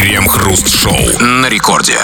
Крем-хруст-шоу 0.00 1.18
на 1.20 1.50
рекорде. 1.50 1.98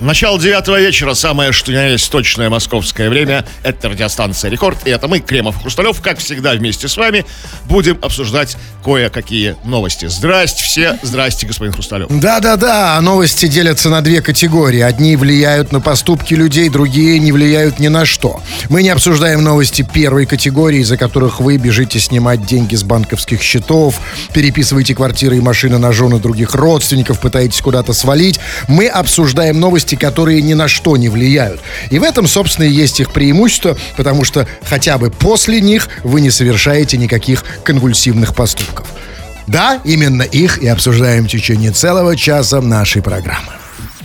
Начало 0.00 0.38
девятого 0.38 0.78
вечера, 0.78 1.14
самое 1.14 1.50
что 1.50 1.72
на 1.72 1.88
есть 1.88 2.08
точное 2.10 2.48
московское 2.48 3.10
время. 3.10 3.44
Это 3.64 3.88
радиостанция 3.88 4.48
«Рекорд», 4.48 4.86
и 4.86 4.90
это 4.90 5.08
мы, 5.08 5.18
Кремов 5.18 5.60
Хрусталев, 5.60 6.00
как 6.00 6.18
всегда 6.18 6.52
вместе 6.52 6.86
с 6.86 6.96
вами 6.96 7.24
будем 7.64 7.98
обсуждать 8.00 8.56
кое-какие 8.84 9.56
новости. 9.64 10.06
Здрасте 10.06 10.62
все, 10.62 10.98
здрасте, 11.02 11.46
господин 11.46 11.72
Хрусталев. 11.72 12.06
Да-да-да, 12.10 13.00
новости 13.00 13.48
делятся 13.48 13.90
на 13.90 14.00
две 14.00 14.22
категории. 14.22 14.80
Одни 14.80 15.16
влияют 15.16 15.72
на 15.72 15.80
поступки 15.80 16.34
людей, 16.34 16.68
другие 16.68 17.18
не 17.18 17.32
влияют 17.32 17.80
ни 17.80 17.88
на 17.88 18.06
что. 18.06 18.40
Мы 18.68 18.84
не 18.84 18.90
обсуждаем 18.90 19.42
новости 19.42 19.82
первой 19.82 20.26
категории, 20.26 20.80
из-за 20.80 20.96
которых 20.96 21.40
вы 21.40 21.56
бежите 21.56 21.98
снимать 21.98 22.46
деньги 22.46 22.76
с 22.76 22.84
банковских 22.84 23.42
счетов, 23.42 23.96
переписываете 24.32 24.94
квартиры 24.94 25.38
и 25.38 25.40
машины 25.40 25.78
на 25.78 25.90
жены 25.90 26.20
других 26.20 26.54
родственников, 26.54 27.20
пытаетесь 27.20 27.60
куда-то 27.60 27.92
свалить. 27.92 28.38
Мы 28.68 28.86
обсуждаем 28.86 29.58
новости, 29.58 29.87
которые 29.96 30.42
ни 30.42 30.54
на 30.54 30.68
что 30.68 30.96
не 30.96 31.08
влияют. 31.08 31.60
И 31.90 31.98
в 31.98 32.02
этом, 32.02 32.26
собственно, 32.26 32.66
и 32.66 32.70
есть 32.70 33.00
их 33.00 33.12
преимущество, 33.12 33.76
потому 33.96 34.24
что 34.24 34.46
хотя 34.62 34.98
бы 34.98 35.10
после 35.10 35.60
них 35.60 35.88
вы 36.02 36.20
не 36.20 36.30
совершаете 36.30 36.96
никаких 36.96 37.44
конвульсивных 37.64 38.34
поступков. 38.34 38.86
Да, 39.46 39.80
именно 39.84 40.22
их 40.22 40.58
и 40.58 40.68
обсуждаем 40.68 41.24
в 41.24 41.28
течение 41.28 41.70
целого 41.70 42.16
часа 42.16 42.60
нашей 42.60 43.02
программы. 43.02 43.52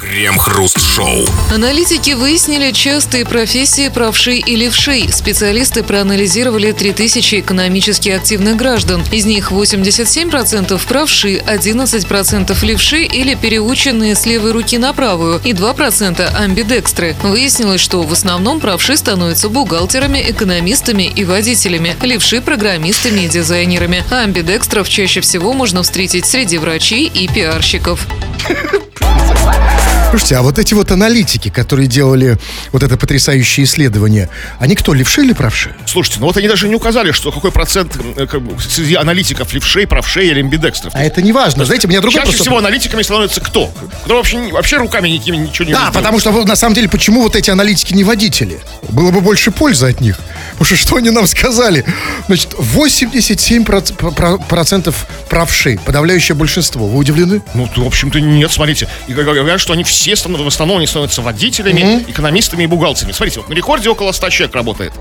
Крем-хруст-шоу. 0.04 1.26
Аналитики 1.50 2.12
выяснили 2.12 2.72
частые 2.72 3.26
профессии 3.26 3.88
правшей 3.88 4.40
и 4.40 4.56
левшей. 4.58 5.10
Специалисты 5.10 5.82
проанализировали 5.82 6.74
3000 6.74 7.40
экономически 7.40 8.10
активных 8.10 8.58
граждан. 8.58 9.02
Из 9.14 9.26
них 9.26 9.54
87% 9.54 10.80
правши, 10.88 11.38
11% 11.38 12.66
левши 12.66 13.04
или 13.04 13.36
переученные 13.36 14.16
с 14.16 14.26
левой 14.26 14.52
руки 14.52 14.78
на 14.78 14.92
правую 14.92 15.40
и 15.42 15.54
2% 15.54 16.36
амбидекстры. 16.36 17.16
Выяснилось, 17.24 17.80
что 17.80 18.04
в 18.04 18.12
основном 18.12 18.60
правши 18.60 18.98
становятся 18.98 19.48
бухгалтерами, 19.48 20.22
экономистами 20.30 21.04
и 21.04 21.24
водителями, 21.24 21.96
левши– 22.02 22.42
программистами 22.46 23.22
и 23.22 23.30
дизайнерами, 23.30 24.04
а 24.12 24.24
амбидекстров 24.24 24.90
чаще 24.90 25.22
всего 25.22 25.54
можно 25.54 25.82
встретить 25.82 26.26
среди 26.26 26.58
врачей 26.58 27.06
и 27.06 27.30
пиарщиков. 27.30 28.06
Слушайте, 30.14 30.36
а 30.36 30.44
вот 30.44 30.60
эти 30.60 30.76
вот 30.76 30.92
аналитики, 30.92 31.50
которые 31.50 31.88
делали 31.88 32.38
вот 32.72 32.84
это 32.84 32.98
потрясающее 32.98 33.64
исследование, 33.66 34.30
они 34.60 34.76
кто, 34.76 34.94
левши 34.94 35.22
или 35.24 35.34
правши? 35.34 35.76
Слушайте, 35.88 36.20
ну 36.20 36.28
вот 36.28 36.38
они 36.38 36.48
даже 36.48 36.68
не 36.70 36.76
указали, 36.76 37.12
что 37.12 37.32
какой 37.32 37.52
процент 37.52 37.98
э, 38.16 38.28
как 38.28 38.44
бы, 38.44 38.62
среди 38.62 38.94
аналитиков 38.94 39.52
левшей, 39.54 39.88
правшей 39.88 40.28
или 40.28 40.40
амбидекстров. 40.42 40.94
А 40.96 41.04
это 41.04 41.24
не 41.24 41.32
важно. 41.32 41.66
Знаете, 41.66 41.88
меня 41.88 42.00
другой 42.00 42.14
Чаще 42.20 42.28
просто- 42.28 42.44
всего 42.44 42.60
аналитиками 42.60 43.02
становится 43.02 43.42
кто? 43.42 43.74
Кто 44.06 44.18
вообще, 44.18 44.52
вообще 44.52 44.78
руками 44.78 45.10
никакими 45.10 45.38
ничего 45.38 45.66
не 45.66 45.74
Да, 45.74 45.80
может 45.80 45.94
потому 45.96 46.20
что 46.20 46.30
вот 46.32 46.48
на 46.48 46.56
самом 46.56 46.76
деле, 46.76 46.90
почему 46.90 47.24
вот 47.24 47.36
эти 47.36 47.50
аналитики 47.50 47.96
не 47.96 48.04
водители? 48.04 48.60
Было 48.90 49.10
бы 49.10 49.20
больше 49.20 49.50
пользы 49.50 49.88
от 49.88 50.00
них. 50.00 50.20
Потому 50.52 50.66
что 50.66 50.76
что 50.76 50.98
они 50.98 51.10
нам 51.10 51.26
сказали? 51.26 51.86
Значит, 52.28 52.54
87% 52.54 53.66
проц- 53.66 53.92
про- 53.96 54.38
процентов 54.38 55.08
правши, 55.28 55.80
подавляющее 55.84 56.36
большинство. 56.36 56.86
Вы 56.88 57.00
удивлены? 57.00 57.42
Ну, 57.56 57.68
в 57.76 57.88
общем-то, 57.88 58.22
нет, 58.22 58.52
смотрите. 58.52 58.88
И 59.08 59.14
говорят, 59.14 59.60
что 59.60 59.74
они 59.74 59.84
все 59.84 60.03
станов- 60.12 60.44
в 60.44 60.48
основном 60.48 60.78
они 60.78 60.88
становятся 60.88 61.22
водителями, 61.22 61.80
экономистами 62.08 62.64
и 62.64 62.68
бухгалтерами. 62.68 63.14
Смотрите, 63.14 63.40
вот 63.40 63.50
на 63.50 63.54
рекорде 63.54 63.90
около 63.90 64.12
100 64.12 64.30
человек 64.30 64.56
работает. 64.56 64.94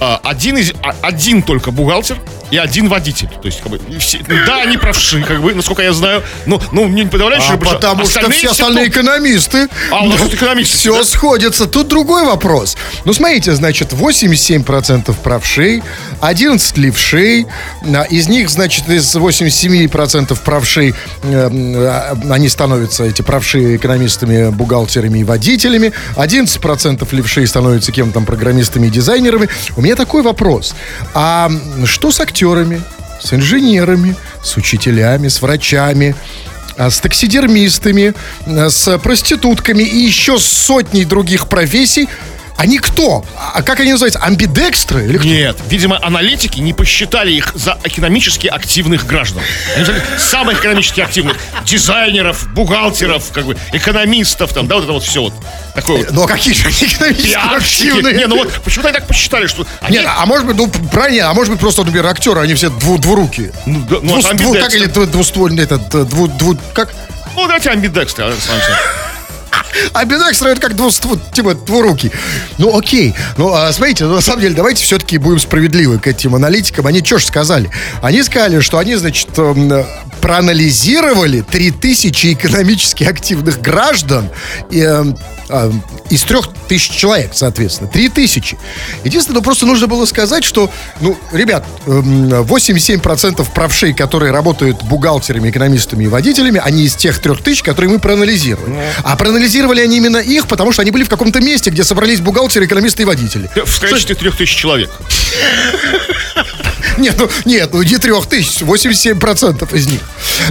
А, 0.00 0.20
Один, 0.24 0.58
из, 0.58 0.72
а- 0.82 0.94
один 1.02 1.42
только 1.42 1.70
бухгалтер 1.70 2.18
и 2.50 2.56
один 2.58 2.88
водитель. 2.88 3.28
То 3.28 3.46
есть, 3.46 3.60
как 3.60 3.70
бы, 3.72 3.80
все- 3.98 4.20
ну, 4.28 4.34
да, 4.46 4.62
они 4.62 4.76
правши, 4.76 5.22
как 5.22 5.40
бы, 5.42 5.54
насколько 5.54 5.82
я 5.82 5.92
знаю. 5.92 6.22
Ну, 6.46 6.60
ну 6.72 6.86
не 6.88 7.04
подавляющее 7.06 7.54
А 7.54 7.56
большинство. 7.56 7.76
потому 7.80 8.04
что 8.04 8.18
Остальные 8.20 8.38
все 8.38 8.46
все 8.52 8.62
остальные 8.62 8.90
кто- 8.90 9.00
экономисты. 9.00 9.68
А, 9.90 10.00
у 10.04 10.08
нас 10.08 10.20
тут 10.20 10.34
экономисты, 10.34 10.76
Все 10.76 10.98
да? 10.98 11.04
сходится. 11.04 11.66
Тут 11.66 11.88
другой 11.88 12.24
вопрос. 12.24 12.76
Ну, 13.04 13.12
смотрите, 13.12 13.54
значит, 13.54 13.92
87% 13.92 15.16
правшей, 15.22 15.82
11 16.20 16.76
левшей. 16.76 17.46
А, 17.94 18.02
Из 18.02 18.28
них, 18.28 18.50
значит, 18.50 18.88
из 18.88 19.14
87% 19.16 20.40
правшей 20.42 20.94
э, 21.22 21.48
э, 21.50 22.14
они 22.30 22.48
становятся, 22.48 23.04
эти 23.04 23.22
правши, 23.22 23.76
экономистами, 23.76 24.50
бухгалтерами 24.50 25.20
и 25.20 25.24
водителями. 25.24 25.92
11% 26.16 27.12
левшей 27.12 27.46
становятся 27.46 27.90
кем-то 27.92 28.14
там 28.14 28.26
программистами 28.26 28.86
и 28.86 28.90
дизайнерами. 28.90 29.48
У 29.76 29.80
меня 29.84 29.96
такой 29.96 30.22
вопрос. 30.22 30.74
А 31.12 31.50
что 31.84 32.10
с 32.10 32.20
актерами? 32.20 32.82
С 33.20 33.32
инженерами, 33.32 34.16
с 34.42 34.56
учителями, 34.56 35.28
с 35.28 35.40
врачами, 35.40 36.14
а, 36.76 36.90
с 36.90 36.98
таксидермистами, 37.00 38.14
а, 38.46 38.70
с 38.70 38.98
проститутками 38.98 39.82
и 39.82 39.98
еще 39.98 40.38
сотней 40.38 41.04
других 41.04 41.48
профессий. 41.48 42.08
Они 42.56 42.78
кто? 42.78 43.24
А 43.36 43.62
как 43.62 43.80
они 43.80 43.92
называются? 43.92 44.20
Амбидекстры? 44.20 45.06
Или 45.06 45.18
кто? 45.18 45.26
Нет, 45.26 45.56
видимо, 45.68 45.98
аналитики 46.02 46.60
не 46.60 46.72
посчитали 46.72 47.32
их 47.32 47.52
за 47.54 47.78
экономически 47.84 48.46
активных 48.46 49.06
граждан. 49.06 49.42
Они 49.74 49.84
взяли 49.84 50.02
самых 50.18 50.60
экономически 50.60 51.00
активных 51.00 51.36
дизайнеров, 51.64 52.48
бухгалтеров, 52.54 53.30
как 53.32 53.44
бы, 53.46 53.56
экономистов, 53.72 54.52
там, 54.52 54.68
да, 54.68 54.76
вот 54.76 54.84
это 54.84 54.92
вот 54.92 55.02
все 55.02 55.22
вот. 55.22 55.34
Такое 55.74 55.98
вот. 55.98 56.10
Ну, 56.12 56.22
а 56.22 56.28
какие 56.28 56.54
же 56.54 56.66
они 56.68 56.76
экономически 56.92 57.28
Пиарщики. 57.32 57.86
активные? 57.88 58.14
Не, 58.14 58.26
ну 58.26 58.36
вот 58.36 58.52
почему-то 58.62 58.88
они 58.88 58.98
так 58.98 59.06
посчитали, 59.08 59.46
что 59.46 59.66
они... 59.80 59.98
Нет, 59.98 60.06
а 60.08 60.24
может 60.24 60.46
быть, 60.46 60.56
ну, 60.56 60.68
правильно, 60.90 61.30
а 61.30 61.34
может 61.34 61.52
быть, 61.52 61.60
просто, 61.60 61.82
например, 61.82 62.06
актеры, 62.06 62.40
они 62.40 62.54
все 62.54 62.70
дву, 62.70 62.98
двурукие. 62.98 63.52
Ну, 63.66 63.80
да, 63.90 63.96
ну, 64.00 64.18
а 64.24 64.32
дву- 64.34 64.54
как 64.58 64.72
или 64.74 64.86
дву- 64.86 65.06
двуствольный, 65.06 65.64
этот, 65.64 65.92
э, 65.94 66.04
дву, 66.04 66.28
дву, 66.28 66.56
как? 66.72 66.94
Ну, 67.34 67.42
давайте 67.46 67.70
амбидекстры, 67.70 68.24
Александр 68.26 68.62
Александрович. 68.62 69.03
Амбидекстры 69.92 70.50
это 70.50 70.60
как 70.60 70.76
двуствол, 70.76 71.18
типа 71.32 71.54
двурукий. 71.54 72.12
Ну, 72.58 72.76
окей. 72.76 73.14
Ну, 73.36 73.52
а, 73.52 73.72
смотрите, 73.72 74.04
ну, 74.04 74.14
на 74.14 74.20
самом 74.20 74.42
деле, 74.42 74.54
давайте 74.54 74.84
все-таки 74.84 75.18
будем 75.18 75.38
справедливы 75.38 75.98
к 75.98 76.06
этим 76.06 76.34
аналитикам. 76.34 76.86
Они 76.86 77.02
что 77.04 77.18
ж 77.18 77.24
сказали? 77.24 77.70
Они 78.02 78.22
сказали, 78.22 78.60
что 78.60 78.78
они, 78.78 78.94
значит, 78.96 79.28
эм, 79.38 79.84
проанализировали 80.20 81.40
3000 81.42 82.34
экономически 82.34 83.04
активных 83.04 83.60
граждан 83.60 84.28
и, 84.70 84.80
эм, 84.80 85.16
а, 85.48 85.70
из 86.10 86.22
трех 86.22 86.48
тысяч 86.68 86.90
человек, 86.90 87.32
соответственно. 87.34 87.90
Три 87.90 88.08
тысячи. 88.08 88.56
Единственное, 89.04 89.38
ну, 89.38 89.42
просто 89.42 89.66
нужно 89.66 89.86
было 89.86 90.06
сказать, 90.06 90.44
что, 90.44 90.70
ну, 91.00 91.18
ребят, 91.32 91.64
эм, 91.86 92.42
87% 92.42 93.50
правшей, 93.52 93.92
которые 93.92 94.32
работают 94.32 94.82
бухгалтерами, 94.84 95.50
экономистами 95.50 96.04
и 96.04 96.06
водителями, 96.06 96.60
они 96.64 96.84
из 96.84 96.94
тех 96.94 97.18
трех 97.18 97.42
тысяч, 97.42 97.62
которые 97.62 97.90
мы 97.92 97.98
проанализировали. 97.98 98.74
А 99.02 99.16
проанализировали 99.16 99.63
они 99.72 99.96
именно 99.96 100.18
их, 100.18 100.46
потому 100.46 100.72
что 100.72 100.82
они 100.82 100.90
были 100.90 101.04
в 101.04 101.08
каком-то 101.08 101.40
месте, 101.40 101.70
где 101.70 101.84
собрались 101.84 102.20
бухгалтеры, 102.20 102.66
экономисты 102.66 103.02
и 103.02 103.06
водители. 103.06 103.50
В 103.54 103.80
количестве 103.80 104.14
трех 104.14 104.36
тысяч 104.36 104.54
человек. 104.56 104.90
Нет, 106.98 107.16
ну, 107.18 107.28
нет, 107.44 107.70
ну 107.72 107.82
не 107.82 107.98
трех 107.98 108.26
тысяч, 108.26 108.62
87% 108.62 109.76
из 109.76 109.86
них. 109.86 110.00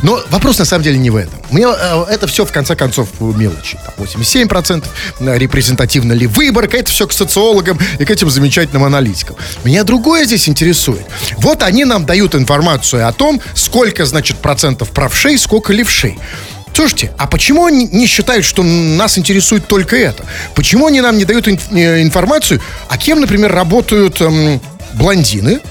Но 0.01 0.21
вопрос 0.29 0.59
на 0.59 0.65
самом 0.65 0.83
деле 0.83 0.97
не 0.97 1.09
в 1.09 1.15
этом. 1.15 1.39
Мне, 1.51 1.65
э, 1.65 2.05
это 2.09 2.27
все, 2.27 2.45
в 2.45 2.51
конце 2.51 2.75
концов, 2.75 3.09
мелочи. 3.19 3.77
Там 3.85 4.05
87%, 4.05 4.85
э, 5.19 5.37
репрезентативна 5.37 6.13
ли 6.13 6.27
выборка, 6.27 6.77
это 6.77 6.91
все 6.91 7.07
к 7.07 7.13
социологам 7.13 7.79
и 7.99 8.05
к 8.05 8.11
этим 8.11 8.29
замечательным 8.29 8.83
аналитикам. 8.83 9.35
Меня 9.63 9.83
другое 9.83 10.25
здесь 10.25 10.49
интересует. 10.49 11.05
Вот 11.37 11.63
они 11.63 11.85
нам 11.85 12.05
дают 12.05 12.35
информацию 12.35 13.07
о 13.07 13.13
том, 13.13 13.41
сколько, 13.55 14.05
значит, 14.05 14.37
процентов 14.37 14.89
правшей, 14.89 15.37
сколько 15.37 15.71
левшей. 15.71 16.19
Слушайте, 16.73 17.11
а 17.17 17.27
почему 17.27 17.65
они 17.65 17.87
не 17.91 18.07
считают, 18.07 18.45
что 18.45 18.63
нас 18.63 19.17
интересует 19.17 19.67
только 19.67 19.95
это? 19.95 20.25
Почему 20.55 20.87
они 20.87 21.01
нам 21.01 21.17
не 21.17 21.25
дают 21.25 21.47
э, 21.47 22.01
информацию, 22.01 22.61
а 22.89 22.97
кем, 22.97 23.21
например, 23.21 23.53
работают 23.53 24.19
эм, 24.21 24.59
блондины, 24.93 25.61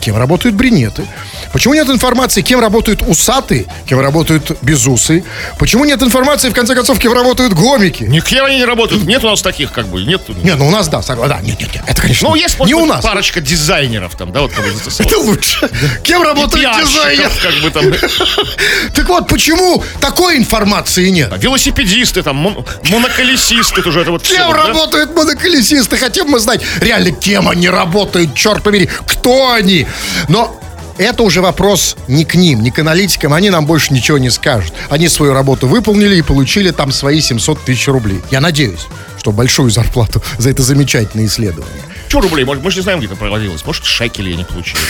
кем 0.00 0.16
работают 0.16 0.56
бринеты? 0.56 1.04
Почему 1.52 1.74
нет 1.74 1.88
информации, 1.88 2.42
кем 2.42 2.60
работают 2.60 3.02
усатые, 3.06 3.66
кем 3.88 4.00
работают 4.00 4.56
безусые? 4.62 5.24
Почему 5.58 5.84
нет 5.84 6.02
информации, 6.02 6.48
в 6.50 6.54
конце 6.54 6.74
концов, 6.74 6.98
кем 6.98 7.12
работают 7.12 7.52
гомики? 7.54 8.04
Никем 8.04 8.44
они 8.44 8.56
не 8.58 8.64
работают. 8.64 9.04
Нет 9.04 9.24
у 9.24 9.28
нас 9.28 9.42
таких, 9.42 9.72
как 9.72 9.86
бы, 9.88 10.02
нет. 10.02 10.22
Не, 10.28 10.54
ну 10.54 10.68
у 10.68 10.70
нас, 10.70 10.88
да, 10.88 11.00
да, 11.02 11.40
нет, 11.42 11.58
нет, 11.60 11.74
нет, 11.74 11.84
это, 11.86 12.02
конечно, 12.02 12.28
Ну, 12.28 12.34
есть, 12.34 12.58
не 12.60 12.74
у 12.74 12.84
нас. 12.86 13.02
парочка 13.04 13.40
дизайнеров 13.40 14.14
там, 14.16 14.32
да, 14.32 14.42
вот 14.42 14.52
бы, 14.52 14.62
Это 14.98 15.18
лучше. 15.18 15.68
Кем 16.02 16.22
работает 16.22 16.62
пиарщиков, 16.64 16.90
дизайнер? 16.92 17.30
как 17.42 17.54
бы 17.62 17.70
там, 17.70 18.10
Так 18.94 19.08
вот, 19.08 19.28
почему 19.28 19.82
такой 20.00 20.36
информации 20.36 21.08
нет? 21.10 21.32
велосипедисты, 21.38 22.22
там, 22.22 22.36
мон- 22.36 22.64
моноколесисты, 22.90 23.82
тоже 23.82 24.00
это 24.00 24.10
вот. 24.10 24.22
Кем 24.22 24.50
работают 24.52 25.14
моноколесисты? 25.14 25.96
Хотим 25.96 26.28
мы 26.28 26.38
знать 26.40 26.62
реально, 26.80 27.10
кем 27.12 27.48
они 27.48 27.68
работают, 27.68 28.34
черт 28.34 28.62
побери, 28.62 28.88
кто 29.06 29.52
они. 29.52 29.86
Но 30.28 30.60
это 30.98 31.22
уже 31.22 31.40
вопрос 31.40 31.96
не 32.08 32.24
к 32.24 32.34
ним, 32.34 32.62
не 32.62 32.70
к 32.70 32.78
аналитикам, 32.78 33.32
они 33.32 33.50
нам 33.50 33.66
больше 33.66 33.92
ничего 33.92 34.18
не 34.18 34.30
скажут. 34.30 34.72
Они 34.88 35.08
свою 35.08 35.32
работу 35.32 35.66
выполнили 35.66 36.16
и 36.16 36.22
получили 36.22 36.70
там 36.70 36.92
свои 36.92 37.20
700 37.20 37.60
тысяч 37.64 37.88
рублей. 37.88 38.20
Я 38.30 38.40
надеюсь, 38.40 38.86
что 39.18 39.32
большую 39.32 39.70
зарплату 39.70 40.22
за 40.38 40.50
это 40.50 40.62
замечательное 40.62 41.26
исследование. 41.26 41.82
Че 42.08 42.20
рублей? 42.20 42.44
Может, 42.44 42.62
мы 42.62 42.70
же 42.70 42.78
не 42.78 42.82
знаем, 42.82 43.00
где 43.00 43.08
это 43.08 43.16
проводилось. 43.16 43.64
Может, 43.64 43.84
шекели 43.84 44.32
они 44.32 44.44
получили. 44.44 44.80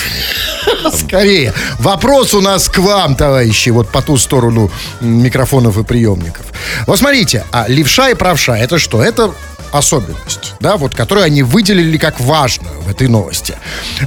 Скорее. 0.95 1.53
Вопрос 1.79 2.33
у 2.33 2.41
нас 2.41 2.69
к 2.69 2.77
вам, 2.77 3.15
товарищи, 3.15 3.69
вот 3.69 3.89
по 3.89 4.01
ту 4.01 4.17
сторону 4.17 4.71
микрофонов 5.01 5.77
и 5.77 5.83
приемников. 5.83 6.45
Вот 6.85 6.99
смотрите, 6.99 7.43
а 7.51 7.65
левша 7.67 8.09
и 8.09 8.13
правша, 8.13 8.55
это 8.55 8.77
что? 8.77 9.01
Это 9.01 9.33
особенность, 9.71 10.53
да, 10.59 10.77
вот, 10.77 10.95
которую 10.95 11.25
они 11.25 11.43
выделили 11.43 11.97
как 11.97 12.19
важную 12.19 12.81
в 12.81 12.89
этой 12.89 13.07
новости. 13.07 13.55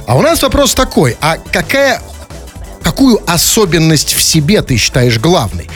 А 0.07 0.15
у 0.17 0.21
нас 0.21 0.41
вопрос 0.41 0.73
такой, 0.73 1.17
а 1.21 1.37
какая, 1.51 2.01
какую 2.83 3.21
особенность 3.29 4.13
в 4.13 4.21
себе 4.21 4.61
ты 4.61 4.77
считаешь 4.77 5.19
главной? 5.19 5.69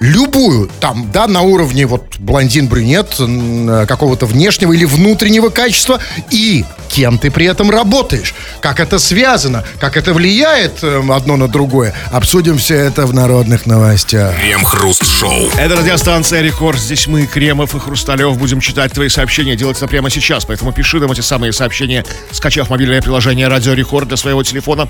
Любую, 0.00 0.70
там, 0.80 1.10
да, 1.10 1.26
на 1.26 1.40
уровне 1.40 1.86
вот 1.86 2.16
блондин-брюнет, 2.18 3.18
м, 3.18 3.86
какого-то 3.86 4.26
внешнего 4.26 4.72
или 4.72 4.84
внутреннего 4.84 5.48
качества, 5.48 6.00
и 6.30 6.64
кем 6.88 7.18
ты 7.18 7.30
при 7.30 7.46
этом 7.46 7.70
работаешь, 7.70 8.34
как 8.60 8.78
это 8.78 8.98
связано, 8.98 9.64
как 9.80 9.96
это 9.96 10.12
влияет 10.12 10.82
э, 10.82 11.02
одно 11.10 11.36
на 11.36 11.48
другое. 11.48 11.94
Обсудим 12.12 12.58
все 12.58 12.76
это 12.76 13.06
в 13.06 13.14
народных 13.14 13.66
новостях. 13.66 14.34
Крем-хруст-шоу. 14.38 15.48
Это 15.56 15.76
радиостанция 15.76 16.42
Рекорд. 16.42 16.78
Здесь 16.78 17.06
мы, 17.06 17.26
Кремов 17.26 17.74
и 17.74 17.78
Хрусталев, 17.80 18.38
будем 18.38 18.60
читать 18.60 18.92
твои 18.92 19.08
сообщения. 19.08 19.56
Делать 19.56 19.78
это 19.78 19.88
прямо 19.88 20.10
сейчас. 20.10 20.44
Поэтому 20.44 20.72
пиши 20.72 21.00
нам 21.00 21.10
эти 21.12 21.22
самые 21.22 21.52
сообщения, 21.52 22.04
скачав 22.32 22.70
мобильное 22.70 23.00
приложение 23.02 23.48
Радио 23.48 23.72
Рекорд 23.72 24.08
для 24.08 24.16
своего 24.16 24.42
телефона. 24.42 24.88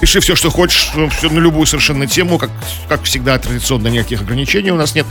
Пиши 0.00 0.20
все, 0.20 0.36
что 0.36 0.50
хочешь, 0.50 0.90
все 1.18 1.28
на 1.28 1.38
любую 1.38 1.66
совершенно 1.66 2.06
тему. 2.06 2.38
Как, 2.38 2.50
как 2.88 3.02
всегда, 3.02 3.38
традиционно 3.38 3.88
никаких 3.88 4.20
ограничений 4.20 4.37
у 4.72 4.76
нас 4.76 4.94
нет. 4.94 5.06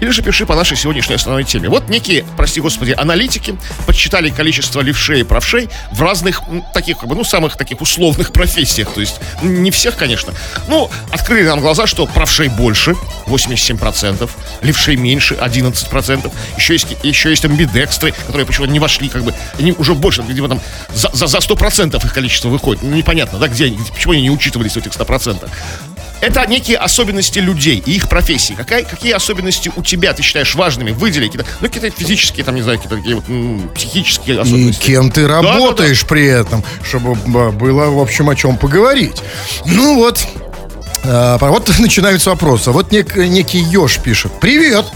Или 0.00 0.10
же 0.10 0.22
пиши 0.22 0.46
по 0.46 0.54
нашей 0.54 0.76
сегодняшней 0.76 1.16
основной 1.16 1.44
теме. 1.44 1.68
Вот 1.68 1.88
некие, 1.88 2.24
прости 2.36 2.60
господи, 2.60 2.94
аналитики 2.96 3.56
подсчитали 3.86 4.30
количество 4.30 4.80
левшей 4.80 5.20
и 5.20 5.22
правшей 5.24 5.68
в 5.92 6.02
разных 6.02 6.42
таких, 6.72 6.98
как 6.98 7.08
бы, 7.08 7.14
ну, 7.14 7.24
самых 7.24 7.56
таких 7.56 7.80
условных 7.80 8.32
профессиях. 8.32 8.90
То 8.92 9.00
есть, 9.00 9.20
не 9.42 9.70
всех, 9.70 9.96
конечно. 9.96 10.32
Ну, 10.68 10.90
открыли 11.10 11.46
нам 11.46 11.60
глаза, 11.60 11.86
что 11.86 12.06
правшей 12.06 12.48
больше, 12.48 12.94
87%, 13.26 14.30
левшей 14.62 14.96
меньше, 14.96 15.34
11%. 15.34 16.32
Еще 16.56 16.72
есть, 16.74 16.86
еще 17.02 17.30
есть 17.30 17.44
амбидекстры, 17.44 18.12
которые 18.12 18.46
почему-то 18.46 18.72
не 18.72 18.80
вошли, 18.80 19.08
как 19.08 19.22
бы, 19.22 19.34
они 19.58 19.72
уже 19.72 19.94
больше, 19.94 20.22
видимо, 20.22 20.48
там 20.48 20.60
за, 20.94 21.10
за, 21.12 21.26
за 21.26 21.38
100% 21.38 22.04
их 22.04 22.14
количество 22.14 22.48
выходит. 22.48 22.82
Ну, 22.82 22.94
непонятно, 22.94 23.38
да, 23.38 23.48
где 23.48 23.66
они, 23.66 23.78
почему 23.94 24.12
они 24.12 24.22
не 24.22 24.30
учитывались 24.30 24.72
в 24.72 24.76
этих 24.76 24.92
100%. 24.92 25.48
Это 26.20 26.44
некие 26.46 26.76
особенности 26.78 27.38
людей 27.38 27.80
и 27.84 27.92
их 27.92 28.08
профессии. 28.08 28.54
Какая, 28.54 28.82
какие 28.84 29.12
особенности 29.12 29.70
у 29.76 29.82
тебя 29.82 30.12
ты 30.12 30.22
считаешь 30.22 30.54
важными? 30.56 30.90
Выдели 30.90 31.26
какие-то, 31.26 31.46
ну, 31.60 31.68
какие-то 31.68 31.90
физические, 31.96 32.44
там, 32.44 32.56
не 32.56 32.62
знаю, 32.62 32.78
какие-то 32.78 32.96
такие 32.96 33.14
вот, 33.16 33.28
м, 33.28 33.68
психические 33.74 34.36
И 34.36 34.38
особенности. 34.40 34.82
кем 34.82 35.10
ты 35.12 35.22
да, 35.28 35.34
работаешь 35.34 36.04
при 36.04 36.26
этом, 36.26 36.64
чтобы 36.82 37.14
б- 37.14 37.50
было, 37.52 37.86
в 37.90 38.00
общем, 38.00 38.28
о 38.30 38.34
чем 38.34 38.56
поговорить. 38.56 39.16
Ну 39.64 39.94
вот, 39.94 40.26
а, 41.04 41.38
вот 41.38 41.68
начинаются 41.78 42.30
вопросы. 42.30 42.72
Вот 42.72 42.90
нек- 42.92 43.16
некий 43.26 43.60
еж 43.60 43.98
пишет. 43.98 44.32
Привет! 44.40 44.86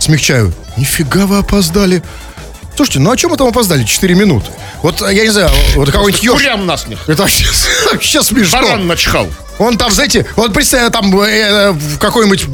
Смягчаю. 0.00 0.52
Нифига 0.76 1.26
вы 1.26 1.38
опоздали. 1.38 2.02
Слушайте, 2.76 3.00
ну 3.00 3.10
о 3.12 3.16
чем 3.16 3.30
мы 3.32 3.36
там 3.36 3.48
опоздали? 3.48 3.84
4 3.84 4.14
минуты. 4.14 4.50
Вот, 4.82 5.02
а, 5.02 5.12
я 5.12 5.22
не 5.24 5.30
знаю, 5.30 5.50
вот 5.76 5.90
какой-нибудь 5.90 6.22
еж. 6.22 6.32
Курям 6.32 6.66
насмех. 6.66 7.00
Это 7.08 7.22
вообще, 7.22 7.44
вообще 7.92 8.22
смешно. 8.22 8.60
Баран 8.62 8.86
начхал. 8.86 9.28
Он 9.58 9.76
там, 9.76 9.90
знаете, 9.90 10.26
вот 10.36 10.52
представь, 10.52 10.92
там 10.92 11.18
э, 11.20 11.72
в 11.72 11.98
какой-нибудь, 11.98 12.46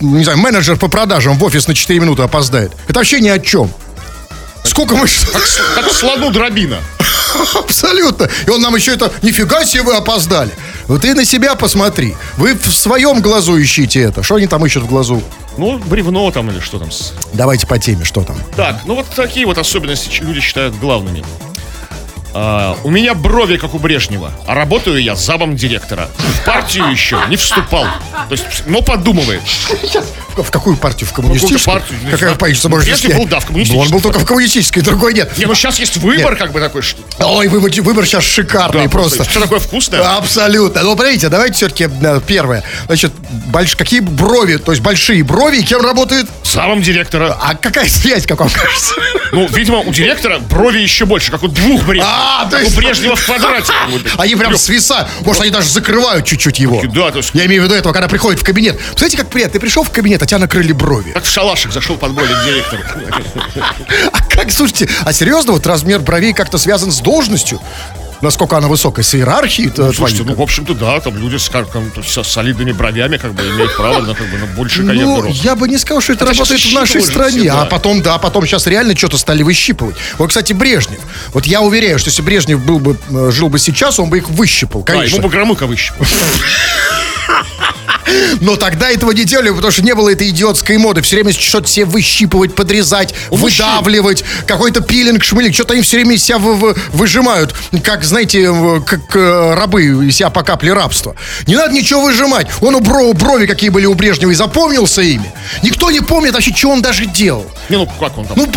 не 0.00 0.24
знаю, 0.24 0.38
менеджер 0.38 0.76
по 0.76 0.88
продажам 0.88 1.36
в 1.36 1.44
офис 1.44 1.66
на 1.66 1.74
4 1.74 1.98
минуты 2.00 2.22
опоздает. 2.22 2.72
Это 2.88 3.00
вообще 3.00 3.20
ни 3.20 3.28
о 3.28 3.38
чем. 3.38 3.70
Сколько 4.64 4.94
мы... 4.94 5.06
Как 5.74 5.92
слону 5.92 6.30
дробина. 6.30 6.78
Абсолютно. 7.54 8.28
И 8.46 8.50
он 8.50 8.60
нам 8.60 8.74
еще 8.76 8.92
это, 8.92 9.12
нифига 9.22 9.64
себе 9.64 9.82
вы 9.82 9.94
опоздали. 9.94 10.50
Вот 10.86 11.02
ты 11.02 11.14
на 11.14 11.24
себя 11.24 11.54
посмотри. 11.54 12.14
Вы 12.36 12.54
в 12.54 12.72
своем 12.72 13.20
глазу 13.20 13.60
ищите 13.60 14.00
это. 14.00 14.22
Что 14.22 14.36
они 14.36 14.46
там 14.46 14.64
ищут 14.64 14.84
в 14.84 14.86
глазу? 14.86 15.22
Ну, 15.58 15.78
бревно 15.78 16.30
там 16.30 16.50
или 16.50 16.60
что 16.60 16.78
там. 16.78 16.88
Давайте 17.32 17.66
по 17.66 17.78
теме, 17.78 18.04
что 18.04 18.22
там. 18.22 18.36
Так, 18.56 18.80
ну 18.84 18.94
вот 18.94 19.06
такие 19.14 19.46
вот 19.46 19.58
особенности 19.58 20.22
люди 20.22 20.40
считают 20.40 20.78
главными. 20.78 21.24
А, 22.34 22.76
у 22.84 22.90
меня 22.90 23.14
брови, 23.14 23.56
как 23.56 23.74
у 23.74 23.78
Брежнева, 23.78 24.32
а 24.46 24.54
работаю 24.54 25.02
я 25.02 25.14
замом 25.14 25.56
директора. 25.56 26.08
В 26.18 26.44
партию 26.44 26.90
еще 26.90 27.18
не 27.28 27.36
вступал. 27.36 27.84
То 28.28 28.32
есть, 28.32 28.44
но 28.66 28.82
подумывает. 28.82 29.42
В 30.36 30.50
какую 30.50 30.76
партию? 30.78 31.08
В 31.08 31.12
коммунистическую? 31.12 31.80
партию? 31.80 31.98
Какая 32.10 32.34
партия 32.36 32.68
Если 32.86 33.12
был, 33.12 33.26
да, 33.26 33.38
в 33.38 33.42
Ну, 33.42 33.48
коммунистическую. 33.48 33.84
Он 33.84 33.90
был 33.90 34.00
только 34.00 34.18
в 34.18 34.24
коммунистической, 34.24 34.82
другой 34.82 35.12
нет. 35.12 35.36
Не, 35.36 35.44
ну 35.44 35.54
сейчас 35.54 35.78
есть 35.78 35.98
выбор, 35.98 36.36
как 36.36 36.52
бы 36.52 36.60
такой. 36.60 36.82
Ой, 37.18 37.48
выбор, 37.48 37.70
выбор 37.82 38.06
сейчас 38.06 38.24
шикарный 38.24 38.88
просто. 38.88 39.24
Что 39.24 39.40
такое 39.40 39.58
вкусное? 39.58 40.16
Абсолютно. 40.16 40.82
Ну, 40.82 40.94
смотрите, 40.94 41.28
давайте 41.28 41.54
все-таки 41.54 41.88
первое. 42.26 42.62
Значит, 42.86 43.12
больш... 43.46 43.76
какие 43.76 44.00
брови, 44.00 44.56
то 44.56 44.72
есть 44.72 44.82
большие 44.82 45.22
брови, 45.22 45.58
и 45.58 45.62
кем 45.62 45.82
работает? 45.82 46.26
Замом 46.44 46.82
директора. 46.82 47.36
А 47.40 47.54
какая 47.54 47.88
связь, 47.88 48.26
как 48.26 48.40
вам 48.40 48.50
кажется? 48.50 48.94
Ну, 49.32 49.46
видимо, 49.48 49.78
у 49.78 49.92
директора 49.92 50.38
брови 50.38 50.78
еще 50.78 51.04
больше, 51.04 51.30
как 51.30 51.42
у 51.42 51.48
двух 51.48 51.82
Брежневых. 51.82 52.21
А, 52.24 52.48
то 52.48 52.58
есть- 52.58 52.72
у 52.72 52.76
Брежнева 52.80 53.16
в 53.16 53.24
квадрате. 53.24 53.72
Они 54.16 54.36
прям 54.36 54.56
свисают. 54.56 55.08
Может, 55.22 55.42
они 55.42 55.50
даже 55.50 55.68
закрывают 55.68 56.24
чуть-чуть 56.24 56.58
его. 56.60 56.82
Да, 56.84 57.10
то 57.10 57.18
есть- 57.18 57.30
Я 57.34 57.46
имею 57.46 57.62
в 57.62 57.64
виду 57.64 57.74
этого, 57.74 57.92
когда 57.92 58.08
приходит 58.08 58.40
в 58.40 58.44
кабинет. 58.44 58.78
Смотрите, 58.90 59.16
как 59.16 59.28
приятно. 59.28 59.54
Ты 59.54 59.60
пришел 59.60 59.82
в 59.82 59.90
кабинет, 59.90 60.22
а 60.22 60.26
тебя 60.26 60.38
накрыли 60.38 60.72
брови. 60.72 61.10
Как 61.12 61.24
в 61.24 61.30
шалашик 61.30 61.72
зашел 61.72 61.96
под 61.96 62.12
более 62.12 62.34
к 62.36 62.44
директору. 62.44 62.82
А 64.12 64.22
как, 64.28 64.50
слушайте, 64.52 64.88
а 65.04 65.12
серьезно, 65.12 65.52
вот 65.52 65.66
размер 65.66 66.00
бровей 66.00 66.32
как-то 66.32 66.58
связан 66.58 66.92
с 66.92 66.98
должностью? 67.00 67.60
Насколько 68.22 68.56
она 68.56 68.68
высокая? 68.68 69.04
С 69.04 69.14
иерархией 69.14 69.68
твоей? 69.68 69.92
Слушайте, 69.92 70.22
ну, 70.24 70.34
в 70.36 70.40
общем-то, 70.40 70.74
да, 70.74 71.00
там 71.00 71.16
люди 71.18 71.36
с, 71.36 71.48
как, 71.48 71.68
там, 71.70 71.84
со 72.06 72.22
солидными 72.22 72.70
бровями, 72.72 73.16
как 73.16 73.34
бы, 73.34 73.42
имеют 73.42 73.76
право 73.76 74.00
на, 74.00 74.14
как 74.14 74.28
бы, 74.30 74.38
на 74.38 74.46
больше 74.46 74.82
Ну, 74.82 74.86
карьеру. 74.88 75.26
я 75.28 75.56
бы 75.56 75.68
не 75.68 75.76
сказал, 75.76 76.00
что 76.00 76.12
это 76.12 76.24
Это 76.24 76.32
работает 76.34 76.60
в 76.60 76.72
нашей 76.72 77.02
стране. 77.02 77.40
все, 77.40 77.50
да. 77.52 77.62
А 77.62 77.66
потом, 77.66 78.00
да, 78.00 78.18
потом 78.18 78.46
сейчас 78.46 78.66
реально 78.68 78.96
что-то 78.96 79.18
стали 79.18 79.42
выщипывать. 79.42 79.96
Вот, 80.18 80.28
кстати, 80.28 80.52
Брежнев. 80.52 81.00
Вот 81.34 81.46
я 81.46 81.60
уверяю, 81.62 81.98
что 81.98 82.10
если 82.10 82.22
Брежнев 82.22 82.64
был 82.64 82.78
бы, 82.78 82.96
э, 83.10 83.30
жил 83.32 83.48
бы 83.48 83.58
сейчас, 83.58 83.98
он 83.98 84.08
бы 84.08 84.18
их 84.18 84.28
выщипал, 84.30 84.82
Да, 84.84 84.92
конечно. 84.94 85.16
ему 85.16 85.24
бы 85.26 85.28
громыка 85.32 85.66
выщипал. 85.66 86.06
Но 88.40 88.56
тогда 88.56 88.90
этого 88.90 89.12
не 89.12 89.24
делали, 89.24 89.50
потому 89.50 89.70
что 89.72 89.82
не 89.82 89.94
было 89.94 90.10
этой 90.10 90.28
идиотской 90.28 90.76
моды. 90.78 91.02
Все 91.02 91.16
время 91.16 91.32
что-то 91.32 91.68
себе 91.68 91.84
выщипывать, 91.86 92.54
подрезать, 92.54 93.14
У 93.30 93.36
мужчин. 93.36 93.64
выдавливать, 93.66 94.24
какой-то 94.46 94.80
пилинг, 94.80 95.22
шмылик. 95.24 95.54
Что-то 95.54 95.72
они 95.74 95.82
все 95.82 95.96
время 95.98 96.14
из 96.16 96.24
себя 96.24 96.38
вы- 96.38 96.54
вы- 96.56 96.74
выжимают, 96.92 97.54
как, 97.82 98.04
знаете, 98.04 98.50
в- 98.50 98.82
как 98.82 99.00
э, 99.16 99.54
рабы 99.54 99.84
из 100.08 100.16
себя 100.16 100.30
по 100.30 100.42
капле 100.42 100.72
рабства. 100.72 101.14
Не 101.46 101.56
надо 101.56 101.72
ничего 101.74 102.02
выжимать. 102.02 102.48
Он 102.60 102.74
у 102.74 102.80
бро- 102.80 103.12
брови, 103.14 103.46
какие 103.46 103.70
были 103.70 103.86
у 103.86 103.94
Брежнева, 103.94 104.30
и 104.30 104.34
запомнился 104.34 105.00
ими. 105.02 105.32
Никто 105.62 105.90
не 105.90 106.00
помнит 106.00 106.34
вообще, 106.34 106.52
что 106.54 106.70
он 106.70 106.82
даже 106.82 107.06
делал. 107.06 107.46
Не, 107.68 107.76
ну 107.78 107.86
как 108.00 108.18
он 108.18 108.26
там? 108.26 108.36
Ну, 108.36 108.48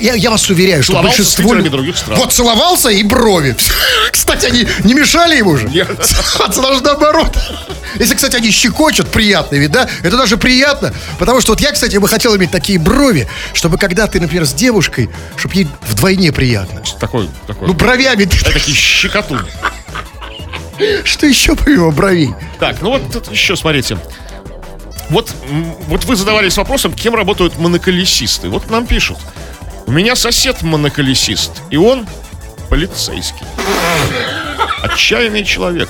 я, 0.00 0.14
я 0.14 0.30
вас 0.30 0.48
уверяю, 0.48 0.82
что 0.82 0.92
Целовался 0.92 1.16
с 1.24 1.26
большинство... 1.36 1.54
лю- 1.54 1.70
других 1.70 1.96
стран. 1.98 2.18
Вот, 2.18 2.32
целовался 2.32 2.88
и 2.88 3.02
брови. 3.02 3.56
Кстати, 4.12 4.46
они 4.46 4.66
не 4.84 4.94
мешали 4.94 5.36
ему 5.36 5.56
же? 5.56 5.68
Нет. 5.68 5.88
Наоборот. 6.82 7.36
Если, 7.98 8.14
кстати, 8.14 8.36
они 8.36 8.48
щекочут, 8.52 9.08
приятный 9.10 9.58
вид, 9.58 9.70
да? 9.72 9.88
Это 10.02 10.16
даже 10.16 10.36
приятно. 10.36 10.92
Потому 11.18 11.40
что 11.40 11.52
вот 11.52 11.60
я, 11.60 11.72
кстати, 11.72 11.96
бы 11.96 12.06
хотел 12.08 12.36
иметь 12.36 12.50
такие 12.50 12.78
брови, 12.78 13.26
чтобы 13.54 13.78
когда 13.78 14.06
ты, 14.06 14.20
например, 14.20 14.44
с 14.46 14.52
девушкой, 14.52 15.10
чтобы 15.36 15.54
ей 15.54 15.68
вдвойне 15.82 16.30
приятно. 16.32 16.82
Такой, 17.00 17.28
такой. 17.46 17.68
Ну, 17.68 17.74
бровями. 17.74 18.24
ты- 18.24 18.44
Такие 18.44 18.76
щекотун. 18.76 19.46
Что 21.04 21.26
еще 21.26 21.54
помимо 21.56 21.90
бровей? 21.92 22.34
Так, 22.58 22.80
ну 22.80 22.90
вот 22.90 23.12
тут 23.12 23.30
еще 23.30 23.56
смотрите. 23.56 23.98
Вот, 25.10 25.30
вот 25.88 26.04
вы 26.04 26.16
задавались 26.16 26.56
вопросом, 26.56 26.92
кем 26.94 27.14
работают 27.14 27.58
моноколесисты. 27.58 28.48
Вот 28.48 28.70
нам 28.70 28.86
пишут. 28.86 29.18
У 29.86 29.92
меня 29.92 30.16
сосед 30.16 30.62
моноколесист, 30.62 31.50
и 31.70 31.76
он 31.76 32.06
полицейский. 32.70 33.46
Отчаянный 34.82 35.44
человек. 35.44 35.88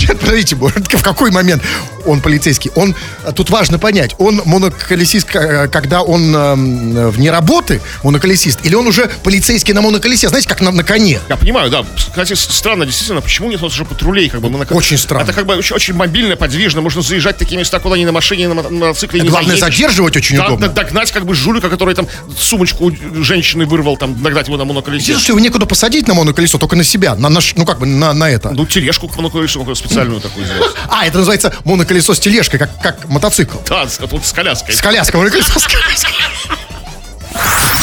Нет, 0.00 0.18
Подождите, 0.20 0.56
в 0.96 1.02
какой 1.02 1.30
момент 1.30 1.62
он 2.06 2.20
полицейский? 2.20 2.70
Он, 2.74 2.94
а, 3.24 3.32
тут 3.32 3.50
важно 3.50 3.78
понять, 3.78 4.14
он 4.18 4.42
моноколесист, 4.44 5.28
э, 5.34 5.68
когда 5.68 6.02
он 6.02 6.34
эм, 6.34 7.10
вне 7.10 7.30
работы, 7.30 7.80
моноколесист, 8.02 8.64
или 8.64 8.74
он 8.74 8.86
уже 8.86 9.10
полицейский 9.22 9.72
на 9.74 9.80
моноколесе, 9.82 10.28
знаете, 10.28 10.48
как 10.48 10.60
на, 10.60 10.70
на 10.70 10.82
коне? 10.84 11.20
Я 11.28 11.36
понимаю, 11.36 11.70
да. 11.70 11.84
Кстати, 11.96 12.34
странно, 12.34 12.86
действительно, 12.86 13.20
почему 13.20 13.50
нет 13.50 13.60
у 13.60 13.64
нас 13.64 13.74
уже 13.74 13.84
патрулей, 13.84 14.28
как 14.28 14.40
бы 14.40 14.48
моноколесистов? 14.50 14.76
Очень 14.86 14.98
странно. 14.98 15.24
Это 15.24 15.32
как 15.32 15.46
бы 15.46 15.54
очень, 15.56 15.74
очень 15.76 15.94
мобильно, 15.94 16.36
подвижно. 16.36 16.80
Можно 16.80 17.02
заезжать 17.02 17.36
в 17.36 17.38
такие 17.38 17.58
места, 17.58 17.78
куда 17.80 17.96
ни 17.96 18.04
на 18.04 18.12
машине, 18.12 18.44
ни 18.44 18.46
на 18.48 18.54
мо- 18.54 18.62
на 18.62 18.70
мотоцикле 18.86 19.20
не 19.20 19.28
Главное, 19.28 19.56
заедешь. 19.56 19.76
задерживать 19.78 20.16
очень 20.16 20.36
Да, 20.36 20.46
удобно. 20.46 20.68
Догнать 20.68 21.12
как 21.12 21.24
бы 21.26 21.34
жулика, 21.34 21.68
который 21.70 21.94
там 21.94 22.06
сумочку 22.38 22.92
женщины 23.22 23.66
вырвал, 23.66 23.96
там, 23.96 24.20
догнать 24.22 24.46
его 24.48 24.56
на 24.56 24.64
моноколесе. 24.64 25.02
Единственное, 25.04 25.22
что 25.22 25.32
его 25.32 25.40
некуда 25.40 25.66
посадить 25.66 26.08
на 26.08 26.14
моноколесо, 26.14 26.58
только 26.58 26.76
на 26.76 26.84
себя, 26.84 27.14
на, 27.14 27.28
наш- 27.28 27.54
ну 27.56 27.64
как 27.64 27.78
бы 27.78 27.86
на, 27.86 28.12
на 28.12 28.28
это. 28.30 28.50
Ну, 28.50 28.66
тележку 28.66 29.08
к 29.08 29.16
моноколесу 29.16 29.62
специальную 29.74 30.20
такую 30.20 30.46
сделать. 30.46 30.70
А, 30.88 31.06
это 31.06 31.18
называется 31.18 31.54
моноколесо 31.64 31.91
с 32.00 32.18
тележкой, 32.18 32.58
как, 32.58 32.80
как 32.80 33.08
мотоцикл. 33.08 33.58
Да, 33.68 33.88
с, 33.88 33.98
вот 34.00 34.24
с 34.24 34.32
коляской. 34.32 34.74
С 34.74 34.80
коляской, 34.80 35.20
моноколесо 35.20 35.58
с 35.58 35.66
коляской. 35.66 36.12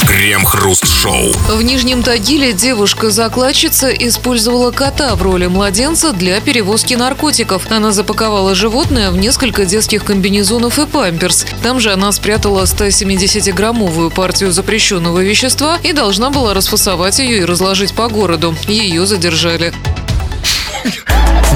Крем-хруст-шоу. 0.07 1.33
В 1.49 1.61
Нижнем 1.61 2.03
Тагиле 2.03 2.53
девушка-закладчица 2.53 3.89
использовала 3.89 4.71
кота 4.71 5.15
в 5.15 5.21
роли 5.21 5.47
младенца 5.47 6.13
для 6.13 6.39
перевозки 6.41 6.93
наркотиков. 6.93 7.69
Она 7.71 7.91
запаковала 7.91 8.55
животное 8.55 9.11
в 9.11 9.17
несколько 9.17 9.65
детских 9.65 10.03
комбинезонов 10.03 10.79
и 10.79 10.85
памперс. 10.85 11.45
Там 11.63 11.79
же 11.79 11.91
она 11.91 12.11
спрятала 12.11 12.63
170-граммовую 12.63 14.09
партию 14.09 14.51
запрещенного 14.51 15.19
вещества 15.19 15.77
и 15.83 15.93
должна 15.93 16.29
была 16.29 16.53
расфасовать 16.53 17.19
ее 17.19 17.39
и 17.39 17.45
разложить 17.45 17.93
по 17.93 18.07
городу. 18.07 18.55
Ее 18.67 19.05
задержали. 19.05 19.73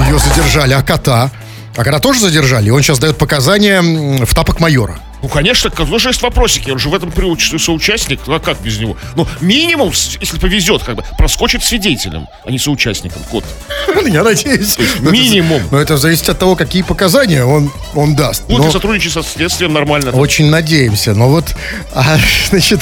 Ее 0.06 0.18
задержали, 0.18 0.74
а 0.74 0.82
кота? 0.82 1.30
А 1.76 1.82
кота 1.82 1.98
тоже 1.98 2.20
задержали, 2.20 2.70
он 2.70 2.82
сейчас 2.82 2.98
дает 2.98 3.18
показания 3.18 3.82
в 4.24 4.32
тапок 4.34 4.60
майора. 4.60 5.00
Ну, 5.22 5.28
конечно, 5.28 5.70
тоже 5.70 6.10
есть 6.10 6.20
вопросики. 6.20 6.70
Он 6.70 6.78
же 6.78 6.90
в 6.90 6.94
этом 6.94 7.10
приучный 7.10 7.58
соучастник. 7.58 8.20
Ну, 8.26 8.34
а 8.34 8.40
как 8.40 8.60
без 8.60 8.78
него? 8.78 8.94
Ну, 9.16 9.26
минимум, 9.40 9.90
если 10.20 10.38
повезет, 10.38 10.82
как 10.82 10.96
бы, 10.96 11.04
проскочит 11.16 11.64
свидетелем, 11.64 12.28
а 12.44 12.50
не 12.50 12.58
соучастником. 12.58 13.22
Кот. 13.30 13.42
Я 14.06 14.22
надеюсь. 14.22 14.76
Это- 14.76 15.10
минимум. 15.10 15.62
Но 15.70 15.78
это 15.78 15.96
зависит 15.96 16.28
от 16.28 16.38
того, 16.38 16.56
какие 16.56 16.82
показания 16.82 17.42
он, 17.44 17.72
он 17.94 18.14
даст. 18.14 18.44
Будет 18.48 18.70
сотрудничать 18.70 19.14
со 19.14 19.22
следствием 19.22 19.72
нормально. 19.72 20.10
Очень 20.10 20.50
надеемся. 20.50 21.14
Но 21.14 21.30
вот, 21.30 21.56
а, 21.94 22.18
значит, 22.50 22.80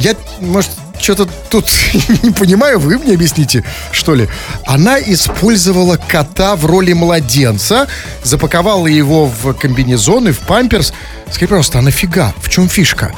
я, 0.00 0.16
может, 0.40 0.72
что-то 1.00 1.28
тут 1.50 1.70
не 2.22 2.30
понимаю, 2.30 2.78
вы 2.78 2.98
мне 2.98 3.14
объясните, 3.14 3.64
что 3.92 4.14
ли. 4.14 4.28
Она 4.66 5.00
использовала 5.00 5.96
кота 5.96 6.56
в 6.56 6.66
роли 6.66 6.92
младенца, 6.92 7.88
запаковала 8.22 8.86
его 8.86 9.26
в 9.26 9.52
комбинезон 9.54 10.28
и 10.28 10.32
в 10.32 10.40
памперс. 10.40 10.92
Скажи, 11.30 11.48
пожалуйста, 11.48 11.78
а 11.78 11.82
нафига? 11.82 12.34
В 12.38 12.48
чем 12.48 12.68
фишка? 12.68 13.12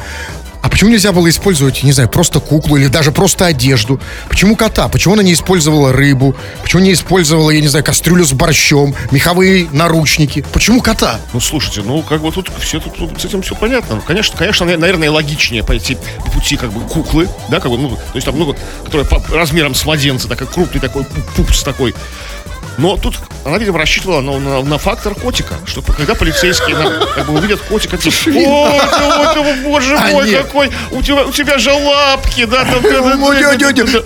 А 0.63 0.69
почему 0.69 0.91
нельзя 0.91 1.11
было 1.11 1.29
использовать, 1.29 1.83
не 1.83 1.91
знаю, 1.91 2.09
просто 2.09 2.39
куклу 2.39 2.77
или 2.77 2.87
даже 2.87 3.11
просто 3.11 3.47
одежду? 3.47 4.01
Почему 4.29 4.55
кота? 4.55 4.87
Почему 4.89 5.15
она 5.15 5.25
не 5.25 5.33
использовала 5.33 5.93
рыбу? 5.93 6.37
Почему 6.63 6.83
не 6.83 6.93
использовала, 6.93 7.51
я 7.51 7.61
не 7.61 7.67
знаю, 7.67 7.85
кастрюлю 7.85 8.25
с 8.25 8.33
борщом, 8.33 8.95
меховые 9.11 9.67
наручники? 9.73 10.45
Почему 10.53 10.81
кота? 10.81 11.19
Ну, 11.33 11.41
слушайте, 11.41 11.83
ну, 11.85 12.01
как 12.03 12.23
бы 12.23 12.31
тут 12.31 12.49
все 12.61 12.79
тут, 12.79 12.97
тут 12.97 13.21
с 13.21 13.25
этим 13.25 13.43
все 13.43 13.57
понятно. 13.57 13.97
Ну, 13.97 14.03
конечно, 14.03 14.39
конечно, 14.39 14.65
на- 14.65 14.77
наверное, 14.77 15.11
логичнее 15.11 15.65
пойти 15.65 15.99
по 16.25 16.31
пути, 16.31 16.57
как 16.57 16.73
бы, 16.73 16.81
куклы, 16.89 17.29
да, 17.49 17.59
как 17.59 17.71
бы, 17.73 17.77
ну, 17.79 17.91
то 17.91 17.97
есть 18.15 18.25
там, 18.25 18.39
ну, 18.39 18.55
которая 18.85 19.05
по- 19.07 19.21
размером 19.37 19.75
с 19.75 19.85
младенца, 19.85 20.29
такой 20.29 20.47
крупный 20.47 20.81
такой 20.81 21.03
пу- 21.03 21.23
пупс 21.37 21.65
такой. 21.65 21.93
Но 22.79 22.97
тут 22.97 23.17
она, 23.45 23.59
видимо, 23.59 23.79
рассчитывала 23.79 24.21
на, 24.21 24.39
на- 24.39 24.63
на 24.63 24.79
фактор 24.79 25.15
котика, 25.15 25.55
что 25.67 25.83
когда 25.83 26.15
полицейские 26.15 26.77
на- 26.77 27.07
как 27.07 27.27
бы 27.27 27.35
увидят 27.39 27.61
котика, 27.61 27.99
типа, 27.99 28.15
ой, 28.27 28.35
ты, 28.35 29.05
ой, 29.05 29.35
ты, 29.35 29.63
боже 29.69 29.97
А, 29.97 30.09
мой, 30.09 30.31
какой, 30.33 30.71
у 30.91 31.03
тебя, 31.03 31.25
у 31.27 31.33
тебя 31.33 31.59
же 31.59 31.73
лапки, 31.73 32.45
да, 32.45 32.65
там, 32.65 32.83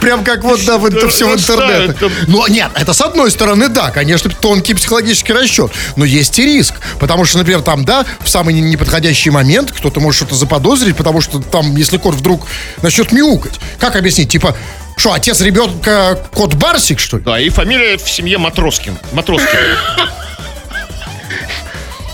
Прям 0.00 0.24
как 0.24 0.42
вот, 0.42 0.64
да, 0.64 0.76
это 0.76 1.08
все 1.08 1.28
в 1.28 1.34
интернете. 1.34 2.10
Ну, 2.26 2.46
нет, 2.48 2.70
это 2.74 2.92
с 2.92 3.00
одной 3.00 3.30
стороны, 3.30 3.68
да, 3.68 3.90
конечно, 3.90 4.30
тонкий 4.30 4.74
психологический 4.74 5.32
расчет. 5.32 5.70
Но 5.96 6.04
есть 6.04 6.38
и 6.38 6.44
риск. 6.44 6.74
Потому 6.98 7.24
что, 7.24 7.38
например, 7.38 7.62
там, 7.62 7.84
да, 7.84 8.04
в 8.20 8.28
самый 8.28 8.52
не- 8.54 8.60
неподходящий 8.62 9.30
момент 9.30 9.70
кто-то 9.70 10.00
может 10.00 10.16
что-то 10.16 10.34
заподозрить, 10.34 10.96
потому 10.96 11.20
что 11.20 11.40
там, 11.40 11.76
если 11.76 11.98
кот 11.98 12.14
вдруг 12.14 12.46
начнет 12.82 13.12
мяукать, 13.12 13.54
как 13.78 13.96
объяснить? 13.96 14.30
Типа, 14.30 14.56
что, 14.96 15.12
отец 15.12 15.40
ребенка 15.40 16.18
кот 16.32 16.54
Барсик, 16.54 16.98
что 16.98 17.18
ли? 17.18 17.22
Да, 17.22 17.38
и 17.38 17.48
фамилия 17.50 17.96
в 17.98 18.10
семье 18.10 18.38
Матроскин. 18.38 18.98
Матроскин. 19.12 19.58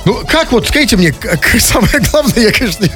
Ну, 0.04 0.25
как 0.26 0.50
вот, 0.52 0.66
скажите 0.66 0.97
мне, 0.97 1.12
как- 1.12 1.44
самое 1.61 2.00
главное, 2.11 2.42
я, 2.44 2.52
конечно, 2.52 2.87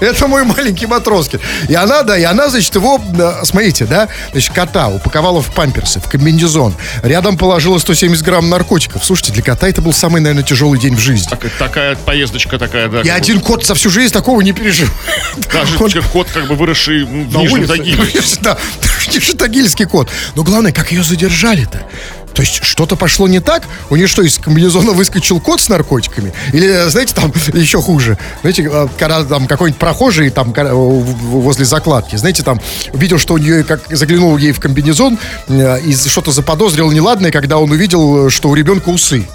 это 0.00 0.28
мой 0.28 0.44
маленький 0.44 0.86
Матроскин. 0.86 1.40
И 1.68 1.74
она, 1.74 2.02
да, 2.02 2.18
и 2.18 2.22
она, 2.24 2.48
значит, 2.48 2.74
его, 2.74 3.00
смотрите, 3.44 3.86
да, 3.86 4.08
значит, 4.32 4.52
кота 4.52 4.88
упаковала 4.88 5.40
в 5.40 5.52
памперсы, 5.54 6.00
в 6.00 6.08
комбинезон. 6.08 6.74
Рядом 7.02 7.38
положила 7.38 7.78
170 7.78 8.22
грамм 8.24 8.50
наркотиков. 8.50 9.04
Слушайте, 9.04 9.32
для 9.32 9.42
кота 9.42 9.68
это 9.68 9.80
был 9.80 9.92
самый, 9.92 10.20
наверное, 10.20 10.44
тяжелый 10.44 10.78
день 10.78 10.94
в 10.94 11.00
жизни. 11.00 11.28
Так- 11.28 11.46
такая 11.58 11.96
поездочка 11.96 12.58
такая, 12.58 12.88
да. 12.88 13.00
И 13.00 13.08
один 13.08 13.40
кот 13.40 13.64
за 13.64 13.74
всю 13.74 13.88
жизнь 13.90 14.12
такого 14.12 14.40
не 14.42 14.52
пережил. 14.52 14.88
Даже 15.52 15.78
Он- 15.78 15.90
кот, 16.12 16.28
как 16.32 16.46
бы 16.48 16.54
выросший 16.54 17.04
в 17.04 17.36
Нижнем. 17.36 17.66
Тагиле. 17.66 18.04
Да, 18.42 18.58
Нижнетагильский 19.12 19.86
кот. 19.86 20.10
Но 20.34 20.42
главное, 20.44 20.72
как 20.72 20.92
ее 20.92 21.02
задержали-то? 21.02 21.82
То 22.36 22.42
есть 22.42 22.62
что-то 22.62 22.96
пошло 22.96 23.26
не 23.26 23.40
так? 23.40 23.62
У 23.88 23.96
нее 23.96 24.06
что, 24.06 24.20
из 24.20 24.36
комбинезона 24.38 24.92
выскочил 24.92 25.40
кот 25.40 25.58
с 25.62 25.70
наркотиками? 25.70 26.34
Или, 26.52 26.86
знаете, 26.90 27.14
там 27.14 27.32
еще 27.54 27.80
хуже. 27.80 28.18
Знаете, 28.42 28.68
э, 28.70 28.88
когда 28.98 29.24
там 29.24 29.46
какой-нибудь 29.46 29.80
прохожий 29.80 30.28
там 30.28 30.52
в- 30.52 31.02
возле 31.40 31.64
закладки, 31.64 32.16
знаете, 32.16 32.42
там 32.42 32.60
увидел, 32.92 33.18
что 33.18 33.32
у 33.34 33.38
нее, 33.38 33.64
как 33.64 33.80
заглянул 33.90 34.36
ей 34.36 34.52
в 34.52 34.60
комбинезон 34.60 35.18
э, 35.48 35.80
и 35.80 35.96
что-то 35.96 36.30
заподозрил 36.30 36.90
неладное, 36.92 37.30
когда 37.32 37.56
он 37.56 37.70
увидел, 37.70 38.28
что 38.28 38.50
у 38.50 38.54
ребенка 38.54 38.90
усы. 38.90 39.26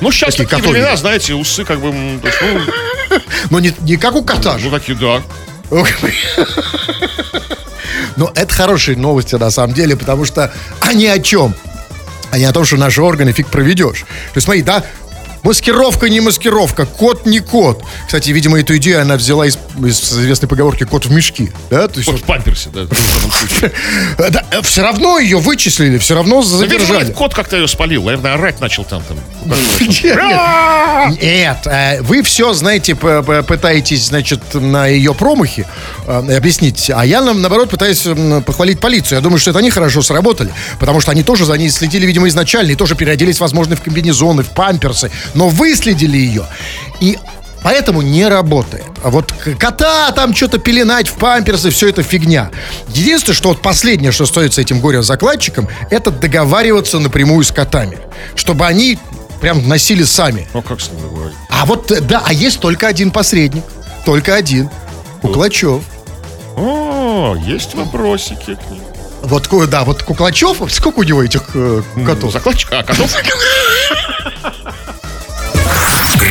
Ну, 0.00 0.12
сейчас 0.12 0.36
Такие 0.36 0.48
такие 0.48 0.70
времена, 0.72 0.96
знаете, 0.96 1.34
усы 1.34 1.64
как 1.64 1.80
бы, 1.80 1.92
ну, 1.92 2.20
Но 3.50 3.58
не, 3.58 3.74
не 3.80 3.96
как 3.96 4.14
у 4.14 4.22
кота 4.22 4.58
же. 4.58 4.66
ну, 4.70 4.78
такие, 4.78 4.96
да. 4.96 5.22
Но 8.16 8.30
это 8.34 8.54
хорошие 8.54 8.96
новости 8.96 9.34
на 9.34 9.50
самом 9.50 9.74
деле, 9.74 9.96
потому 9.96 10.24
что 10.24 10.52
они 10.80 11.06
о 11.08 11.18
чем? 11.18 11.54
Они 12.34 12.42
о 12.46 12.52
том, 12.52 12.64
что 12.64 12.76
наши 12.76 13.00
органы 13.00 13.30
фиг 13.30 13.46
проведешь. 13.46 14.00
То 14.00 14.36
есть 14.38 14.46
смотри, 14.46 14.62
да, 14.62 14.82
маскировка 15.44 16.08
не 16.08 16.20
маскировка, 16.20 16.86
кот 16.86 17.26
не 17.26 17.40
кот. 17.40 17.84
Кстати, 18.06 18.30
видимо, 18.30 18.58
эту 18.58 18.76
идею 18.78 19.02
она 19.02 19.16
взяла 19.16 19.46
из, 19.46 19.58
из 19.78 20.12
известной 20.12 20.48
поговорки 20.48 20.84
«кот 20.84 21.04
в 21.06 21.12
мешке». 21.12 21.52
Да? 21.70 21.86
То 21.86 21.98
есть, 21.98 22.10
Вот 22.10 22.20
в 22.20 22.24
памперсе, 22.24 22.70
да, 22.70 22.84
в 22.84 22.88
данном 22.88 23.30
случае. 23.30 23.72
да, 24.30 24.44
э, 24.50 24.62
все 24.62 24.82
равно 24.82 25.18
ее 25.18 25.38
вычислили, 25.38 25.98
все 25.98 26.14
равно 26.14 26.42
задержали. 26.42 27.12
кот 27.12 27.34
как-то 27.34 27.56
ее 27.56 27.68
спалил, 27.68 28.04
наверное, 28.04 28.34
орать 28.34 28.60
начал 28.60 28.84
там. 28.84 29.02
там. 29.02 29.18
Нет, 31.20 31.58
э, 31.66 32.00
вы 32.00 32.22
все, 32.22 32.54
знаете, 32.54 32.94
пытаетесь, 32.94 34.06
значит, 34.06 34.40
на 34.54 34.86
ее 34.86 35.14
промахи 35.14 35.66
э, 36.06 36.36
объяснить, 36.36 36.90
а 36.90 37.04
я, 37.04 37.20
наоборот, 37.20 37.68
пытаюсь 37.68 38.06
похвалить 38.46 38.80
полицию. 38.80 39.18
Я 39.18 39.22
думаю, 39.22 39.38
что 39.38 39.50
это 39.50 39.58
они 39.58 39.70
хорошо 39.70 40.00
сработали, 40.00 40.50
потому 40.80 41.00
что 41.00 41.10
они 41.10 41.22
тоже 41.22 41.44
за 41.44 41.54
ней 41.54 41.68
следили, 41.68 42.06
видимо, 42.06 42.28
изначально, 42.28 42.70
и 42.70 42.74
тоже 42.76 42.94
переоделись, 42.94 43.40
возможно, 43.40 43.76
в 43.76 43.82
комбинезоны, 43.82 44.42
в 44.42 44.48
памперсы, 44.50 45.10
но 45.34 45.48
выследили 45.48 46.16
ее. 46.16 46.46
И 47.00 47.18
Поэтому 47.64 48.02
не 48.02 48.28
работает. 48.28 48.84
А 49.02 49.08
вот 49.08 49.32
кота 49.58 50.12
там 50.12 50.36
что-то 50.36 50.58
пеленать 50.58 51.08
в 51.08 51.14
памперсы, 51.14 51.70
все 51.70 51.88
это 51.88 52.02
фигня. 52.02 52.50
Единственное, 52.88 53.34
что 53.34 53.48
вот 53.48 53.62
последнее, 53.62 54.12
что 54.12 54.26
стоит 54.26 54.52
с 54.52 54.58
этим 54.58 54.80
горе-закладчиком, 54.80 55.66
это 55.88 56.10
договариваться 56.10 56.98
напрямую 56.98 57.42
с 57.42 57.50
котами. 57.50 57.96
Чтобы 58.34 58.66
они 58.66 58.98
прям 59.40 59.66
носили 59.66 60.02
сами. 60.02 60.46
Ну, 60.52 60.60
как 60.60 60.78
с 60.78 60.90
ним 60.90 61.08
говорить? 61.08 61.36
А 61.48 61.64
вот, 61.64 61.90
э, 61.90 62.02
да, 62.02 62.22
а 62.26 62.34
есть 62.34 62.60
только 62.60 62.86
один 62.86 63.10
посредник. 63.10 63.64
Только 64.04 64.34
один. 64.34 64.68
Куклачев. 65.22 65.82
О, 66.58 67.34
есть 67.46 67.74
вопросики 67.74 68.56
к 68.56 68.70
ним. 68.70 68.82
Вот, 69.22 69.48
да, 69.70 69.84
вот 69.84 70.02
Куклачев, 70.02 70.58
сколько 70.70 70.98
у 70.98 71.02
него 71.02 71.22
этих 71.22 71.42
э, 71.54 71.82
котов? 72.04 72.30
Закладчик, 72.30 72.70
а, 72.72 72.82
котов? 72.82 73.10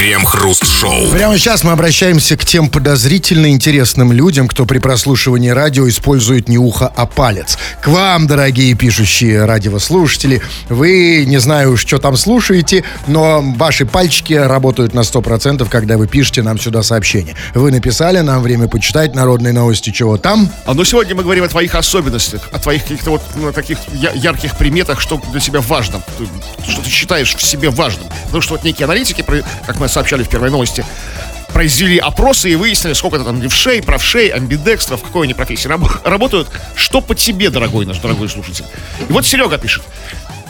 Крем-хруст-шоу. 0.03 1.11
Прямо 1.13 1.37
сейчас 1.37 1.63
мы 1.63 1.71
обращаемся 1.71 2.35
к 2.35 2.43
тем 2.43 2.67
подозрительно 2.67 3.49
интересным 3.49 4.11
людям, 4.11 4.49
кто 4.49 4.65
при 4.65 4.79
прослушивании 4.79 5.47
радио 5.47 5.87
использует 5.87 6.49
не 6.49 6.57
ухо, 6.57 6.91
а 6.93 7.05
палец. 7.05 7.57
К 7.81 7.87
вам, 7.87 8.27
дорогие 8.27 8.75
пишущие 8.75 9.45
радиослушатели. 9.45 10.41
Вы, 10.67 11.23
не 11.25 11.37
знаю, 11.37 11.77
что 11.77 11.99
там 11.99 12.17
слушаете, 12.17 12.83
но 13.07 13.41
ваши 13.55 13.85
пальчики 13.85 14.33
работают 14.33 14.93
на 14.93 14.99
100%, 14.99 15.69
когда 15.69 15.97
вы 15.97 16.09
пишете 16.09 16.41
нам 16.41 16.59
сюда 16.59 16.83
сообщение. 16.83 17.37
Вы 17.53 17.71
написали, 17.71 18.19
нам 18.19 18.43
время 18.43 18.67
почитать 18.67 19.15
народные 19.15 19.53
новости, 19.53 19.91
чего 19.91 20.17
там. 20.17 20.49
А 20.65 20.73
но 20.73 20.83
сегодня 20.83 21.15
мы 21.15 21.23
говорим 21.23 21.45
о 21.45 21.47
твоих 21.47 21.75
особенностях, 21.75 22.49
о 22.51 22.59
твоих 22.59 22.81
каких-то 22.83 23.11
вот 23.11 23.21
ну, 23.35 23.53
таких 23.53 23.77
я- 23.93 24.11
ярких 24.11 24.57
приметах, 24.57 24.99
что 24.99 25.21
для 25.31 25.39
тебя 25.39 25.61
важно, 25.61 26.01
что 26.67 26.81
ты 26.81 26.89
считаешь 26.89 27.33
в 27.35 27.41
себе 27.41 27.69
важным. 27.69 28.07
Потому 28.25 28.41
что 28.41 28.55
вот 28.55 28.65
некие 28.65 28.83
аналитики, 28.83 29.23
как 29.65 29.79
мы 29.79 29.92
сообщали 29.93 30.23
в 30.23 30.29
первой 30.29 30.49
новости, 30.49 30.85
произвели 31.53 31.97
опросы 31.97 32.51
и 32.51 32.55
выяснили, 32.55 32.93
сколько 32.93 33.17
это 33.17 33.25
там 33.25 33.41
левшей, 33.41 33.81
правшей, 33.81 34.29
амбидекстров, 34.29 34.99
в 35.01 35.03
какой 35.03 35.25
они 35.27 35.33
профессии 35.33 35.67
раб- 35.67 36.05
работают. 36.05 36.49
Что 36.75 36.99
по 36.99 37.15
тебе, 37.15 37.49
дорогой 37.49 37.85
наш 37.85 37.99
дорогой 37.99 38.27
слушатель? 38.27 38.65
И 39.07 39.13
вот 39.13 39.25
Серега 39.25 39.57
пишет. 39.57 39.83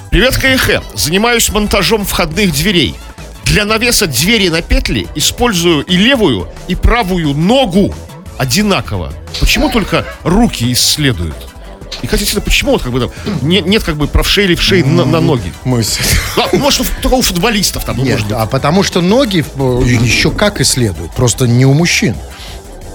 Привет, 0.09 0.35
КХ. 0.38 0.81
Занимаюсь 0.95 1.50
монтажом 1.50 2.05
входных 2.05 2.53
дверей. 2.53 2.95
Для 3.45 3.65
навеса 3.65 4.07
двери 4.07 4.47
на 4.50 4.62
петли 4.62 5.07
использую 5.15 5.83
и 5.83 5.97
левую, 5.97 6.47
и 6.67 6.75
правую 6.75 7.33
ногу 7.33 7.93
одинаково. 8.38 9.12
Почему 9.39 9.69
только 9.69 10.05
руки 10.23 10.71
исследуют? 10.71 11.35
И 12.03 12.07
хотите, 12.07 12.39
почему 12.41 12.74
вот 12.74 12.83
как 12.83 12.91
бы 12.91 13.00
там 13.00 13.12
нет, 13.41 13.65
нет 13.65 13.83
как 13.83 13.95
бы 13.95 14.07
правшей 14.07 14.45
левшей 14.45 14.83
на, 14.83 15.05
на 15.05 15.19
ноги? 15.22 15.51
Мы 15.63 15.81
с- 15.83 15.98
Да, 16.36 16.48
может, 16.53 16.81
у- 16.81 17.01
только 17.01 17.15
у 17.15 17.22
футболистов 17.22 17.86
там, 17.86 17.98
ну, 17.98 18.03
Нет, 18.03 18.13
может 18.13 18.27
быть. 18.27 18.38
а 18.38 18.45
потому 18.45 18.83
что 18.83 19.01
ноги 19.01 19.43
э, 19.55 19.81
еще 19.83 20.29
как 20.29 20.62
исследуют, 20.62 21.12
просто 21.13 21.48
не 21.48 21.65
у 21.65 21.74
мужчин. 21.74 22.15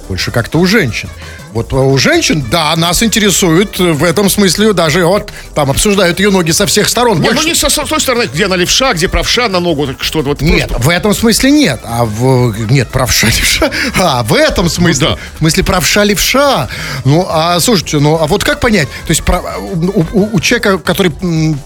больше 0.08 0.30
как-то 0.30 0.58
у 0.58 0.66
женщин. 0.66 1.08
Вот 1.52 1.72
у 1.72 1.96
женщин, 1.98 2.44
да, 2.50 2.74
нас 2.76 3.02
интересует 3.02 3.78
в 3.78 4.04
этом 4.04 4.28
смысле 4.28 4.72
даже 4.74 5.04
вот 5.06 5.32
там 5.54 5.70
обсуждают 5.70 6.20
ее 6.20 6.30
ноги 6.30 6.50
со 6.50 6.66
всех 6.66 6.88
сторон. 6.88 7.20
Не, 7.20 7.30
ну 7.30 7.42
не 7.42 7.54
со, 7.54 7.70
с 7.70 7.74
той 7.74 8.00
стороны, 8.00 8.28
где 8.32 8.44
она 8.44 8.56
левша, 8.56 8.92
где 8.92 9.08
правша 9.08 9.48
на 9.48 9.58
ногу, 9.58 9.86
так 9.86 10.02
что 10.04 10.20
вот 10.22 10.40
Нет, 10.42 10.68
просто- 10.68 10.84
в 10.84 10.88
этом 10.90 11.14
смысле 11.14 11.50
нет. 11.50 11.80
А 11.84 12.04
в... 12.04 12.54
Нет, 12.70 12.88
правша 12.90 13.26
левша. 13.38 13.70
А, 13.98 14.22
в 14.24 14.34
этом 14.34 14.68
смысле. 14.68 15.08
Ну 15.10 15.14
да. 15.16 15.20
В 15.34 15.38
смысле 15.38 15.64
правша 15.64 16.04
левша. 16.04 16.68
Ну, 17.04 17.26
а 17.28 17.58
слушайте, 17.60 17.98
ну, 17.98 18.16
а 18.20 18.26
вот 18.26 18.44
как 18.44 18.60
понять? 18.60 18.88
То 19.06 19.10
есть 19.10 19.22
прав- 19.24 19.44
у, 19.60 20.00
у- 20.12 20.30
у 20.36 20.40
человека, 20.40 20.78
который 20.78 21.12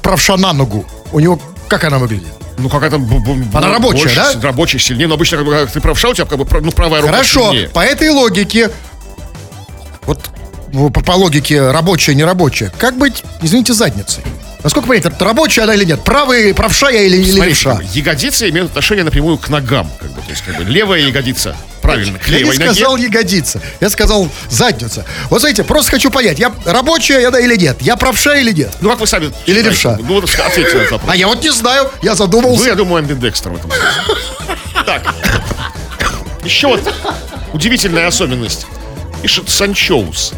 правша 0.03 0.37
на 0.37 0.53
ногу, 0.53 0.87
у 1.13 1.19
него 1.21 1.41
как 1.69 1.85
она 1.85 1.99
выглядит? 1.99 2.29
Ну, 2.59 2.69
какая-то... 2.69 2.97
Она 3.55 3.69
рабочая, 3.73 4.03
больше, 4.05 4.15
да? 4.15 4.33
Рабочая, 4.43 4.79
сильнее. 4.79 5.09
Но 5.09 5.15
обычно, 5.15 5.43
как 5.43 5.73
ты 5.73 5.81
правша, 5.81 6.11
у 6.11 6.15
тебя 6.15 6.27
как 6.27 6.39
бы, 6.39 6.47
ну, 6.61 6.71
правая 6.71 7.01
рука 7.01 7.13
Хорошо, 7.15 7.51
сильнее. 7.51 7.69
по 7.71 7.81
этой 7.81 8.11
логике, 8.11 8.71
вот 10.07 10.21
ну, 10.73 10.91
по, 10.91 11.13
логике 11.13 11.71
рабочая, 11.71 12.15
нерабочая, 12.15 12.73
как 12.79 12.97
быть, 12.97 13.23
извините, 13.43 13.75
задницей? 13.75 14.23
Насколько 14.63 14.87
понять, 14.89 15.05
это 15.07 15.25
рабочая 15.25 15.63
она 15.63 15.75
или 15.75 15.85
нет? 15.85 16.03
Правый, 16.05 16.55
правша 16.55 16.89
я 16.89 17.03
или, 17.03 17.17
или 17.17 17.33
Смотрите, 17.33 17.49
левша? 17.69 17.81
ягодицы 17.93 18.49
имеют 18.49 18.71
отношение 18.71 19.05
напрямую 19.05 19.37
к 19.37 19.49
ногам. 19.49 19.91
Как 20.01 20.11
бы, 20.13 20.21
то 20.23 20.31
есть, 20.31 20.43
как 20.43 20.57
бы, 20.57 20.63
левая 20.65 21.01
ягодица, 21.01 21.57
правильно, 21.83 22.17
к 22.21 22.29
Я 22.29 22.35
не 22.35 22.39
левой 22.45 22.57
ноге. 22.59 22.71
сказал 22.71 22.97
ягодица, 22.97 23.61
я 23.81 23.91
сказал 23.91 24.29
задница. 24.49 25.05
Вот 25.31 25.41
смотрите, 25.41 25.65
просто 25.65 25.91
хочу 25.91 26.13
понять, 26.13 26.39
я 26.39 26.53
рабочая 26.65 27.21
я, 27.23 27.31
да, 27.33 27.41
или 27.41 27.57
нет? 27.57 27.83
Я 27.83 27.97
правша 27.97 28.37
или 28.37 28.53
нет? 28.53 28.71
Ну, 28.81 28.89
как 28.91 29.01
вы 29.01 29.07
сами 29.09 29.25
Или 29.47 29.57
считаете? 29.59 29.69
левша? 29.69 29.99
Ну, 30.01 30.15
вот 30.21 30.25
ответьте 30.25 30.77
на 30.77 30.81
этот 30.83 30.93
вопрос. 30.93 31.11
А 31.13 31.17
я 31.17 31.27
вот 31.27 31.43
не 31.43 31.51
знаю, 31.51 31.91
я 32.01 32.15
задумался. 32.15 32.63
Вы, 32.63 32.69
я 32.69 32.75
думаю, 32.77 32.99
амбидекстер 33.01 33.51
в 33.51 33.57
этом 33.57 33.71
смысле. 33.73 34.15
Так. 34.87 35.13
Еще 36.45 36.69
вот 36.69 36.81
удивительная 37.53 38.07
особенность. 38.07 38.67
Пишет 39.23 39.49
Санчоус. 39.49 40.35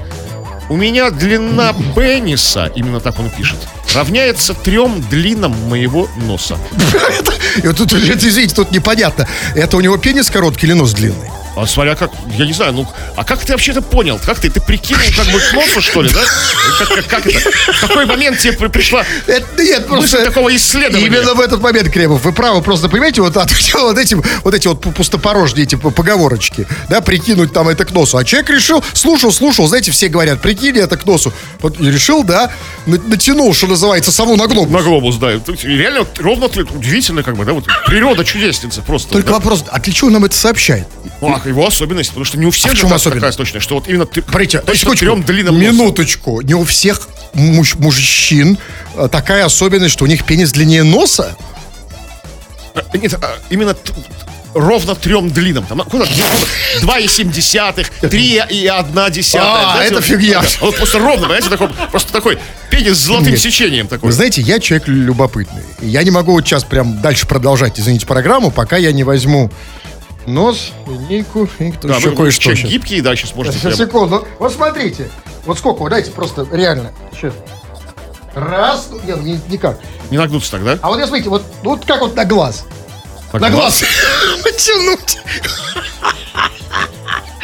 У 0.68 0.76
меня 0.76 1.10
длина 1.10 1.74
пениса, 1.94 2.70
именно 2.74 3.00
так 3.00 3.18
он 3.18 3.28
пишет, 3.30 3.58
равняется 3.94 4.54
трем 4.54 5.00
длинам 5.02 5.52
моего 5.68 6.08
носа. 6.16 6.58
И 7.62 7.66
вот 7.66 7.76
тут, 7.76 7.92
извините, 7.92 8.54
тут 8.54 8.70
непонятно, 8.70 9.28
это 9.54 9.76
у 9.76 9.80
него 9.80 9.98
пенис 9.98 10.30
короткий 10.30 10.66
или 10.66 10.72
нос 10.72 10.92
длинный? 10.92 11.30
А 11.56 11.66
смотря 11.66 11.94
как, 11.94 12.10
я 12.36 12.46
не 12.46 12.52
знаю, 12.52 12.72
ну, 12.72 12.88
а 13.16 13.24
как 13.24 13.44
ты 13.44 13.52
вообще 13.52 13.70
это 13.70 13.82
понял? 13.82 14.20
Как 14.24 14.40
ты, 14.40 14.50
ты 14.50 14.60
прикинул 14.60 15.02
как 15.16 15.26
бы 15.26 15.38
к 15.38 15.52
носу, 15.52 15.80
что 15.80 16.02
ли, 16.02 16.10
да? 16.10 16.22
Как, 16.78 16.88
как- 16.88 17.06
как 17.06 17.26
это? 17.26 17.50
В 17.72 17.80
какой 17.80 18.06
момент 18.06 18.38
тебе 18.38 18.54
при- 18.54 18.66
пришла 18.68 19.04
Это, 19.26 19.62
нет, 19.62 19.86
просто... 19.86 20.24
такого 20.24 20.54
исследования? 20.54 21.06
Именно 21.06 21.34
в 21.34 21.40
этот 21.40 21.60
момент, 21.60 21.90
Кремов, 21.90 22.24
вы 22.24 22.32
правы, 22.32 22.60
просто 22.60 22.88
понимаете, 22.88 23.22
вот, 23.22 23.36
от, 23.36 23.50
вот, 23.74 23.98
этим, 23.98 24.22
вот 24.42 24.54
эти 24.54 24.66
вот 24.66 24.80
пустопорожние 24.80 25.64
эти 25.64 25.76
поговорочки, 25.76 26.66
да, 26.88 27.00
прикинуть 27.00 27.52
там 27.52 27.68
это 27.68 27.84
к 27.84 27.92
носу. 27.92 28.16
А 28.16 28.24
человек 28.24 28.50
решил, 28.50 28.82
слушал, 28.92 29.30
слушал, 29.30 29.68
знаете, 29.68 29.92
все 29.92 30.08
говорят, 30.08 30.40
прикинь 30.40 30.76
это 30.76 30.96
к 30.96 31.06
носу. 31.06 31.32
Вот 31.60 31.80
и 31.80 31.90
решил, 31.90 32.24
да, 32.24 32.50
на- 32.86 32.98
натянул, 32.98 33.54
что 33.54 33.68
называется, 33.68 34.10
сову 34.10 34.36
на 34.36 34.48
глобус. 34.48 34.72
На 34.72 34.82
глобус, 34.82 35.16
да. 35.16 35.32
Реально 35.62 36.06
ровно 36.18 36.46
удивительно, 36.46 37.22
как 37.22 37.36
бы, 37.36 37.44
да, 37.44 37.52
вот 37.52 37.64
природа 37.86 38.24
чудесница 38.24 38.82
просто. 38.82 39.12
Только 39.12 39.28
да. 39.28 39.34
вопрос, 39.34 39.64
а 39.68 39.78
для 39.78 39.92
чего 39.92 40.10
нам 40.10 40.24
это 40.24 40.36
сообщает? 40.36 40.88
Ну, 41.20 41.34
а 41.34 41.38
его 41.48 41.66
особенность, 41.66 42.10
потому 42.10 42.24
что 42.24 42.38
не 42.38 42.46
у 42.46 42.50
всех 42.50 42.66
А 42.66 42.74
в 42.74 42.76
же 42.76 42.80
чем 42.88 42.98
такая 42.98 43.32
точная, 43.32 43.60
что 43.60 43.74
вот 43.76 43.88
именно 43.88 44.06
ты, 44.06 44.22
Смотрите, 44.22 44.60
точно 44.60 44.94
трем 44.94 45.22
длинным 45.22 45.58
носом. 45.58 45.74
минуточку. 45.76 46.40
Не 46.40 46.54
у 46.54 46.64
всех 46.64 47.08
муж- 47.34 47.74
мужчин 47.76 48.58
э, 48.96 49.08
такая 49.10 49.44
особенность, 49.44 49.92
что 49.92 50.04
у 50.04 50.08
них 50.08 50.24
пенис 50.24 50.52
длиннее 50.52 50.82
носа. 50.82 51.36
А, 52.74 52.96
Нет, 52.96 53.14
а, 53.22 53.36
именно 53.50 53.76
ровно 54.54 54.94
трем 54.94 55.30
длинам. 55.30 55.64
Там, 55.66 55.80
а, 55.80 55.84
куда? 55.84 56.06
Три 58.00 58.40
и 58.50 58.66
одна 58.66 59.10
десятая. 59.10 59.42
А, 59.66 59.72
Знаете, 59.74 59.86
это 59.86 59.94
вот- 59.96 60.04
фигня. 60.04 60.40
да, 60.42 60.48
Вот 60.60 60.76
просто 60.76 60.98
ровно, 60.98 61.22
понимаете, 61.22 61.48
такой, 61.50 61.68
просто 61.90 62.12
такой 62.12 62.38
пенис 62.70 62.96
с 62.96 63.00
золотым 63.04 63.30
Нет. 63.32 63.40
сечением 63.40 63.86
такой. 63.88 64.08
Вы 64.08 64.12
знаете, 64.12 64.42
я 64.42 64.58
человек 64.60 64.86
любопытный. 64.88 65.62
Я 65.80 66.02
не 66.02 66.10
могу 66.10 66.32
вот 66.32 66.44
сейчас 66.46 66.64
прям 66.64 67.00
дальше 67.00 67.26
продолжать, 67.26 67.78
извините, 67.80 68.06
программу, 68.06 68.50
пока 68.50 68.76
я 68.76 68.92
не 68.92 69.02
возьму 69.04 69.50
нос, 70.26 70.72
линейку 70.86 71.48
и 71.58 71.72
да, 71.82 71.96
еще 71.96 72.10
вы 72.10 72.16
кое-что. 72.16 72.54
щас. 72.54 72.70
гибкий, 72.70 73.00
да, 73.00 73.14
сейчас 73.16 73.34
можете 73.34 73.58
Сейчас, 73.58 73.76
прям- 73.76 73.88
секунду. 73.88 74.28
Вот 74.38 74.52
смотрите. 74.52 75.10
Вот 75.44 75.58
сколько, 75.58 75.80
вот 75.80 75.90
дайте 75.90 76.10
просто 76.10 76.46
реально. 76.50 76.92
Сейчас. 77.12 77.34
Раз, 78.34 78.88
ну, 78.90 79.00
нет, 79.06 79.22
ни- 79.22 79.40
никак. 79.52 79.78
не 80.10 80.18
нагнуться 80.18 80.50
тогда. 80.50 80.78
А 80.82 80.88
вот 80.88 80.98
я 80.98 81.06
смотрите, 81.06 81.28
вот, 81.28 81.44
вот 81.62 81.84
как 81.84 82.00
вот 82.00 82.16
на 82.16 82.24
глаз. 82.24 82.64
Так, 83.30 83.40
на 83.40 83.50
глаз. 83.50 83.82
Потянуть. 84.42 85.18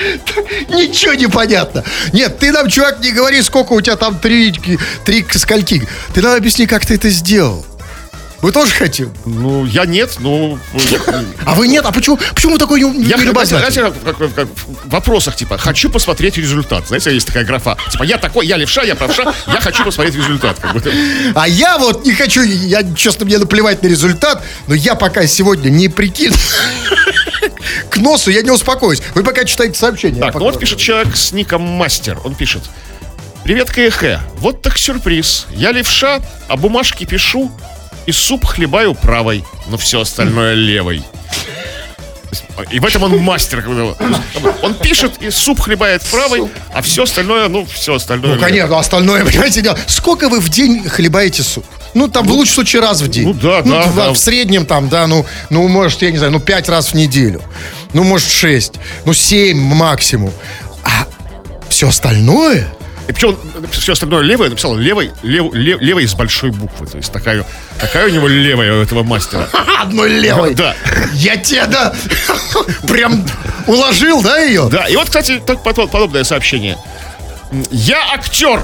Ничего 0.68 1.14
не 1.14 1.26
понятно. 1.26 1.84
Нет, 2.12 2.38
ты 2.38 2.52
нам, 2.52 2.68
чувак, 2.68 3.00
не 3.00 3.12
говори, 3.12 3.42
сколько 3.42 3.72
у 3.74 3.80
тебя 3.80 3.96
там 3.96 4.18
три, 4.18 4.52
три 5.04 5.26
скольки. 5.32 5.86
Ты 6.14 6.22
нам 6.22 6.36
объясни, 6.36 6.66
как 6.66 6.86
ты 6.86 6.94
это 6.94 7.10
сделал. 7.10 7.64
Вы 8.42 8.52
тоже 8.52 8.72
хотим? 8.72 9.12
Ну, 9.26 9.66
я 9.66 9.84
нет, 9.84 10.16
ну... 10.18 10.58
А 11.44 11.54
вы 11.54 11.68
нет? 11.68 11.84
А 11.84 11.92
почему, 11.92 12.18
почему 12.34 12.56
такой 12.56 12.80
не, 12.80 13.04
Я, 13.04 13.18
знаете, 13.44 13.92
как, 14.04 14.48
в 14.48 14.88
вопросах, 14.88 15.36
типа, 15.36 15.58
хочу 15.58 15.90
посмотреть 15.90 16.38
результат. 16.38 16.88
Знаете, 16.88 17.12
есть 17.12 17.26
такая 17.26 17.44
графа. 17.44 17.76
Типа, 17.90 18.04
я 18.04 18.16
такой, 18.16 18.46
я 18.46 18.56
левша, 18.56 18.82
я 18.82 18.94
правша, 18.94 19.34
я 19.46 19.60
хочу 19.60 19.84
посмотреть 19.84 20.16
результат. 20.16 20.58
А 21.34 21.46
я 21.46 21.76
вот 21.76 22.06
не 22.06 22.12
хочу, 22.12 22.42
я, 22.42 22.82
честно, 22.94 23.26
мне 23.26 23.36
наплевать 23.36 23.82
на 23.82 23.88
результат, 23.88 24.42
но 24.66 24.74
я 24.74 24.94
пока 24.94 25.26
сегодня 25.26 25.68
не 25.68 25.88
прикину 25.88 26.36
к 27.90 27.98
носу, 27.98 28.30
я 28.30 28.40
не 28.40 28.50
успокоюсь. 28.50 29.02
Вы 29.14 29.22
пока 29.22 29.44
читаете 29.44 29.78
сообщение. 29.78 30.22
Так, 30.22 30.34
ну 30.34 30.40
вот 30.40 30.58
пишет 30.58 30.78
человек 30.78 31.14
с 31.14 31.32
ником 31.32 31.62
Мастер. 31.62 32.18
Он 32.24 32.34
пишет. 32.34 32.62
Привет, 33.44 33.70
КХ. 33.70 34.20
Вот 34.38 34.62
так 34.62 34.78
сюрприз. 34.78 35.46
Я 35.50 35.72
левша, 35.72 36.20
а 36.48 36.56
бумажки 36.56 37.04
пишу 37.04 37.50
и 38.10 38.12
суп 38.12 38.44
хлебаю 38.44 38.94
правой, 38.94 39.44
но 39.68 39.78
все 39.78 40.00
остальное 40.00 40.54
левой. 40.54 41.04
И 42.70 42.80
в 42.80 42.84
этом 42.84 43.04
он 43.04 43.18
мастер. 43.18 43.64
Он 44.62 44.74
пишет 44.74 45.22
и 45.22 45.30
суп 45.30 45.60
хлебает 45.60 46.02
правой, 46.02 46.50
а 46.74 46.82
все 46.82 47.04
остальное, 47.04 47.48
ну, 47.48 47.64
все 47.64 47.94
остальное. 47.94 48.34
Ну, 48.34 48.40
конечно, 48.40 48.78
остальное, 48.78 49.24
понимаете, 49.26 49.62
дело. 49.62 49.78
Сколько 49.86 50.28
вы 50.28 50.40
в 50.40 50.48
день 50.48 50.88
хлебаете 50.88 51.44
суп? 51.44 51.64
Ну, 51.94 52.08
там, 52.08 52.26
в 52.26 52.32
лучшем 52.32 52.54
случае, 52.56 52.82
раз 52.82 53.00
в 53.00 53.08
день. 53.08 53.28
ну 53.28 53.34
да, 53.34 53.62
да, 53.62 53.82
в, 53.82 53.96
да. 53.96 54.12
В 54.12 54.18
среднем, 54.18 54.66
там, 54.66 54.88
да, 54.88 55.06
ну, 55.06 55.24
ну, 55.48 55.66
может, 55.68 56.02
я 56.02 56.10
не 56.10 56.18
знаю, 56.18 56.32
ну, 56.32 56.40
пять 56.40 56.68
раз 56.68 56.88
в 56.88 56.94
неделю. 56.94 57.42
Ну, 57.92 58.02
может, 58.02 58.28
шесть. 58.28 58.74
Ну, 59.04 59.14
семь 59.14 59.58
максимум. 59.58 60.32
А 60.82 61.06
все 61.68 61.88
остальное... 61.88 62.66
И 63.10 63.12
причем 63.12 63.36
все 63.72 63.94
остальное 63.94 64.22
левое 64.22 64.50
написал 64.50 64.76
левой, 64.76 65.10
лев, 65.24 65.52
лев- 65.52 65.80
левой 65.80 66.06
с 66.06 66.14
большой 66.14 66.52
буквы. 66.52 66.86
То 66.86 66.96
есть 66.96 67.10
такая, 67.12 67.44
такая 67.80 68.06
у 68.06 68.08
него 68.08 68.28
левая 68.28 68.72
у 68.78 68.82
этого 68.82 69.02
мастера. 69.02 69.48
Одной 69.80 70.10
левой. 70.10 70.54
Да. 70.54 70.76
Я 71.14 71.36
тебя, 71.36 71.66
да, 71.66 71.92
прям 72.88 73.26
уложил, 73.66 74.22
да, 74.22 74.38
ее? 74.38 74.68
Да, 74.70 74.84
и 74.86 74.94
вот, 74.94 75.06
кстати, 75.06 75.42
так 75.44 75.58
подо- 75.64 75.88
подобное 75.88 76.22
сообщение. 76.22 76.78
Я 77.72 78.12
актер, 78.14 78.62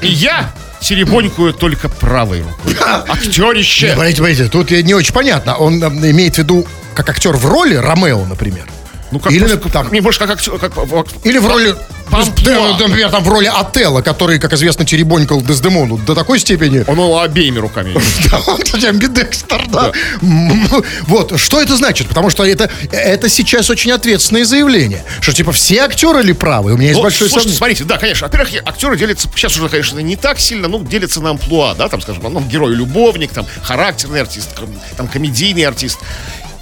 и 0.00 0.08
я 0.08 0.50
теребонькую 0.80 1.52
только 1.52 1.90
правой 1.90 2.40
рукой. 2.40 2.74
Актерище. 3.08 3.92
Смотрите, 3.92 4.16
смотрите, 4.16 4.48
тут 4.48 4.70
не 4.70 4.94
очень 4.94 5.12
понятно. 5.12 5.56
Он 5.56 5.82
э, 5.84 6.10
имеет 6.12 6.36
в 6.36 6.38
виду 6.38 6.66
как 6.94 7.10
актер 7.10 7.36
в 7.36 7.44
роли 7.44 7.74
Ромео, 7.74 8.24
например. 8.24 8.64
Ну, 9.16 9.20
как, 9.20 9.32
Или 9.32 9.46
просто- 9.46 9.68
там- 9.70 9.88
мне 9.88 10.02
больше 10.02 10.18
как 10.18 10.30
актер, 10.30 10.58
как, 10.58 10.74
как- 10.74 11.06
Или 11.24 11.38
в 11.38 11.46
роли... 11.46 11.74
Памплуа. 12.10 12.76
Да, 12.78 12.86
например, 12.86 13.10
там 13.10 13.24
в 13.24 13.28
роли 13.28 13.50
Отелла, 13.52 14.00
который, 14.00 14.38
как 14.38 14.52
известно, 14.52 14.84
теребонькал 14.84 15.40
Дездемону 15.42 15.96
до 15.98 16.14
такой 16.14 16.38
степени... 16.38 16.84
он 16.86 16.98
его 16.98 17.20
обеими 17.20 17.58
руками. 17.58 17.94
Да, 18.30 18.38
он, 18.46 18.60
амбидекстер, 18.84 19.66
да. 19.68 19.90
Вот, 21.06 21.40
что 21.40 21.60
это 21.60 21.76
значит? 21.76 22.06
Потому 22.06 22.30
что 22.30 22.44
это, 22.44 22.70
это 22.92 23.28
сейчас 23.28 23.70
очень 23.70 23.90
ответственное 23.90 24.44
заявление. 24.44 25.02
Что, 25.20 25.32
типа, 25.32 25.50
все 25.52 25.80
актеры 25.80 26.22
ли 26.22 26.32
правы? 26.32 26.74
У 26.74 26.76
меня 26.76 26.88
есть 26.90 27.00
Ну, 27.02 27.10
слушайте, 27.10 27.34
сомнение. 27.34 27.56
смотрите, 27.56 27.84
да, 27.84 27.98
конечно. 27.98 28.26
Во-первых, 28.26 28.50
актеры 28.64 28.96
делятся, 28.96 29.28
сейчас 29.34 29.56
уже, 29.56 29.68
конечно, 29.68 29.98
не 29.98 30.16
так 30.16 30.38
сильно, 30.38 30.68
ну, 30.68 30.84
делятся 30.84 31.20
на 31.20 31.30
амплуа, 31.30 31.74
да, 31.74 31.88
там, 31.88 32.00
скажем, 32.02 32.22
ну, 32.32 32.40
герой-любовник, 32.40 33.32
там, 33.32 33.46
характерный 33.62 34.20
артист, 34.20 34.50
там, 34.96 35.08
комедийный 35.08 35.64
артист. 35.64 35.98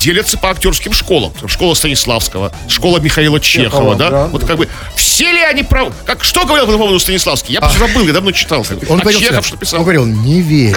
Делятся 0.04 0.36
по 0.36 0.50
актерским 0.50 0.92
школам. 0.92 1.32
Школа 1.46 1.72
Станиславского, 1.72 2.52
школа 2.68 2.98
Михаила 2.98 3.40
Чехова, 3.40 3.70
Чехова, 3.70 3.94
да? 3.96 4.10
да. 4.10 4.26
Вот 4.26 4.44
как 4.44 4.58
бы, 4.58 4.68
все 4.94 5.32
ли 5.32 5.40
они 5.40 5.62
правы? 5.62 5.94
Как, 6.04 6.22
что 6.22 6.44
говорил 6.44 6.66
по 6.66 6.76
поводу 6.76 6.98
Станиславский? 6.98 7.54
Я 7.54 7.62
просто 7.62 7.78
забыл, 7.78 8.06
я 8.06 8.12
давно 8.12 8.30
читал. 8.30 8.66
Он 8.90 8.98
а 8.98 9.02
говорил, 9.02 9.18
Чехов 9.18 9.46
что 9.46 9.56
писал? 9.56 9.78
он 9.78 9.84
говорил, 9.84 10.04
не 10.04 10.42
верь. 10.42 10.76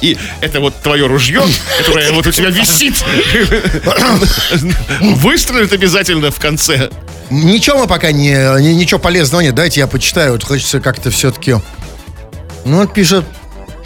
И 0.00 0.18
это 0.40 0.58
вот 0.58 0.74
твое 0.82 1.06
ружье, 1.06 1.42
которое 1.78 2.10
вот 2.10 2.26
у 2.26 2.32
тебя 2.32 2.50
висит, 2.50 3.04
выстрелит 5.00 5.72
обязательно 5.72 6.32
в 6.32 6.40
конце. 6.40 6.90
Ничего 7.30 7.78
мы 7.78 7.86
пока 7.86 8.10
не, 8.10 8.32
не- 8.60 8.74
ничего 8.74 8.98
полезного 8.98 9.42
нет. 9.42 9.54
Дайте 9.54 9.78
я 9.78 9.86
почитаю. 9.86 10.32
Вот 10.32 10.42
хочется 10.42 10.80
как-то 10.80 11.12
все-таки. 11.12 11.54
Ну, 12.64 12.78
вот 12.78 12.92
пишет. 12.92 13.24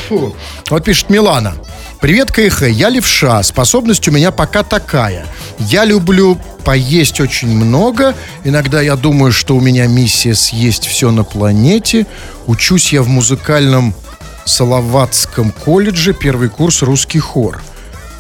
фу, 0.08 0.34
вот 0.70 0.84
пишет 0.84 1.10
Милана. 1.10 1.54
Привет, 2.00 2.30
КХ, 2.30 2.68
я 2.68 2.90
левша. 2.90 3.42
Способность 3.42 4.06
у 4.06 4.12
меня 4.12 4.30
пока 4.30 4.62
такая. 4.62 5.26
Я 5.58 5.84
люблю 5.84 6.38
поесть 6.64 7.18
очень 7.18 7.48
много. 7.48 8.14
Иногда 8.44 8.80
я 8.80 8.94
думаю, 8.94 9.32
что 9.32 9.56
у 9.56 9.60
меня 9.60 9.88
миссия 9.88 10.36
съесть 10.36 10.86
все 10.86 11.10
на 11.10 11.24
планете. 11.24 12.06
Учусь 12.46 12.92
я 12.92 13.02
в 13.02 13.08
музыкальном 13.08 13.94
Салаватском 14.44 15.50
колледже, 15.50 16.14
первый 16.14 16.48
курс 16.48 16.82
русский 16.82 17.18
хор. 17.18 17.60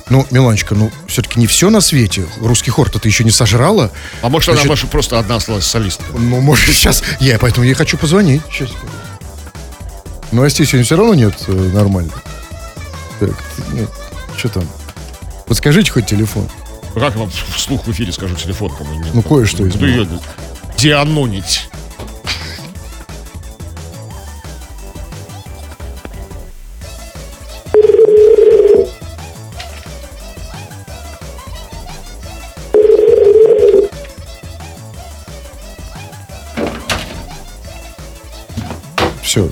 Ну, 0.08 0.26
Миланочка, 0.32 0.74
ну, 0.74 0.90
все-таки 1.06 1.38
не 1.38 1.46
все 1.46 1.70
на 1.70 1.80
свете. 1.80 2.26
Русский 2.40 2.72
хор-то 2.72 2.98
ты 2.98 3.08
еще 3.08 3.22
не 3.22 3.30
сожрала. 3.30 3.92
А 4.22 4.28
может, 4.28 4.48
она 4.48 4.56
Значит, 4.56 4.70
может, 4.70 4.90
просто 4.90 5.20
одна 5.20 5.36
осталась 5.36 5.66
солистка? 5.66 6.02
Ну, 6.14 6.40
может, 6.40 6.74
сейчас... 6.74 7.04
Я 7.20 7.38
поэтому 7.38 7.64
ей 7.64 7.74
хочу 7.74 7.96
позвонить. 7.96 8.42
Сейчас. 8.50 8.70
Новостей 10.32 10.66
сегодня 10.66 10.84
все 10.84 10.96
равно 10.96 11.14
нет 11.14 11.34
э, 11.46 11.52
нормально. 11.52 12.10
Так, 13.20 13.30
что 14.36 14.48
там? 14.48 14.68
Подскажите 15.46 15.90
хоть 15.90 16.06
телефон. 16.06 16.48
Ну, 16.94 17.00
Как 17.00 17.14
я 17.14 17.20
вам 17.20 17.30
вслух 17.30 17.86
в 17.86 17.90
эфире 17.92 18.12
скажу 18.12 18.34
телефон, 18.36 18.70
по-моему, 18.76 19.04
нет. 19.04 19.14
Ну, 19.14 19.22
кое-что 19.22 19.64
Буду 19.64 19.86
ее 19.86 20.06
дианонить. 20.76 21.68
Все. 39.22 39.48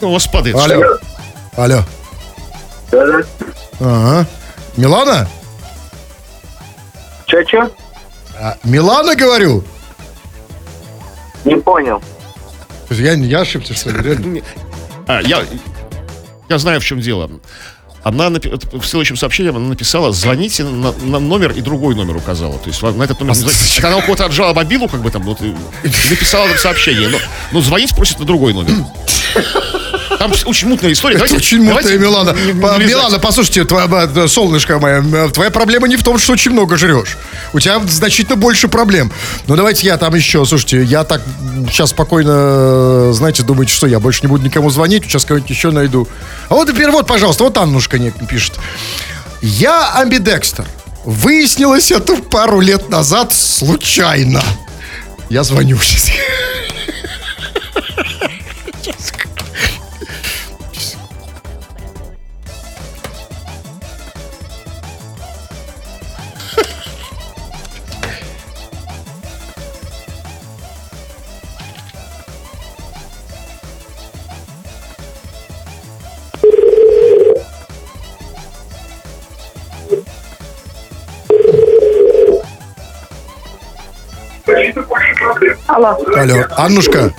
Ну, 0.00 0.08
у 0.10 0.12
вас 0.12 0.26
падает. 0.26 0.56
Алло. 0.56 0.84
Алло. 1.56 1.84
Ага. 3.80 4.26
Милана? 4.76 5.28
Че-че? 7.26 7.70
А, 8.38 8.56
Милана, 8.64 9.14
говорю? 9.14 9.64
Не 11.44 11.56
понял. 11.56 12.00
То 12.88 12.94
есть 12.94 13.00
Я, 13.00 13.12
я 13.12 13.40
ошибся, 13.40 13.74
что 13.74 13.90
ли? 13.90 14.42
А, 15.06 15.20
я, 15.22 15.44
я 16.48 16.58
знаю, 16.58 16.80
в 16.80 16.84
чем 16.84 17.00
дело. 17.00 17.28
Она 18.04 18.30
в 18.30 18.84
следующем 18.84 19.16
сообщении 19.16 19.50
она 19.50 19.58
написала, 19.58 20.12
звоните 20.12 20.62
на, 20.62 20.92
на 20.92 21.18
номер 21.18 21.50
и 21.50 21.60
другой 21.60 21.96
номер 21.96 22.16
указала. 22.16 22.58
То 22.58 22.68
есть 22.68 22.80
на 22.80 23.02
этот 23.02 23.18
номер... 23.20 23.34
Так 23.34 23.84
Она 23.84 23.96
у 23.96 24.00
кого-то 24.02 24.26
отжала 24.26 24.54
мобилу, 24.54 24.88
как 24.88 25.00
бы 25.00 25.10
там, 25.10 25.22
вот, 25.22 25.40
и 25.42 25.52
написала 26.10 26.48
там 26.48 26.58
сообщение. 26.58 27.08
Но, 27.08 27.18
но 27.52 27.60
звонить 27.60 27.94
просит 27.94 28.20
на 28.20 28.24
другой 28.24 28.54
номер. 28.54 28.72
Там 30.20 30.32
очень 30.44 30.68
мутная 30.68 30.92
история. 30.92 31.16
Это 31.16 31.24
Давайте- 31.24 31.36
очень 31.46 31.62
мутная, 31.62 31.96
Милана. 31.96 32.32
не- 32.38 32.52
не 32.52 32.60
По- 32.60 32.74
влезать. 32.74 32.94
Милана, 32.94 33.18
послушайте, 33.18 33.64
твоя, 33.64 33.88
э, 34.14 34.28
солнышко 34.28 34.78
мое, 34.78 35.02
э, 35.02 35.30
твоя 35.30 35.50
проблема 35.50 35.88
не 35.88 35.96
в 35.96 36.02
том, 36.02 36.18
что 36.18 36.34
очень 36.34 36.50
много 36.50 36.76
жрешь. 36.76 37.16
У 37.54 37.58
тебя 37.58 37.80
значительно 37.88 38.36
больше 38.36 38.68
проблем. 38.68 39.10
Ну, 39.46 39.56
давайте 39.56 39.86
я 39.86 39.96
там 39.96 40.14
еще, 40.14 40.44
слушайте, 40.44 40.82
я 40.82 41.04
так 41.04 41.22
сейчас 41.70 41.88
спокойно, 41.90 42.32
э, 42.34 43.12
знаете, 43.14 43.42
думаете, 43.44 43.72
что 43.72 43.86
я 43.86 43.98
больше 43.98 44.20
не 44.20 44.28
буду 44.28 44.44
никому 44.44 44.68
звонить, 44.68 45.04
сейчас 45.04 45.24
кого-нибудь 45.24 45.48
еще 45.50 45.70
найду. 45.70 46.06
А 46.50 46.54
вот 46.54 46.68
теперь 46.68 46.90
вот, 46.90 47.06
пожалуйста, 47.06 47.44
вот 47.44 47.56
Аннушка 47.56 47.98
пишет. 48.28 48.60
Я 49.40 49.94
амбидекстер. 49.94 50.66
Выяснилось 51.06 51.90
это 51.90 52.16
пару 52.16 52.60
лет 52.60 52.90
назад 52.90 53.32
случайно. 53.32 54.42
Я 55.30 55.44
звоню 55.44 55.78
сейчас. 55.78 56.10
Алло. 85.80 85.98
Алло, 86.16 86.44
Аннушка. 86.56 87.12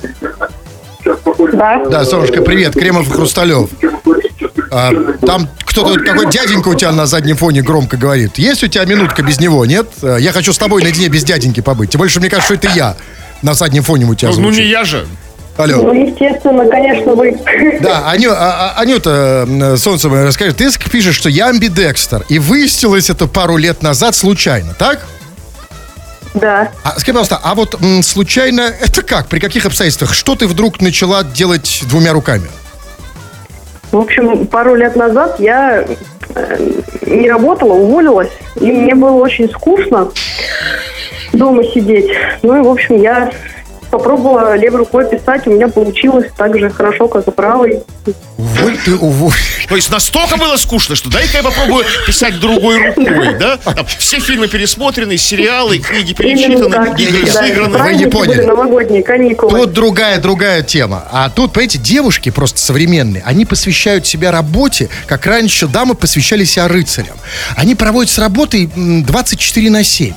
Да. 1.54 1.84
Да, 1.89 2.06
солнышко, 2.06 2.41
привет, 2.43 2.74
Кремов 2.74 3.08
и 3.08 3.12
Хрусталев. 3.12 3.69
А, 4.71 4.91
там 5.26 5.50
кто-то, 5.65 6.00
какой 6.00 6.30
дяденька 6.30 6.69
у 6.69 6.76
тебя 6.76 6.91
на 6.91 7.06
заднем 7.08 7.36
фоне 7.36 7.62
громко 7.62 7.97
говорит. 7.97 8.38
Есть 8.38 8.63
у 8.63 8.67
тебя 8.67 8.86
минутка 8.86 9.24
без 9.24 9.39
него, 9.39 9.65
нет? 9.65 9.88
А, 10.04 10.17
Я 10.17 10.32
хочу 10.32 10.54
с 10.54 10.58
тобой 10.58 10.84
наедине 10.84 11.08
без 11.08 11.24
дяденьки 11.24 11.62
побыть. 11.62 11.89
Тем 11.89 12.00
больше, 12.00 12.19
мне 12.19 12.30
кажется, 12.30 12.56
что 12.56 12.67
это 12.67 12.76
я 12.78 12.95
на 13.41 13.54
заднем 13.56 13.84
фоне 13.84 14.06
у 14.06 14.13
тебя 14.15 14.32
Ну, 14.32 14.39
ну, 14.41 14.50
не 14.52 14.62
я 14.63 14.84
же. 14.84 15.08
Алло. 15.58 15.78
Ну, 15.84 16.08
естественно, 16.08 16.65
конечно, 16.69 17.13
вы. 17.13 17.38
Да, 17.82 18.10
Аню, 18.10 18.32
а- 18.32 18.74
а- 18.78 18.80
Анюта, 18.82 19.45
м, 19.47 19.78
солнце 19.78 20.08
мое, 20.08 20.26
расскажи, 20.26 20.54
ты 20.54 20.69
пишешь, 20.89 21.15
что 21.15 21.28
я 21.30 21.47
амбидекстер, 21.50 22.24
и 22.30 22.39
выяснилось 22.39 23.10
это 23.10 23.28
пару 23.28 23.58
лет 23.58 23.82
назад 23.84 24.15
случайно, 24.15 24.74
так? 24.78 25.06
Да. 26.34 26.72
А 26.84 26.91
скажи, 26.91 27.08
пожалуйста, 27.08 27.39
а 27.44 27.56
вот 27.56 27.82
м, 27.82 28.04
случайно 28.04 28.62
это 28.62 29.02
как? 29.02 29.28
При 29.28 29.39
каких 29.39 29.65
обстоятельствах? 29.65 30.13
Что 30.13 30.36
ты 30.36 30.48
вдруг 30.48 30.82
начала 30.82 31.24
делать 31.24 31.84
двумя 31.88 32.13
руками? 32.13 32.50
В 33.91 33.98
общем, 33.98 34.48
пару 34.48 34.76
лет 34.76 34.96
назад 34.96 35.39
я 35.39 35.86
э, 36.36 36.72
не 37.06 37.30
работала, 37.30 37.74
уволилась, 37.74 38.32
и 38.56 38.72
мне 38.72 38.96
было 38.96 39.12
очень 39.12 39.50
скучно 39.50 40.10
дома 41.34 41.63
сидеть. 41.65 42.10
Ну 42.41 42.58
и, 42.58 42.62
в 42.62 42.70
общем, 42.70 43.02
я 43.02 43.32
попробовала 43.91 44.56
левой 44.56 44.80
рукой 44.80 45.08
писать, 45.10 45.45
у 45.47 45.51
меня 45.51 45.67
получилось 45.67 46.27
так 46.36 46.58
же 46.58 46.69
хорошо, 46.69 47.08
как 47.08 47.27
и 47.27 47.32
правой. 47.32 47.84
Уволь 48.38 48.77
ты, 48.84 48.95
уволь. 48.95 49.34
То 49.69 49.75
есть 49.75 49.91
настолько 49.91 50.38
было 50.38 50.58
скучно, 50.58 50.95
что 50.95 51.12
дай-ка 51.12 51.38
я 51.38 51.43
попробую 51.43 51.86
писать 52.08 52.39
другой 52.39 52.77
рукой, 52.88 53.36
да? 53.38 53.58
Там 53.58 53.86
все 53.86 54.19
фильмы 54.19 54.47
пересмотрены, 54.47 55.17
сериалы, 55.17 55.77
книги 55.77 56.13
перечитаны, 56.13 56.99
игры 56.99 57.27
сыграны. 57.27 57.77
праздники 57.77 58.10
поняли. 58.10 58.38
были, 58.38 58.45
новогодние 58.47 59.04
каникулы. 59.04 59.51
Тут 59.60 59.73
другая, 59.73 60.19
другая 60.19 60.63
тема. 60.63 61.08
А 61.12 61.30
тут, 61.30 61.54
понимаете, 61.54 61.77
девушки 61.77 62.32
просто 62.32 62.60
современные, 62.60 63.21
они 63.25 63.45
посвящают 63.45 64.08
себя 64.08 64.32
работе, 64.32 64.89
как 65.06 65.25
раньше 65.27 65.67
дамы 65.67 65.93
посвящали 65.93 66.43
себя 66.43 66.67
рыцарям. 66.67 67.17
Они 67.56 67.75
проводят 67.75 68.12
с 68.12 68.17
работой 68.17 68.69
м, 68.75 69.04
24 69.04 69.69
на 69.69 69.84
7. 69.84 70.13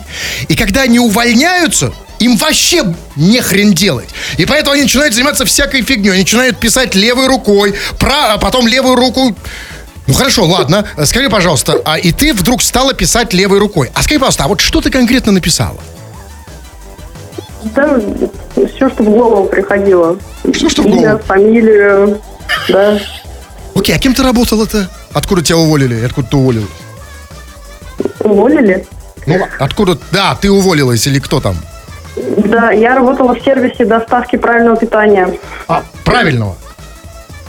И 0.48 0.56
когда 0.56 0.82
они 0.82 0.98
увольняются, 0.98 1.92
им 2.24 2.36
вообще 2.36 2.82
не 3.16 3.40
хрен 3.40 3.72
делать. 3.72 4.08
И 4.36 4.46
поэтому 4.46 4.72
они 4.74 4.82
начинают 4.82 5.14
заниматься 5.14 5.44
всякой 5.44 5.82
фигней. 5.82 6.10
Они 6.12 6.20
начинают 6.20 6.58
писать 6.58 6.94
левой 6.94 7.26
рукой, 7.26 7.74
пра- 7.98 8.34
а 8.34 8.38
потом 8.38 8.66
левую 8.66 8.96
руку... 8.96 9.36
Ну 10.06 10.12
хорошо, 10.12 10.44
ладно. 10.44 10.86
Скажи, 11.04 11.30
пожалуйста, 11.30 11.80
а 11.84 11.98
и 11.98 12.12
ты 12.12 12.34
вдруг 12.34 12.62
стала 12.62 12.92
писать 12.92 13.32
левой 13.32 13.58
рукой. 13.58 13.90
А 13.94 14.02
скажи, 14.02 14.18
пожалуйста, 14.18 14.44
а 14.44 14.48
вот 14.48 14.60
что 14.60 14.80
ты 14.82 14.90
конкретно 14.90 15.32
написала? 15.32 15.78
Да, 17.74 17.98
все, 18.54 18.90
что 18.90 19.02
в 19.02 19.08
голову 19.08 19.48
приходило. 19.48 20.18
Что, 20.52 20.68
что 20.68 20.82
в 20.82 20.86
Имя, 20.86 20.96
голову? 21.12 21.18
фамилию, 21.24 22.20
да. 22.68 22.98
Окей, 23.74 23.94
а 23.96 23.98
кем 23.98 24.14
ты 24.14 24.22
работала-то? 24.22 24.90
Откуда 25.14 25.42
тебя 25.42 25.56
уволили? 25.56 26.04
Откуда 26.04 26.28
ты 26.28 26.36
уволилась? 26.36 26.68
Уволили? 28.20 28.86
Ну, 29.26 29.40
откуда? 29.58 29.98
Да, 30.10 30.34
ты 30.38 30.50
уволилась 30.50 31.06
или 31.06 31.18
кто 31.18 31.40
там? 31.40 31.56
Да, 32.16 32.70
я 32.70 32.94
работала 32.94 33.34
в 33.34 33.42
сервисе 33.42 33.84
доставки 33.84 34.36
правильного 34.36 34.76
питания. 34.76 35.28
А, 35.68 35.82
правильного. 36.04 36.56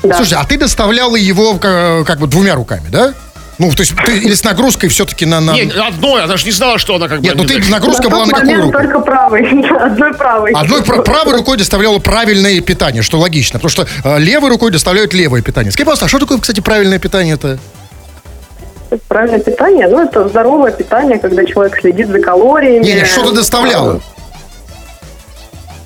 Да. 0.04 0.16
Слушай, 0.16 0.38
а 0.40 0.46
ты 0.46 0.58
доставляла 0.58 1.16
его 1.16 1.58
как, 1.58 2.06
как 2.06 2.20
бы 2.20 2.28
двумя 2.28 2.56
руками, 2.56 2.88
да? 2.90 3.14
Ну, 3.58 3.72
то 3.72 3.82
есть 3.82 3.94
ты 4.06 4.18
или 4.18 4.34
с 4.34 4.44
нагрузкой 4.44 4.90
все-таки 4.90 5.26
на... 5.26 5.40
на... 5.40 5.54
Не, 5.54 5.72
одной, 5.72 6.24
она 6.24 6.36
же 6.36 6.46
не 6.46 6.52
знала, 6.52 6.78
что 6.78 6.96
она 6.96 7.08
как 7.08 7.20
бы... 7.22 7.26
Нет, 7.26 7.36
ну 7.36 7.46
ты 7.46 7.58
нагрузка 7.70 8.04
На 8.04 8.10
была 8.10 8.26
на 8.26 8.34
какую 8.34 8.62
руку? 8.64 8.72
только 8.74 9.00
правой, 9.00 9.64
одной 9.80 10.14
правой. 10.14 10.52
Одной 10.52 10.84
пра- 10.84 11.02
правой 11.04 11.34
рукой 11.34 11.58
доставляла 11.58 12.00
правильное 12.00 12.60
питание, 12.60 13.02
что 13.02 13.18
логично, 13.18 13.60
потому 13.60 13.70
что 13.70 13.88
э, 14.04 14.20
левой 14.20 14.50
рукой 14.50 14.72
доставляют 14.72 15.14
левое 15.14 15.42
питание. 15.42 15.72
Скажи, 15.72 15.86
пожалуйста, 15.86 16.06
а 16.06 16.10
что 16.10 16.20
такое, 16.20 16.40
кстати, 16.40 16.60
правильное 16.60 17.00
питание-то? 17.00 17.58
Правильное 19.08 19.40
питание, 19.40 19.88
ну, 19.88 20.04
это 20.04 20.28
здоровое 20.28 20.72
питание, 20.72 21.18
когда 21.18 21.46
человек 21.46 21.80
следит 21.80 22.10
за 22.10 22.20
калориями. 22.20 22.84
Не, 22.84 22.94
не, 22.94 23.06
что 23.06 23.30
ты 23.30 23.36
доставляла? 23.36 24.02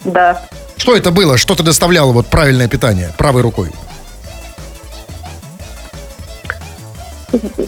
Да. 0.06 0.42
Что 0.78 0.96
это 0.96 1.12
было? 1.12 1.38
Что 1.38 1.56
ты 1.56 1.64
доставляла, 1.64 2.12
вот 2.14 2.28
правильное 2.28 2.68
питание, 2.68 3.12
правой 3.18 3.42
рукой? 3.42 3.72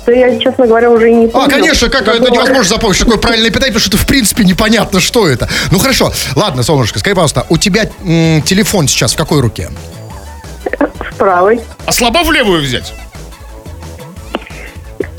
Да 0.08 0.12
я, 0.12 0.40
честно 0.40 0.66
говоря, 0.66 0.90
уже 0.90 1.12
и 1.12 1.14
не 1.14 1.26
А, 1.28 1.30
помню. 1.30 1.50
конечно, 1.52 1.90
как 1.90 2.08
это 2.08 2.20
невозможно 2.20 2.64
запомнить, 2.64 2.96
что 2.96 3.06
такое 3.06 3.20
правильное 3.22 3.50
питание, 3.52 3.74
потому 3.74 3.80
что 3.82 3.90
это, 3.96 3.98
в 3.98 4.08
принципе, 4.08 4.44
непонятно, 4.44 5.00
что 5.00 5.28
это. 5.28 5.48
Ну, 5.70 5.78
хорошо. 5.78 6.12
Ладно, 6.36 6.64
солнышко, 6.64 6.98
скажи, 6.98 7.14
пожалуйста, 7.14 7.46
у 7.50 7.58
тебя 7.58 7.84
м, 8.04 8.42
телефон 8.42 8.88
сейчас 8.88 9.14
в 9.14 9.18
какой 9.18 9.40
руке? 9.42 9.70
В 10.64 11.16
правой. 11.16 11.62
А 11.86 11.92
слабо 11.92 12.24
в 12.24 12.32
левую 12.32 12.62
взять? 12.64 12.92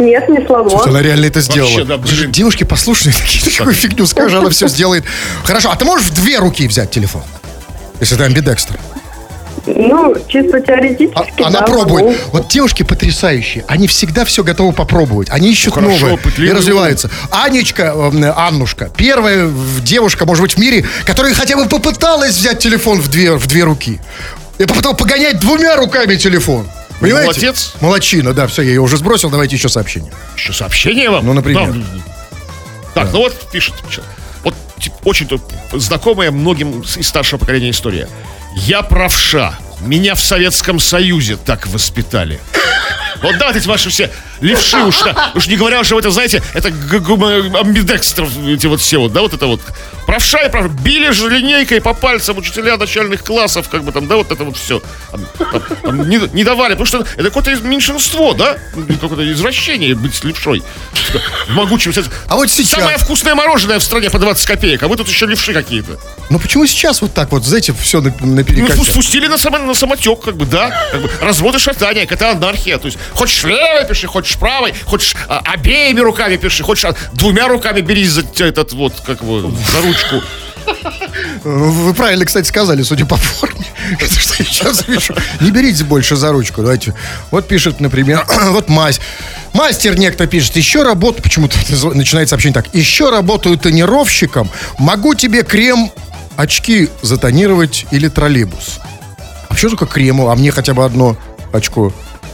Нет, 0.05 0.29
не 0.29 0.45
сломала. 0.47 0.69
Слушай, 0.71 0.89
она 0.89 1.03
реально 1.03 1.27
это 1.27 1.41
сделала. 1.41 1.71
Вообще, 1.71 1.85
да, 1.85 1.97
блин. 1.99 2.33
Девушки 2.33 2.65
послушные 2.65 3.15
такие, 3.15 3.45
такую 3.57 3.75
фигню 3.75 4.07
скажи, 4.07 4.39
она 4.39 4.51
все 4.51 4.69
сделает. 4.69 5.05
Хорошо, 5.45 5.71
а 5.71 5.77
ты 5.77 5.85
можешь 5.85 6.09
в 6.09 6.15
две 6.15 6.39
руки 6.39 6.67
взять 6.67 6.91
телефон? 6.91 7.23
Если 8.01 8.17
ты 8.17 8.25
амбидекстер. 8.25 8.79
Ну, 9.67 10.15
чисто 10.27 10.57
А, 10.57 10.61
теоретически, 10.61 11.43
она 11.43 11.61
да, 11.61 11.67
пробует. 11.67 12.05
могу. 12.05 12.17
Вот 12.33 12.49
девушки 12.49 12.83
потрясающие. 12.83 13.65
Они 13.69 13.87
всегда 13.87 14.25
все 14.25 14.43
готовы 14.43 14.73
попробовать. 14.73 15.31
Они 15.31 15.53
ищут 15.53 15.77
Ну, 15.77 15.83
хорошо, 15.83 16.01
новое 16.07 16.15
и 16.15 16.21
пытливые 16.21 16.55
развиваются. 16.57 17.11
Анечка, 17.31 17.95
э, 17.95 18.33
Аннушка, 18.37 18.91
первая 18.97 19.49
девушка, 19.81 20.27
может 20.27 20.43
быть, 20.43 20.55
в 20.55 20.59
мире, 20.59 20.85
которая 21.05 21.33
хотя 21.35 21.57
бы 21.57 21.67
попыталась 21.69 22.37
взять 22.37 22.59
телефон 22.59 23.01
в 23.01 23.09
две, 23.09 23.37
в 23.37 23.47
две 23.47 23.63
руки. 23.63 24.01
И 24.59 24.65
попыталась 24.65 24.99
погонять 24.99 25.39
двумя 25.39 25.77
руками 25.77 26.17
телефон. 26.17 26.67
Понимаете? 27.03 27.27
молодец. 27.27 27.73
Молодчина, 27.81 28.33
да, 28.33 28.47
все, 28.47 28.63
я 28.63 28.71
ее 28.71 28.81
уже 28.81 28.97
сбросил, 28.97 29.31
давайте 29.31 29.57
еще 29.57 29.69
сообщение. 29.69 30.13
Еще 30.37 30.53
сообщение 30.53 31.11
вам? 31.11 31.27
Ну, 31.27 31.33
например. 31.33 31.73
Да. 31.73 31.83
Так, 32.95 33.13
ну 33.13 33.19
вот 33.21 33.35
пишет. 33.51 33.75
Вот 34.45 34.55
тип, 34.79 34.93
очень 35.05 35.29
знакомая 35.73 36.31
многим 36.31 36.81
из 36.81 37.09
старшего 37.09 37.39
поколения 37.39 37.71
история. 37.71 38.09
Я 38.57 38.83
правша. 38.83 39.59
Меня 39.81 40.15
в 40.15 40.21
Советском 40.21 40.79
Союзе 40.79 41.37
так 41.37 41.67
воспитали. 41.67 42.41
Вот 43.23 43.39
да, 43.39 43.49
вот 43.49 43.57
эти 43.57 43.67
ваши 43.67 43.91
все 43.91 44.11
левши 44.43 44.77
уж, 44.79 44.97
уж 45.35 45.47
не 45.47 45.57
говоря 45.57 45.81
уже, 45.81 45.95
вы 45.95 46.01
это 46.01 46.11
знаете, 46.11 46.43
это 46.53 46.69
амбидекстров, 46.69 48.31
эти 48.47 48.67
вот 48.67 48.81
все 48.81 48.99
вот, 48.99 49.13
да, 49.13 49.23
вот 49.23 49.33
это 49.35 49.47
вот. 49.47 49.61
Правша 50.07 50.39
и 50.43 50.51
прав, 50.51 50.69
били 50.83 51.11
же 51.11 51.29
линейкой 51.31 51.81
по 51.81 51.95
пальцам 51.95 52.37
учителя 52.39 52.77
начальных 52.77 53.23
классов, 53.25 53.69
как 53.69 53.85
бы 53.85 53.93
там, 53.93 54.07
да, 54.09 54.17
вот 54.17 54.31
это 54.33 54.45
вот 54.45 54.57
все. 54.57 54.83
не, 55.85 56.19
не 56.35 56.45
давали, 56.45 56.73
потому 56.73 56.87
что 56.87 56.99
это 57.17 57.31
какое-то 57.31 57.55
меньшинство, 57.63 58.35
да, 58.35 58.57
какое-то 59.01 59.33
извращение 59.33 59.95
быть 59.95 60.23
левшой. 60.25 60.63
Могучим. 61.49 61.93
А 62.29 62.37
вот 62.37 62.51
сейчас- 62.51 62.81
Самое 62.81 62.97
вкусное 62.99 63.35
мороженое 63.35 63.79
в 63.79 63.83
стране 63.83 64.11
по 64.11 64.19
20 64.19 64.47
копеек, 64.47 64.83
а 64.83 64.89
вы 64.89 64.97
тут 64.97 65.09
еще 65.09 65.27
левши 65.27 65.53
какие-то. 65.53 65.99
Ну 66.31 66.39
почему 66.39 66.67
сейчас 66.67 67.01
вот 67.03 67.13
так 67.15 67.31
вот, 67.33 67.45
знаете, 67.45 67.73
все 67.79 68.01
на, 68.01 68.13
Ну, 68.21 68.35
наперекосяк? 68.35 68.79
спу- 68.79 68.85
спустили 68.91 69.27
на, 69.29 69.39
само, 69.39 69.59
на 69.59 69.75
самотек, 69.75 70.21
как 70.21 70.37
бы, 70.37 70.47
да. 70.47 70.71
Как 70.91 71.03
бы, 71.03 71.11
развод 71.21 71.55
и 71.55 71.59
шатание, 71.59 72.05
это 72.05 72.31
анархия. 72.31 72.79
То 72.79 72.87
есть, 72.87 72.99
хочешь 73.15 73.45
левой 73.45 73.87
пиши, 73.87 74.07
хочешь 74.07 74.32
правой, 74.37 74.75
хочешь 74.85 75.15
а, 75.29 75.41
обеими 75.45 76.01
руками 76.01 76.37
пиши, 76.37 76.63
хочешь 76.63 76.85
а, 76.85 76.95
двумя 77.13 77.49
руками 77.49 77.81
берись 77.81 78.11
за 78.11 78.23
этот 78.45 78.73
вот, 78.73 78.95
как 79.07 79.23
его, 79.23 79.41
за 79.41 79.83
ручку. 79.83 80.23
Вы 81.45 81.95
правильно, 81.95 82.25
кстати, 82.25 82.47
сказали, 82.47 82.83
судя 82.83 83.07
по 83.07 83.17
форме. 83.17 83.67
Это 83.99 84.15
что 84.19 84.35
я 84.39 84.45
сейчас 84.45 84.87
вижу. 84.87 85.15
Не 85.41 85.51
берите 85.51 85.85
больше 85.85 86.17
за 86.17 86.33
ручку. 86.33 86.63
Давайте. 86.63 86.95
Вот 87.31 87.49
пишет, 87.49 87.81
например, 87.81 88.27
вот 88.51 88.69
мазь. 88.69 89.01
Мастер 89.53 89.99
некто 89.99 90.27
пишет, 90.27 90.57
еще 90.57 90.83
работаю, 90.83 91.23
почему-то 91.23 91.57
назв- 91.69 91.95
начинает 91.95 92.29
сообщение 92.29 92.55
так, 92.55 92.75
еще 92.75 93.11
работаю 93.11 93.59
тонировщиком, 93.59 94.51
могу 94.79 95.15
тебе 95.15 95.43
крем, 95.43 95.91
очки 96.37 96.89
затонировать 97.03 97.87
или 97.91 98.09
троллейбус. 98.09 98.81
А 99.49 99.57
что 99.57 99.71
такое 99.71 99.89
крему? 99.89 100.31
А 100.31 100.35
мне 100.35 100.51
хотя 100.51 100.73
бы 100.73 100.85
одно 100.85 101.17
очко 101.53 101.93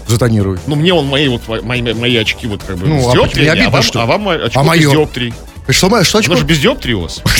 затонировать. 0.09 0.61
Ну, 0.67 0.75
мне 0.77 0.93
он 0.93 1.07
мои 1.07 1.29
вот, 1.29 1.43
мои, 1.63 1.83
мои 1.83 2.17
очки 2.17 2.47
вот 2.47 2.63
как 2.63 2.77
бы 2.79 2.87
Ну, 2.87 3.03
с 3.03 3.15
а 3.15 3.39
не 3.39 3.47
обидно, 3.49 3.69
а 3.69 3.71
вам, 3.71 3.83
что 3.83 4.03
а 4.03 4.07
вам 4.07 4.29
очко 4.29 4.61
А 4.61 4.63
без 4.63 4.69
мое? 4.69 4.91
диоптрии. 4.91 5.35
Что, 5.69 5.89
ма- 5.89 6.05
что 6.05 6.19
очко? 6.19 6.33
Оно 6.33 6.41
же 6.41 6.47
без 6.47 6.59
диоптрии 6.59 6.95
у 6.95 7.01
вас. 7.03 7.23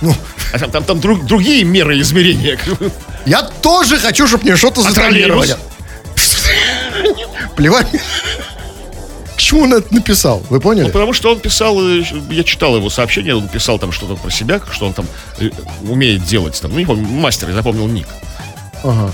Ну, 0.00 0.14
А 0.52 0.58
там, 0.58 0.70
там, 0.70 0.84
там 0.84 1.00
друг- 1.00 1.24
другие 1.26 1.64
меры 1.64 1.98
измерения. 2.00 2.58
Я 3.26 3.42
тоже 3.42 3.98
хочу, 3.98 4.26
чтобы 4.28 4.44
мне 4.44 4.56
что-то 4.56 4.80
А 4.80 4.90
затонировали. 4.90 5.56
Плевать. 7.56 7.88
К 9.36 9.40
чему 9.40 9.62
он 9.62 9.74
это 9.74 9.92
написал? 9.94 10.42
Вы 10.50 10.60
поняли? 10.60 10.86
Ну, 10.86 10.90
потому 10.92 11.12
что 11.12 11.30
он 11.32 11.38
писал, 11.40 11.80
э, 11.80 12.02
я 12.30 12.44
читал 12.44 12.76
его 12.76 12.90
сообщение, 12.90 13.36
он 13.36 13.48
писал 13.48 13.78
там 13.78 13.92
что-то 13.92 14.16
про 14.16 14.30
себя, 14.30 14.60
что 14.72 14.86
он 14.86 14.92
там 14.94 15.06
э, 15.38 15.50
умеет 15.88 16.24
делать. 16.24 16.60
Там, 16.60 16.72
ну, 16.72 16.78
не 16.78 16.84
помню, 16.86 17.06
мастер, 17.08 17.48
я 17.48 17.54
запомнил 17.54 17.86
ник. 17.86 18.08
Ага. 18.82 19.10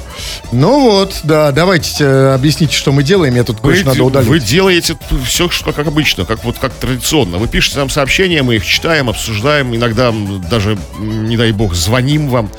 Ну 0.52 0.80
вот, 0.80 1.20
да, 1.24 1.52
давайте 1.52 2.04
э, 2.04 2.34
объясните, 2.34 2.74
что 2.74 2.92
мы 2.92 3.02
делаем. 3.02 3.34
Я 3.34 3.44
тут 3.44 3.60
кое-что 3.60 3.88
надо 3.88 4.04
удалить. 4.04 4.28
вы 4.28 4.40
делаете 4.40 4.96
все, 5.26 5.48
что 5.48 5.72
как 5.72 5.86
обычно, 5.86 6.24
как 6.24 6.44
вот 6.44 6.58
как 6.58 6.72
традиционно. 6.74 7.38
Вы 7.38 7.48
пишете 7.48 7.78
нам 7.78 7.88
сообщения, 7.88 8.42
мы 8.42 8.56
их 8.56 8.66
читаем, 8.66 9.08
обсуждаем, 9.08 9.74
иногда 9.74 10.12
даже, 10.50 10.78
не 10.98 11.36
дай 11.36 11.52
бог, 11.52 11.74
звоним 11.74 12.28
вам. 12.28 12.50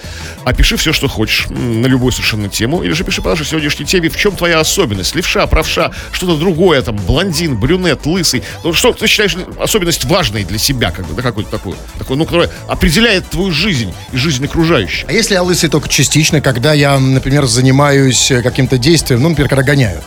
А 0.46 0.54
пиши 0.54 0.78
все, 0.78 0.94
что 0.94 1.08
хочешь, 1.08 1.48
на 1.50 1.88
любую 1.88 2.12
совершенно 2.12 2.50
тему. 2.50 2.84
Или 2.84 2.94
же 2.94 3.04
пиши 3.04 3.24
по 3.24 3.30
нашей 3.30 3.48
сегодняшней 3.48 3.86
теме, 3.86 4.10
в 4.10 4.16
чем 4.16 4.36
твоя 4.36 4.60
особенность. 4.60 5.16
Левша, 5.16 5.48
правша, 5.48 5.92
что-то 6.12 6.38
другое, 6.38 6.84
там, 6.84 6.96
блондин, 6.98 7.58
брюнет, 7.58 8.06
лысый. 8.06 8.44
Ну, 8.64 8.72
что 8.72 8.94
ты 8.94 9.08
считаешь 9.08 9.36
особенность 9.60 10.06
важной 10.06 10.44
для 10.44 10.60
себя, 10.60 10.92
как 10.92 11.08
бы, 11.08 11.16
да, 11.16 11.24
какую-то 11.24 11.50
такую, 11.50 11.76
такую, 11.98 12.18
ну, 12.18 12.26
которая 12.26 12.52
определяет 12.68 13.28
твою 13.28 13.52
жизнь 13.52 13.92
и 14.14 14.18
жизнь 14.18 14.46
окружающих. 14.46 15.10
А 15.10 15.12
если 15.12 15.34
я 15.34 15.42
лысый 15.42 15.68
только 15.68 15.90
частично, 15.90 16.42
когда 16.42 16.74
я, 16.74 17.00
например, 17.00 17.48
занимаюсь 17.48 18.30
э, 18.30 18.44
каким-то 18.44 18.78
действием, 18.78 19.24
ну, 19.24 19.30
например, 19.30 19.50
когда 19.50 19.64
гоняю? 19.64 20.04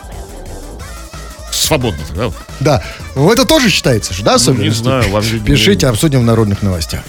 Свободно 1.67 2.03
тогда. 2.07 2.31
Да. 2.59 2.83
Это 3.15 3.45
тоже 3.45 3.69
считается 3.69 4.13
же, 4.13 4.23
да, 4.23 4.35
особенностью? 4.35 4.85
Ну, 4.85 4.91
знаю, 4.91 5.09
вам. 5.11 5.23
Пишите, 5.45 5.87
обсудим 5.87 6.21
в 6.21 6.23
народных 6.23 6.61
новостях. 6.61 7.01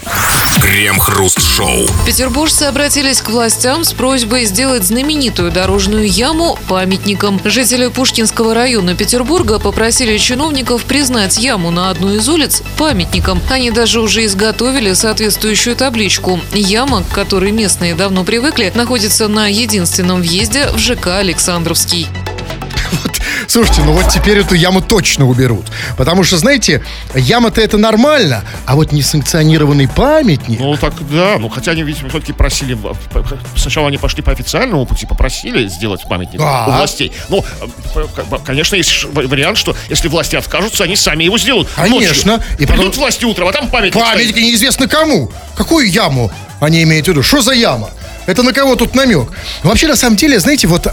Крем-хруст-шоу. 0.60 1.86
Петербуржцы 2.06 2.64
обратились 2.64 3.20
к 3.20 3.28
властям 3.28 3.84
с 3.84 3.92
просьбой 3.92 4.44
сделать 4.44 4.84
знаменитую 4.84 5.50
дорожную 5.50 6.06
яму 6.06 6.58
памятником. 6.68 7.40
Жители 7.44 7.88
Пушкинского 7.88 8.54
района 8.54 8.94
Петербурга 8.94 9.58
попросили 9.58 10.18
чиновников 10.18 10.84
признать 10.84 11.38
яму 11.38 11.70
на 11.70 11.90
одной 11.90 12.16
из 12.16 12.28
улиц 12.28 12.62
памятником. 12.76 13.40
Они 13.50 13.70
даже 13.70 14.00
уже 14.00 14.24
изготовили 14.26 14.92
соответствующую 14.92 15.76
табличку. 15.76 16.40
Яма, 16.52 17.04
к 17.04 17.08
которой 17.08 17.52
местные 17.52 17.94
давно 17.94 18.24
привыкли, 18.24 18.72
находится 18.74 19.28
на 19.28 19.46
единственном 19.46 20.20
въезде 20.20 20.68
в 20.72 20.78
ЖК 20.78 21.18
«Александровский». 21.18 22.06
Слушайте, 23.46 23.82
ну 23.82 23.92
вот 23.92 24.08
теперь 24.08 24.38
эту 24.38 24.54
яму 24.54 24.80
точно 24.80 25.26
уберут. 25.28 25.66
Потому 25.96 26.22
что, 26.24 26.36
знаете, 26.36 26.82
яма-то 27.14 27.60
это 27.60 27.78
нормально, 27.78 28.44
а 28.66 28.76
вот 28.76 28.92
несанкционированный 28.92 29.88
памятник... 29.88 30.60
Ну, 30.60 30.76
так, 30.76 30.92
да. 31.10 31.36
Ну, 31.38 31.48
хотя 31.48 31.72
они, 31.72 31.82
видимо, 31.82 32.08
все-таки 32.10 32.32
просили... 32.32 32.78
Сначала 33.56 33.88
они 33.88 33.98
пошли 33.98 34.22
по 34.22 34.30
официальному 34.32 34.86
пути, 34.86 35.06
попросили 35.06 35.66
сделать 35.68 36.02
памятник 36.08 36.38
Да. 36.40 36.66
у 36.68 36.70
властей. 36.72 37.12
Ну, 37.28 37.44
э, 37.96 38.06
конечно, 38.44 38.76
есть 38.76 39.04
вариант, 39.12 39.58
что 39.58 39.74
если 39.88 40.08
власти 40.08 40.36
откажутся, 40.36 40.84
они 40.84 40.96
сами 40.96 41.24
его 41.24 41.38
сделают. 41.38 41.68
Конечно. 41.74 42.36
Ночью. 42.36 42.46
И 42.58 42.66
потом- 42.66 42.76
Придут 42.76 42.96
власти 42.98 43.24
утром, 43.24 43.48
а 43.48 43.52
там 43.52 43.68
памятник 43.68 44.00
Памятники 44.00 44.30
стоит. 44.32 44.44
неизвестно 44.44 44.86
кому. 44.88 45.30
Какую 45.56 45.90
яму 45.90 46.30
они 46.60 46.82
имеют 46.82 47.06
в 47.06 47.08
виду? 47.10 47.22
Что 47.22 47.40
за 47.42 47.52
яма? 47.52 47.90
Это 48.30 48.42
на 48.44 48.52
кого 48.52 48.76
тут 48.76 48.94
намек? 48.94 49.28
Ну, 49.64 49.70
Вообще, 49.70 49.88
на 49.88 49.96
самом 49.96 50.16
деле, 50.16 50.38
знаете, 50.38 50.68
вот, 50.68 50.86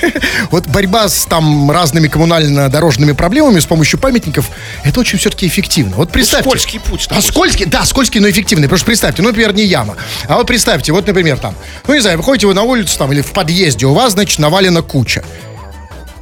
вот 0.50 0.66
борьба 0.66 1.08
с 1.08 1.24
там 1.24 1.70
разными 1.70 2.08
коммунально-дорожными 2.08 3.12
проблемами 3.12 3.60
с 3.60 3.66
помощью 3.66 4.00
памятников, 4.00 4.50
это 4.82 4.98
очень 5.00 5.18
все-таки 5.18 5.46
эффективно. 5.46 5.94
Вот 5.96 6.10
представьте. 6.10 6.48
скользкий 6.48 6.80
путь 6.80 7.06
А 7.06 7.14
такой. 7.14 7.22
скользкий, 7.22 7.66
да, 7.66 7.84
скользкий, 7.84 8.20
но 8.20 8.28
эффективный. 8.28 8.64
Потому 8.66 8.78
что 8.78 8.86
представьте, 8.86 9.22
ну, 9.22 9.28
например, 9.28 9.54
не 9.54 9.64
яма. 9.64 9.96
А 10.26 10.36
вот 10.36 10.46
представьте, 10.46 10.92
вот, 10.92 11.06
например, 11.06 11.38
там, 11.38 11.54
ну, 11.86 11.94
не 11.94 12.00
знаю, 12.00 12.16
выходите 12.18 12.46
вы 12.48 12.54
на 12.54 12.62
улицу 12.62 12.98
там 12.98 13.12
или 13.12 13.22
в 13.22 13.30
подъезде, 13.32 13.86
у 13.86 13.94
вас, 13.94 14.12
значит, 14.14 14.38
навалена 14.40 14.82
куча. 14.82 15.22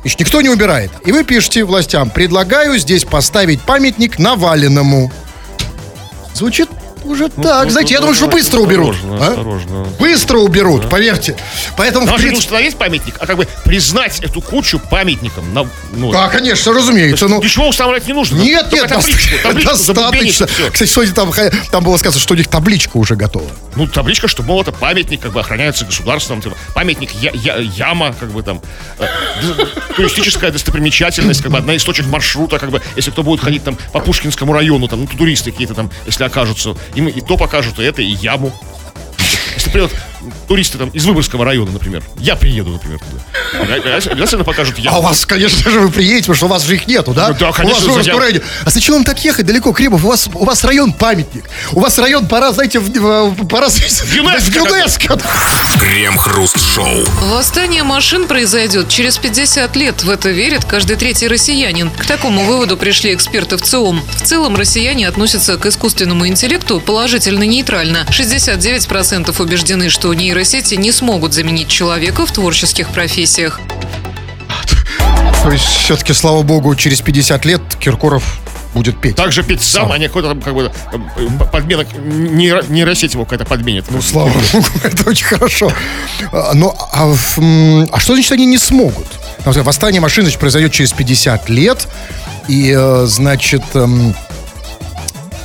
Значит, 0.02 0.20
никто 0.20 0.40
не 0.42 0.48
убирает. 0.50 0.90
И 1.06 1.12
вы 1.12 1.24
пишете 1.24 1.64
властям, 1.64 2.10
предлагаю 2.10 2.78
здесь 2.78 3.04
поставить 3.04 3.60
памятник 3.62 4.18
наваленному. 4.18 5.10
Звучит 6.34 6.68
уже 7.10 7.28
так. 7.28 7.64
ну, 7.64 7.70
Знаете, 7.70 7.94
я 7.94 8.00
ну, 8.00 8.06
думаю, 8.06 8.14
что 8.16 8.26
ну, 8.26 8.32
быстро 8.32 8.60
уберут. 8.60 8.94
осторожно, 8.96 9.24
А? 9.26 9.28
осторожно. 9.30 9.84
Быстро 9.98 10.38
уберут, 10.38 10.88
поверьте. 10.88 11.36
Поэтому, 11.76 12.06
Нам 12.06 12.16
же 12.16 12.22
принципе... 12.22 12.44
установить 12.46 12.76
памятник, 12.76 13.14
а 13.20 13.26
как 13.26 13.36
бы 13.36 13.46
признать 13.64 14.20
эту 14.20 14.40
кучу 14.40 14.78
памятником. 14.78 15.52
На, 15.54 15.66
ну, 15.92 16.12
Да, 16.12 16.28
конечно, 16.28 16.72
разумеется. 16.72 17.28
Ну, 17.28 17.42
Ничего 17.42 17.68
устанавливать 17.68 18.06
не 18.06 18.12
нужно. 18.14 18.36
нет, 18.36 18.72
нет, 18.72 18.88
табличку, 18.88 19.34
табличку 19.42 19.72
достаточно. 19.76 20.46
Кстати, 20.72 20.88
сегодня 20.90 21.14
там, 21.14 21.30
ха- 21.30 21.50
там 21.70 21.84
было 21.84 21.96
сказано, 21.96 22.20
что 22.20 22.34
у 22.34 22.36
них 22.36 22.48
табличка 22.48 22.96
уже 22.96 23.16
готова. 23.16 23.46
Ну, 23.76 23.86
табличка, 23.86 24.28
что, 24.28 24.42
мол, 24.42 24.60
это 24.60 24.72
памятник, 24.72 25.20
как 25.20 25.32
бы 25.32 25.40
охраняется 25.40 25.84
государством, 25.84 26.40
типа, 26.42 26.56
памятник 26.74 27.10
я- 27.20 27.30
я- 27.34 27.56
яма, 27.58 28.14
как 28.18 28.30
бы 28.30 28.42
там, 28.42 28.60
э, 28.98 29.06
туристическая 29.96 30.50
достопримечательность, 30.50 31.42
как 31.42 31.52
бы 31.52 31.58
одна 31.58 31.74
из 31.74 31.84
точек 31.84 32.06
маршрута, 32.06 32.58
как 32.58 32.70
бы, 32.70 32.82
если 32.96 33.10
кто 33.10 33.22
будет 33.22 33.40
ходить 33.40 33.64
там 33.64 33.76
по 33.92 34.00
Пушкинскому 34.00 34.52
району, 34.52 34.88
там, 34.88 35.00
ну, 35.00 35.06
туристы 35.06 35.50
какие-то 35.52 35.74
там, 35.74 35.90
если 36.06 36.24
окажутся, 36.24 36.74
им 36.98 37.08
и 37.08 37.20
то 37.20 37.36
покажут, 37.36 37.78
и 37.78 37.84
это, 37.84 38.02
и 38.02 38.06
яму. 38.06 38.52
Если 39.54 39.70
придет 39.70 39.92
туристы 40.46 40.78
там 40.78 40.88
из 40.90 41.04
Выборгского 41.04 41.44
района, 41.44 41.70
например. 41.72 42.02
Я 42.18 42.36
приеду, 42.36 42.70
например, 42.70 42.98
туда. 43.00 43.74
Обязательно 44.10 44.44
покажут 44.44 44.78
я. 44.78 44.90
А 44.90 44.98
у 44.98 45.02
вас, 45.02 45.24
конечно 45.26 45.70
же, 45.70 45.80
вы 45.80 45.90
приедете, 45.90 46.22
потому 46.22 46.36
что 46.36 46.46
у 46.46 46.48
вас 46.48 46.64
же 46.64 46.74
их 46.74 46.86
нету, 46.86 47.12
да? 47.12 47.28
Ну 47.28 47.36
да, 47.38 47.52
конечно, 47.52 47.92
У 47.92 47.94
вас 47.96 48.04
же 48.04 48.10
я- 48.12 48.18
районе. 48.18 48.40
А 48.64 48.70
зачем 48.70 48.94
вам 48.96 49.04
так 49.04 49.24
ехать 49.24 49.46
далеко, 49.46 49.72
Кремов? 49.72 50.04
У 50.04 50.08
вас, 50.08 50.28
у 50.32 50.44
вас 50.44 50.64
район 50.64 50.92
памятник. 50.92 51.44
У 51.72 51.80
вас 51.80 51.98
район 51.98 52.26
пора, 52.26 52.52
знаете, 52.52 52.78
в, 52.80 52.88
в- 52.88 53.46
пора... 53.46 53.68
В 54.08 54.14
ЮНЕСКО. 54.14 54.58
ЮНЕСКО. 54.58 55.18
Крем-хруст-шоу. 55.80 57.04
Восстание 57.30 57.82
машин 57.82 58.26
произойдет 58.26 58.88
через 58.88 59.18
50 59.18 59.74
лет. 59.76 60.02
В 60.02 60.10
это 60.10 60.30
верит 60.30 60.64
каждый 60.64 60.96
третий 60.96 61.28
россиянин. 61.28 61.90
К 61.90 62.06
такому 62.06 62.44
выводу 62.44 62.76
пришли 62.76 63.14
эксперты 63.14 63.56
в 63.56 63.62
ЦИОМ. 63.62 64.02
В 64.22 64.22
целом 64.22 64.56
россияне 64.56 65.06
относятся 65.08 65.56
к 65.56 65.66
искусственному 65.66 66.26
интеллекту 66.26 66.80
положительно-нейтрально. 66.80 68.06
69% 68.10 69.40
убеждены, 69.42 69.88
что 69.90 70.07
нейросети 70.14 70.74
не 70.74 70.92
смогут 70.92 71.34
заменить 71.34 71.68
человека 71.68 72.26
в 72.26 72.32
творческих 72.32 72.88
профессиях. 72.90 73.60
То 75.42 75.52
есть, 75.52 75.64
все-таки, 75.64 76.12
слава 76.12 76.42
богу, 76.42 76.74
через 76.74 77.00
50 77.00 77.44
лет 77.44 77.62
Киркоров 77.78 78.40
будет 78.74 79.00
петь. 79.00 79.16
Также 79.16 79.42
петь 79.42 79.62
сам, 79.62 79.90
а 79.92 79.98
не 79.98 80.08
какой-то 80.08 80.28
там 80.28 80.42
как 80.42 80.54
бы 80.54 80.70
э, 80.92 80.96
нейро- 82.06 82.64
нейросеть 82.70 83.14
его 83.14 83.24
какая-то 83.24 83.44
подменит. 83.44 83.86
Ну, 83.90 84.02
слава 84.02 84.28
богу, 84.52 84.66
это 84.82 85.08
очень 85.08 85.24
хорошо. 85.26 85.72
А, 86.32 86.52
Но, 86.54 86.76
а, 86.92 87.12
а 87.92 88.00
что 88.00 88.14
значит 88.14 88.32
они 88.32 88.46
не 88.46 88.58
смогут? 88.58 89.06
Восстание 89.44 90.00
машин, 90.00 90.24
значит, 90.24 90.38
произойдет 90.38 90.72
через 90.72 90.92
50 90.92 91.48
лет. 91.48 91.88
И, 92.48 92.74
э, 92.76 93.06
значит, 93.06 93.62
эм, 93.74 94.14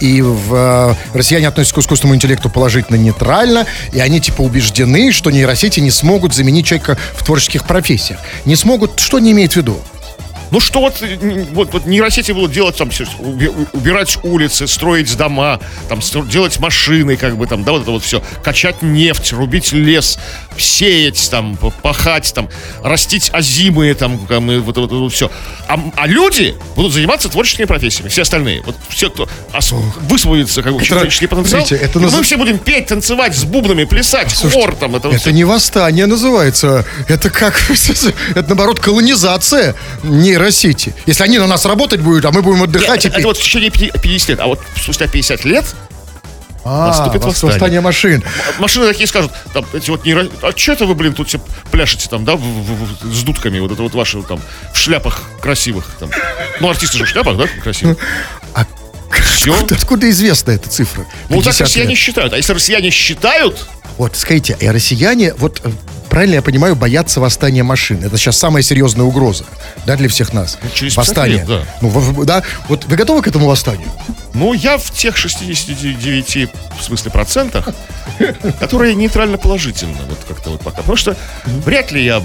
и 0.03 0.21
в, 0.21 0.53
э, 0.53 0.95
россияне 1.13 1.47
относятся 1.47 1.75
к 1.75 1.77
искусственному 1.77 2.15
интеллекту 2.15 2.49
положительно 2.49 2.97
нейтрально, 2.97 3.65
и 3.93 4.01
они 4.01 4.19
типа 4.19 4.41
убеждены, 4.41 5.13
что 5.13 5.31
нейросети 5.31 5.79
не 5.79 5.91
смогут 5.91 6.33
заменить 6.33 6.65
человека 6.65 6.97
в 7.13 7.23
творческих 7.23 7.63
профессиях. 7.63 8.19
Не 8.43 8.57
смогут, 8.57 8.99
что 8.99 9.19
не 9.19 9.31
имеет 9.31 9.53
в 9.53 9.55
виду? 9.55 9.81
Ну 10.53 10.59
что 10.59 10.81
вот, 10.81 11.03
вот, 11.53 11.73
вот 11.73 11.87
нейросети 11.87 12.31
будут 12.31 12.51
делать 12.51 12.77
там, 12.77 12.91
убирать 13.73 14.19
улицы, 14.21 14.67
строить 14.67 15.17
дома, 15.17 15.59
там, 15.89 15.99
делать 16.29 16.59
машины, 16.59 17.17
как 17.17 17.37
бы 17.37 17.47
там, 17.47 17.63
да, 17.63 17.71
вот 17.71 17.81
это 17.81 17.89
вот 17.89 18.03
все, 18.03 18.21
качать 18.43 18.83
нефть, 18.83 19.33
рубить 19.33 19.73
лес, 19.73 20.19
сеять 20.55 21.27
там, 21.31 21.57
пахать 21.81 22.31
там, 22.35 22.49
растить 22.83 23.31
озимые 23.33 23.95
там, 23.95 24.27
там, 24.27 24.61
вот, 24.61 24.77
это 24.77 24.93
вот, 24.93 25.11
все. 25.11 25.31
А, 25.67 25.79
а 25.95 26.05
люди 26.05 26.53
будут 26.75 26.93
заниматься 26.93 27.29
творческими 27.29 27.65
профессиями, 27.65 28.09
все 28.09 28.21
остальные. 28.21 28.61
Вот 28.63 28.75
все, 28.89 29.09
кто 29.09 29.27
высвободится, 30.01 30.61
как 30.61 30.73
бы, 30.73 30.77
Это- 30.77 30.87
человеческий 30.87 31.25
потенциал, 31.25 31.65
смотрите, 31.65 31.83
это 31.83 31.97
и 31.97 32.03
мы 32.03 32.21
все 32.21 32.37
будем 32.37 32.59
петь, 32.59 32.85
танцевать 32.85 33.35
с 33.35 33.43
бубнами, 33.43 33.85
плясать, 33.85 34.31
хор 34.51 34.75
там, 34.75 34.95
это, 34.95 35.07
вот 35.07 35.17
Это 35.17 35.31
не 35.31 35.45
восстание 35.45 36.05
называется. 36.05 36.85
Это 37.07 37.31
как... 37.31 37.59
Это, 38.35 38.49
наоборот, 38.49 38.79
колонизация 38.79 39.73
нейросети. 40.43 40.93
Если 41.05 41.23
они 41.23 41.39
на 41.39 41.47
нас 41.47 41.65
работать 41.65 42.01
будут, 42.01 42.25
а 42.25 42.31
мы 42.31 42.41
будем 42.41 42.63
отдыхать 42.63 43.05
это, 43.05 43.15
и 43.15 43.19
это 43.19 43.27
вот 43.29 43.37
в 43.37 43.41
течение 43.41 43.69
пяти- 43.69 43.91
50 43.91 44.29
лет, 44.29 44.39
а 44.39 44.47
вот 44.47 44.59
спустя 44.81 45.07
50 45.07 45.45
лет 45.45 45.65
А, 46.65 46.87
наступит 46.87 47.21
вос- 47.21 47.25
восстание. 47.27 47.51
восстание 47.53 47.81
машин. 47.81 48.23
Машины 48.59 48.87
такие 48.87 49.07
скажут, 49.07 49.31
там, 49.53 49.65
эти 49.73 49.89
вот 49.89 50.05
нейро... 50.05 50.27
А 50.41 50.51
что 50.55 50.71
это 50.73 50.85
вы, 50.85 50.95
блин, 50.95 51.13
тут 51.13 51.27
все 51.27 51.39
пляшете 51.71 52.07
там, 52.09 52.23
да, 52.25 52.35
в- 52.35 52.39
в- 52.39 53.03
в- 53.09 53.13
с 53.13 53.23
дудками, 53.23 53.59
вот 53.59 53.71
это 53.71 53.81
вот 53.81 53.93
ваши 53.93 54.21
там, 54.23 54.39
в 54.73 54.77
шляпах 54.77 55.21
красивых 55.41 55.85
там. 55.99 56.09
Ну, 56.59 56.69
артисты 56.69 56.97
же 56.97 57.05
в 57.05 57.07
шляпах, 57.09 57.37
да, 57.37 57.47
красивых. 57.61 57.97
А 58.53 58.65
Все. 59.35 59.53
Откуда, 59.53 59.75
откуда 59.75 60.09
известна 60.09 60.51
эта 60.51 60.69
цифра? 60.69 61.05
Ну, 61.29 61.35
вот 61.37 61.43
так 61.45 61.53
50 61.53 61.61
россияне 61.67 61.89
лет. 61.91 61.99
считают. 61.99 62.33
А 62.33 62.37
если 62.37 62.53
россияне 62.53 62.89
считают, 62.91 63.67
Вот, 63.97 64.15
скажите, 64.15 64.57
и 64.59 64.67
россияне, 64.69 65.33
вот 65.35 65.59
э, 65.63 65.69
правильно 66.13 66.35
я 66.35 66.41
понимаю, 66.43 66.75
боятся 66.75 67.19
восстания 67.19 67.63
машин. 67.63 68.03
Это 68.03 68.17
сейчас 68.17 68.37
самая 68.37 68.61
серьезная 68.61 69.03
угроза, 69.03 69.45
да, 69.87 69.95
для 69.95 70.07
всех 70.07 70.31
нас. 70.31 70.59
Ну, 70.61 70.69
через 70.69 70.93
50 70.93 70.97
Восстание. 71.07 71.37
лет, 71.39 71.47
да. 71.47 71.61
Ну, 71.81 71.89
в- 71.89 72.23
да. 72.25 72.43
Вот 72.69 72.85
вы 72.85 72.95
готовы 72.95 73.23
к 73.23 73.27
этому 73.27 73.47
восстанию? 73.47 73.87
ну, 74.35 74.53
я 74.53 74.77
в 74.77 74.91
тех 74.91 75.17
69, 75.17 76.49
в 76.79 76.83
смысле, 76.83 77.09
процентах, 77.09 77.69
которые 78.59 78.93
нейтрально 78.93 79.39
положительно, 79.39 79.97
вот 80.07 80.19
как-то 80.27 80.51
вот 80.51 80.61
пока. 80.61 80.77
Потому 80.77 80.97
что 80.97 81.17
вряд 81.45 81.91
ли 81.91 82.05
я 82.05 82.21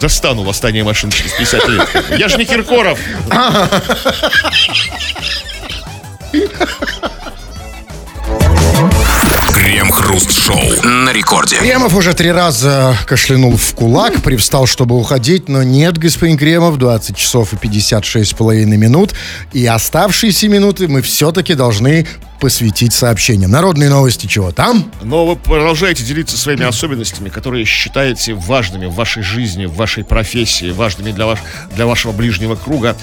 достану 0.00 0.44
восстание 0.44 0.84
машин 0.84 1.10
через 1.10 1.32
50 1.32 1.68
лет. 1.68 1.88
Я 2.16 2.28
же 2.28 2.36
не 2.36 2.44
Киркоров. 2.44 2.96
Крем-хруст-шоу. 9.60 10.56
На 10.84 11.12
рекорде. 11.12 11.56
Кремов 11.56 11.94
уже 11.94 12.14
три 12.14 12.32
раза 12.32 12.96
кашлянул 13.06 13.58
в 13.58 13.74
кулак, 13.74 14.22
привстал, 14.22 14.64
чтобы 14.66 14.96
уходить, 14.96 15.50
но 15.50 15.62
нет, 15.62 15.98
господин 15.98 16.38
Кремов, 16.38 16.78
20 16.78 17.14
часов 17.14 17.52
и 17.52 17.58
56 17.58 18.30
с 18.30 18.32
половиной 18.32 18.78
минут. 18.78 19.12
И 19.52 19.66
оставшиеся 19.66 20.48
минуты 20.48 20.88
мы 20.88 21.02
все-таки 21.02 21.52
должны 21.52 22.06
посвятить 22.40 22.94
сообщениям. 22.94 23.50
Народные 23.50 23.90
новости 23.90 24.26
чего 24.26 24.50
там? 24.50 24.90
Но 25.02 25.26
вы 25.26 25.36
продолжаете 25.36 26.04
делиться 26.04 26.38
своими 26.38 26.64
особенностями, 26.64 27.28
которые 27.28 27.66
считаете 27.66 28.32
важными 28.32 28.86
в 28.86 28.94
вашей 28.94 29.22
жизни, 29.22 29.66
в 29.66 29.74
вашей 29.74 30.04
профессии, 30.04 30.70
важными 30.70 31.12
для, 31.12 31.26
ваш, 31.26 31.40
для 31.76 31.84
вашего 31.84 32.12
ближнего 32.12 32.56
круга. 32.56 32.96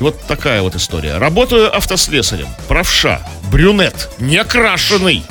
И 0.00 0.02
вот 0.02 0.20
такая 0.26 0.62
вот 0.62 0.74
история. 0.76 1.18
Работаю 1.18 1.74
автослесарем, 1.76 2.48
правша, 2.68 3.20
брюнет, 3.50 4.08
некрашенный. 4.18 5.24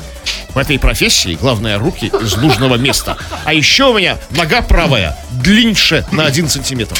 В 0.50 0.58
этой 0.58 0.78
профессии 0.80 1.38
главное 1.40 1.78
руки 1.78 2.12
из 2.22 2.36
нужного 2.36 2.76
места. 2.76 3.16
А 3.46 3.54
еще 3.54 3.86
у 3.86 3.98
меня 3.98 4.18
нога 4.32 4.62
правая 4.62 5.16
длиннее 5.32 6.06
на 6.12 6.26
один 6.26 6.50
сантиметр. 6.50 6.98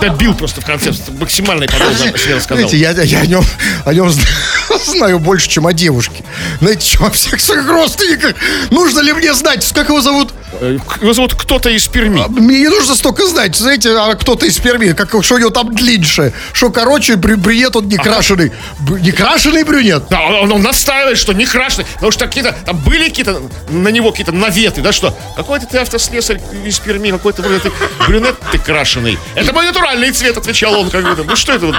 Добил 0.00 0.34
просто 0.34 0.60
в 0.60 0.64
конце, 0.66 0.92
максимальной 1.18 1.66
подробно 1.66 2.10
о 2.12 2.18
себе 2.18 2.36
рассказал. 2.36 2.68
Знаете, 2.68 2.76
я, 2.76 2.90
я 3.02 3.20
о 3.20 3.26
нем, 3.26 3.44
о 3.84 3.94
нем 3.94 4.10
зна- 4.10 4.24
знаю 4.84 5.18
больше, 5.18 5.48
чем 5.48 5.66
о 5.66 5.72
девушке. 5.72 6.22
Знаете, 6.60 6.86
чем 6.86 7.04
о 7.06 7.10
всех 7.10 7.40
своих 7.40 7.66
родственниках. 7.68 8.34
Нужно 8.70 9.00
ли 9.00 9.12
мне 9.12 9.32
знать, 9.34 9.66
как 9.72 9.88
его 9.88 10.00
зовут? 10.00 10.32
Э, 10.60 10.78
зовут 11.12 11.34
кто-то 11.34 11.68
из 11.70 11.86
Перми. 11.88 12.22
Мне 12.28 12.60
не 12.60 12.68
нужно 12.68 12.94
столько 12.94 13.26
знать. 13.26 13.56
Знаете, 13.56 13.90
а 13.96 14.14
кто-то 14.14 14.46
из 14.46 14.58
Перми, 14.58 14.92
как, 14.92 15.10
что 15.24 15.34
у 15.34 15.38
него 15.38 15.50
там 15.50 15.74
длиннее. 15.74 16.32
Что, 16.52 16.70
короче, 16.70 17.14
брю- 17.14 17.36
брюнет 17.36 17.76
он 17.76 17.88
не 17.88 17.96
крашеный. 17.96 18.52
Б- 18.80 19.00
Не 19.00 19.12
крашеный 19.12 19.62
брюнет. 19.64 20.04
Да, 20.10 20.20
он, 20.22 20.50
он 20.52 20.62
настаивает, 20.62 21.18
что 21.18 21.32
не 21.32 21.46
крашеный, 21.46 21.86
потому 21.94 22.10
что 22.12 22.26
какие-то, 22.26 22.52
там 22.66 22.76
были 22.78 23.08
какие-то 23.08 23.40
на 23.70 23.88
него 23.88 24.10
какие-то 24.10 24.32
наветы, 24.32 24.80
да, 24.80 24.92
что 24.92 25.16
какой-то 25.36 25.66
ты 25.66 25.78
автослесарь 25.78 26.40
из 26.66 26.78
Перми, 26.80 27.10
какой-то 27.10 27.42
вроде 27.42 27.60
ты 27.60 27.72
брюнет 28.06 28.34
ты 28.52 28.58
крашеный. 28.58 29.18
Это 29.34 29.52
мой 29.52 29.66
натуральный 29.66 30.10
цвет, 30.10 30.36
отвечал 30.36 30.74
он, 30.74 30.90
как 30.90 31.04
бы, 31.16 31.24
ну 31.24 31.36
что 31.36 31.52
это 31.52 31.66
вот? 31.66 31.76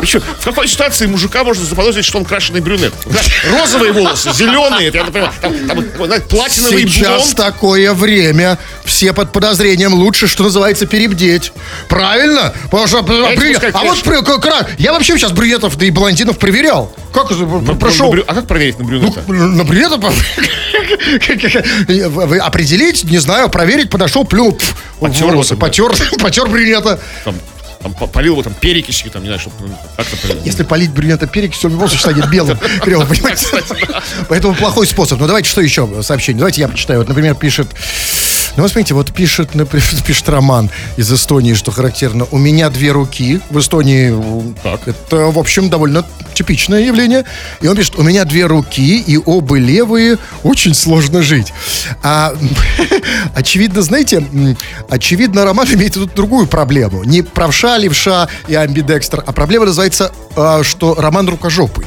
Причем, 0.00 0.20
в 0.40 0.44
какой 0.44 0.66
ситуации 0.68 1.06
мужика 1.06 1.44
можно 1.44 1.64
заподозрить, 1.64 2.04
что 2.04 2.18
он 2.18 2.24
крашеный 2.24 2.60
брюнет? 2.60 2.92
Да, 3.06 3.20
розовые 3.58 3.92
волосы, 3.92 4.32
зеленые, 4.32 4.88
это, 4.88 4.98
я 4.98 5.04
например, 5.04 5.32
там, 5.40 5.54
там, 5.68 5.84
знаете, 6.06 6.26
платиновый 6.26 6.88
Сейчас 6.88 7.22
блонд. 7.34 7.36
такое 7.36 7.92
время. 7.94 8.27
Все 8.84 9.12
под 9.12 9.32
подозрением. 9.32 9.94
Лучше, 9.94 10.26
что 10.26 10.44
называется, 10.44 10.86
перебдеть. 10.86 11.52
Правильно? 11.88 12.52
Потому 12.64 12.86
что, 12.86 12.98
а, 13.00 13.02
пускай 13.02 13.70
а 13.72 13.84
вот 13.84 14.02
при- 14.02 14.24
как 14.24 14.44
раз- 14.46 14.66
я 14.78 14.92
вообще 14.92 15.18
сейчас 15.18 15.32
брюнетов 15.32 15.76
да 15.76 15.86
и 15.86 15.90
блондинов 15.90 16.38
проверял. 16.38 16.94
Как? 17.12 17.30
На- 17.30 17.74
Прошел. 17.74 18.14
А 18.26 18.34
как 18.34 18.46
проверить 18.46 18.78
на 18.78 18.84
брюнета? 18.84 19.22
На 19.26 19.64
брюнета 19.64 19.98
определить, 22.44 23.04
не 23.04 23.18
знаю, 23.18 23.48
проверить, 23.48 23.90
подошел, 23.90 24.24
плюнул. 24.24 24.58
Потер 25.00 25.26
волосы, 25.26 25.56
потер, 25.56 25.92
потер 26.20 26.46
брюнета. 26.48 26.98
Там, 27.24 27.34
там 27.82 27.94
по- 27.94 28.06
полил 28.08 28.32
его 28.32 28.42
там 28.42 28.54
перекисью, 28.54 29.10
там, 29.10 29.22
не 29.22 29.28
знаю, 29.28 29.40
чтобы 29.40 29.56
ну, 29.60 29.78
как-то. 29.96 30.16
Если 30.44 30.64
полить 30.64 30.90
брюнета 30.90 31.26
перекисью, 31.26 31.68
он 31.68 31.70
в 31.70 31.74
любом 31.76 31.88
случае 31.88 32.12
станет 32.12 32.30
белым. 32.30 32.58
Понимаете? 32.80 33.46
Поэтому 34.28 34.54
плохой 34.54 34.86
способ. 34.86 35.20
Ну, 35.20 35.26
давайте 35.26 35.48
что 35.48 35.60
еще 35.60 35.88
сообщение? 36.02 36.40
Давайте 36.40 36.60
я 36.62 36.68
почитаю. 36.68 37.00
Вот, 37.00 37.08
например, 37.08 37.34
пишет... 37.36 37.68
Ну, 38.58 38.62
вот 38.64 38.72
смотрите, 38.72 38.94
вот 38.94 39.12
пишет, 39.12 39.54
например, 39.54 39.86
пишет 40.04 40.28
Роман 40.28 40.68
из 40.96 41.12
Эстонии, 41.12 41.54
что 41.54 41.70
характерно. 41.70 42.26
У 42.32 42.38
меня 42.38 42.70
две 42.70 42.90
руки. 42.90 43.40
В 43.50 43.60
Эстонии 43.60 44.12
Так. 44.64 44.80
это, 44.88 45.16
в 45.30 45.38
общем, 45.38 45.70
довольно 45.70 46.04
типичное 46.34 46.80
явление. 46.80 47.24
И 47.60 47.68
он 47.68 47.76
пишет, 47.76 47.94
у 47.96 48.02
меня 48.02 48.24
две 48.24 48.46
руки, 48.46 48.98
и 48.98 49.16
оба 49.16 49.58
левые, 49.58 50.18
очень 50.42 50.74
сложно 50.74 51.22
жить. 51.22 51.52
А, 52.02 52.34
очевидно, 53.36 53.80
знаете, 53.80 54.26
очевидно, 54.88 55.44
Роман 55.44 55.68
имеет 55.74 55.94
тут 55.94 56.16
другую 56.16 56.48
проблему. 56.48 57.04
Не 57.04 57.22
правша, 57.22 57.78
левша 57.78 58.26
и 58.48 58.56
амбидекстер, 58.56 59.22
а 59.24 59.30
проблема 59.30 59.66
называется, 59.66 60.10
что 60.62 60.94
Роман 60.94 61.28
рукожопый. 61.28 61.84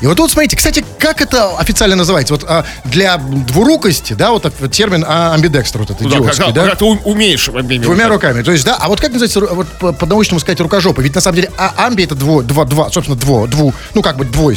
И 0.00 0.06
вот 0.06 0.16
тут, 0.16 0.30
смотрите, 0.30 0.56
кстати, 0.56 0.84
как 0.98 1.20
это 1.20 1.56
официально 1.58 1.96
называется? 1.96 2.34
Вот 2.34 2.44
а, 2.46 2.64
для 2.84 3.16
двурукости, 3.16 4.12
да, 4.12 4.30
вот 4.30 4.52
термин 4.70 5.04
а, 5.06 5.34
амбидекстер, 5.34 5.80
вот 5.80 5.90
этот 5.90 6.02
Ну 6.02 6.08
да, 6.10 6.16
идиотский, 6.18 6.44
когда, 6.44 6.52
да? 6.64 6.70
когда 6.70 6.76
ты 6.76 6.84
умеешь 6.84 7.48
обеими 7.48 7.82
Двумя 7.82 8.08
руками. 8.08 8.32
руками. 8.32 8.42
То 8.44 8.52
есть, 8.52 8.64
да, 8.64 8.76
а 8.78 8.88
вот 8.88 9.00
как 9.00 9.12
называется, 9.12 9.40
вот 9.40 9.66
по- 9.78 9.92
по-научному 9.92 10.40
сказать 10.40 10.60
рукожопы? 10.60 11.02
Ведь 11.02 11.14
на 11.14 11.20
самом 11.20 11.36
деле 11.36 11.50
а, 11.56 11.72
амби 11.86 12.02
это 12.04 12.14
дво, 12.14 12.42
два, 12.42 12.64
два, 12.64 12.90
собственно, 12.90 13.18
дво, 13.18 13.46
дву, 13.46 13.74
ну 13.94 14.02
как 14.02 14.16
бы 14.16 14.24
двое, 14.24 14.56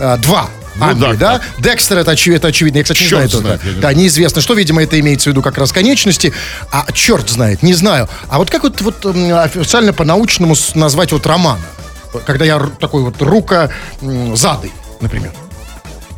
а, 0.00 0.16
два. 0.18 0.48
Ну 0.76 0.84
Англии, 0.84 1.16
да, 1.16 1.38
да? 1.38 1.40
Декстер 1.58 1.98
это, 1.98 2.12
очевидно, 2.12 2.38
это 2.38 2.48
очевидно. 2.48 2.78
Я, 2.78 2.84
кстати, 2.84 3.02
не 3.02 3.08
Черт 3.08 3.30
знаю. 3.32 3.42
знает, 3.58 3.64
не 3.64 3.80
да, 3.80 3.92
неизвестно, 3.94 4.40
что, 4.40 4.54
видимо, 4.54 4.80
это 4.80 5.00
имеется 5.00 5.28
в 5.28 5.32
виду 5.32 5.42
как 5.42 5.58
раз 5.58 5.72
конечности. 5.72 6.32
А 6.70 6.86
черт 6.92 7.28
знает, 7.30 7.64
не 7.64 7.74
знаю. 7.74 8.08
А 8.28 8.38
вот 8.38 8.48
как 8.48 8.62
вот, 8.62 8.80
вот 8.82 9.04
официально 9.04 9.92
по-научному 9.92 10.54
назвать 10.74 11.10
вот 11.10 11.26
роман? 11.26 11.58
Когда 12.26 12.44
я 12.44 12.58
такой 12.80 13.02
вот 13.02 13.20
рука 13.20 13.70
м, 14.00 14.36
задой, 14.36 14.72
например. 15.00 15.32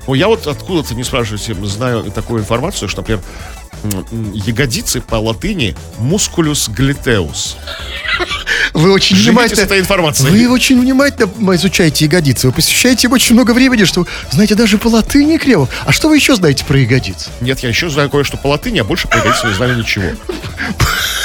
Ну, 0.07 0.14
я 0.14 0.28
вот 0.28 0.47
откуда-то, 0.47 0.95
не 0.95 1.05
спрашивайте, 1.05 1.55
знаю 1.66 2.03
такую 2.11 2.41
информацию, 2.41 2.88
что, 2.88 3.03
например, 3.03 3.22
ягодицы 4.34 5.01
по 5.01 5.16
латыни 5.16 5.76
мускулюс 5.99 6.68
глитеус. 6.68 7.57
Вы 8.72 8.93
очень 8.93 9.16
Живите 9.16 9.30
внимательно... 9.30 9.61
этой 9.62 9.80
информацией. 9.80 10.30
Вы 10.30 10.53
очень 10.53 10.80
внимательно 10.80 11.55
изучаете 11.57 12.05
ягодицы. 12.05 12.49
Вы 12.49 12.53
посвящаете 12.53 13.09
им 13.09 13.12
очень 13.12 13.34
много 13.34 13.53
времени, 13.53 13.84
что 13.84 14.07
знаете 14.30 14.55
даже 14.55 14.78
по 14.78 14.88
латыни 14.88 15.38
криво. 15.38 15.68
А 15.84 15.93
что 15.93 16.09
вы 16.09 16.16
еще 16.16 16.36
знаете 16.36 16.64
про 16.64 16.78
ягодицы? 16.78 17.30
Нет, 17.41 17.61
я 17.61 17.68
еще 17.68 17.88
знаю 17.88 18.11
кое-что 18.11 18.36
по 18.36 18.49
латыни, 18.49 18.78
а 18.80 18.84
больше 18.84 19.09
по 19.09 19.16
ягодицам 19.16 19.51
не 19.51 19.57
знаю 19.57 19.76
ничего. 19.76 20.07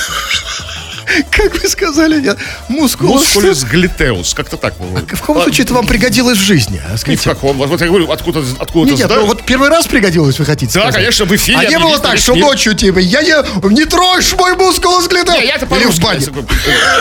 Как 1.31 1.61
вы 1.61 1.67
сказали? 1.69 2.21
Я... 2.23 2.35
Мускулус. 2.67 3.21
Мускулюс 3.35 3.63
глитеус, 3.63 4.33
как-то 4.33 4.57
так. 4.57 4.75
по-моему. 4.75 4.99
В 4.99 5.05
каком 5.21 5.41
случае 5.41 5.65
это 5.65 5.73
вам 5.73 5.85
пригодилось 5.87 6.37
в 6.37 6.41
жизни? 6.41 6.81
а? 6.85 6.91
Ни 6.91 6.95
в 6.95 6.99
Скажите. 6.99 7.29
каком. 7.29 7.57
Вот 7.57 7.81
я 7.81 7.87
говорю, 7.87 8.11
откуда, 8.11 8.43
откуда 8.59 8.91
Нет, 8.91 8.99
нет, 8.99 9.11
вот 9.21 9.43
первый 9.43 9.69
раз 9.69 9.87
пригодилось, 9.87 10.37
вы 10.39 10.45
хотите 10.45 10.73
Да, 10.73 10.81
сказать? 10.81 10.95
конечно, 10.95 11.25
в 11.25 11.35
эфире 11.35 11.57
А 11.59 11.65
не 11.65 11.79
было 11.79 11.99
так, 11.99 12.17
что 12.17 12.35
ночью, 12.35 12.73
типа, 12.73 12.99
я 12.99 13.21
не, 13.21 13.69
не 13.73 13.85
трожь 13.85 14.33
мой 14.33 14.55
мускулус 14.55 15.07
глядел. 15.07 15.35
Не, 15.35 15.45
я-то 15.47 15.65
Или 15.75 15.85
в 15.85 15.99
бане. 15.99 16.25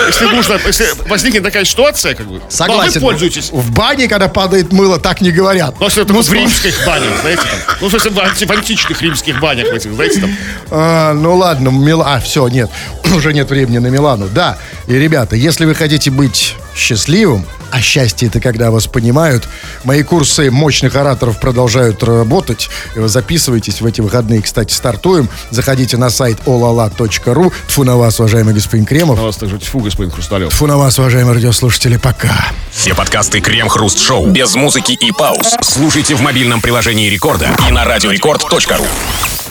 если, 0.07 0.25
нужно, 0.27 0.61
если 0.67 0.87
возникнет 1.09 1.43
такая 1.43 1.65
ситуация, 1.65 2.15
как 2.15 2.27
бы, 2.27 2.41
Согласен. 2.49 3.01
ну, 3.01 3.07
вы 3.07 3.13
пользуетесь. 3.13 3.51
В 3.53 3.71
бане, 3.71 4.09
когда 4.09 4.29
падает 4.29 4.73
мыло, 4.73 4.99
так 4.99 5.21
не 5.21 5.31
говорят. 5.31 5.75
Ну, 5.81 5.87
если 5.87 6.03
это 6.03 6.13
в 6.15 6.33
римских 6.33 6.75
банях, 6.87 7.21
знаете, 7.21 7.43
там. 7.43 7.77
Ну, 7.81 7.87
в 7.89 7.91
смысле, 7.91 8.11
в, 8.11 8.19
анти- 8.19 8.47
в 8.47 8.51
античных 8.51 9.03
римских 9.03 9.41
банях, 9.41 9.67
знаете, 9.83 10.21
там. 10.21 10.37
А, 10.71 11.13
ну 11.13 11.37
ладно, 11.37 11.69
Мила... 11.71 12.05
А, 12.15 12.21
все, 12.21 12.49
нет, 12.49 12.71
уже 13.15 13.33
нет 13.33 13.49
времени 13.51 13.79
на 13.79 13.89
Милану. 14.05 14.29
Да, 14.29 14.59
и, 14.87 14.95
ребята, 14.95 15.35
если 15.35 15.65
вы 15.65 15.75
хотите 15.75 16.11
быть 16.11 16.57
счастливым, 16.77 17.47
а 17.71 17.81
счастье 17.81 18.29
это 18.29 18.39
когда 18.39 18.71
вас 18.71 18.87
понимают, 18.87 19.49
мои 19.83 20.03
курсы 20.03 20.51
мощных 20.51 20.95
ораторов 20.95 21.41
продолжают 21.41 22.03
работать. 22.03 22.69
И 22.95 22.99
вы 22.99 23.09
Записывайтесь 23.09 23.81
в 23.81 23.87
эти 23.87 24.01
выходные, 24.01 24.43
кстати, 24.43 24.73
стартуем. 24.75 25.29
Заходите 25.51 25.97
на 25.97 26.11
сайт 26.11 26.39
olala.ru. 26.47 27.53
Тфу 27.69 27.85
на 27.85 27.97
вас, 27.97 28.21
уважаемый 28.21 28.55
господин 28.55 28.85
Кремов. 28.85 29.17
На 29.17 29.25
вас 29.25 29.37
также 29.37 29.59
тьфу, 29.59 29.81
господин 29.81 30.13
Хрусталев. 30.13 30.51
Тфу 30.51 30.67
на 30.67 30.77
вас, 30.77 30.99
уважаемые 30.99 31.35
радиослушатели, 31.35 31.97
пока. 31.97 32.35
Все 32.71 32.95
подкасты 32.95 33.41
Крем-Хруст 33.41 33.99
Шоу 33.99 34.27
без 34.27 34.55
музыки 34.55 34.93
и 34.93 35.13
пауз 35.13 35.57
слушайте 35.63 36.15
в 36.15 36.21
мобильном 36.21 36.61
приложении 36.61 37.09
Рекорда 37.09 37.49
и 37.69 37.73
на 37.73 37.85
радиорекорд.ру. 37.85 39.44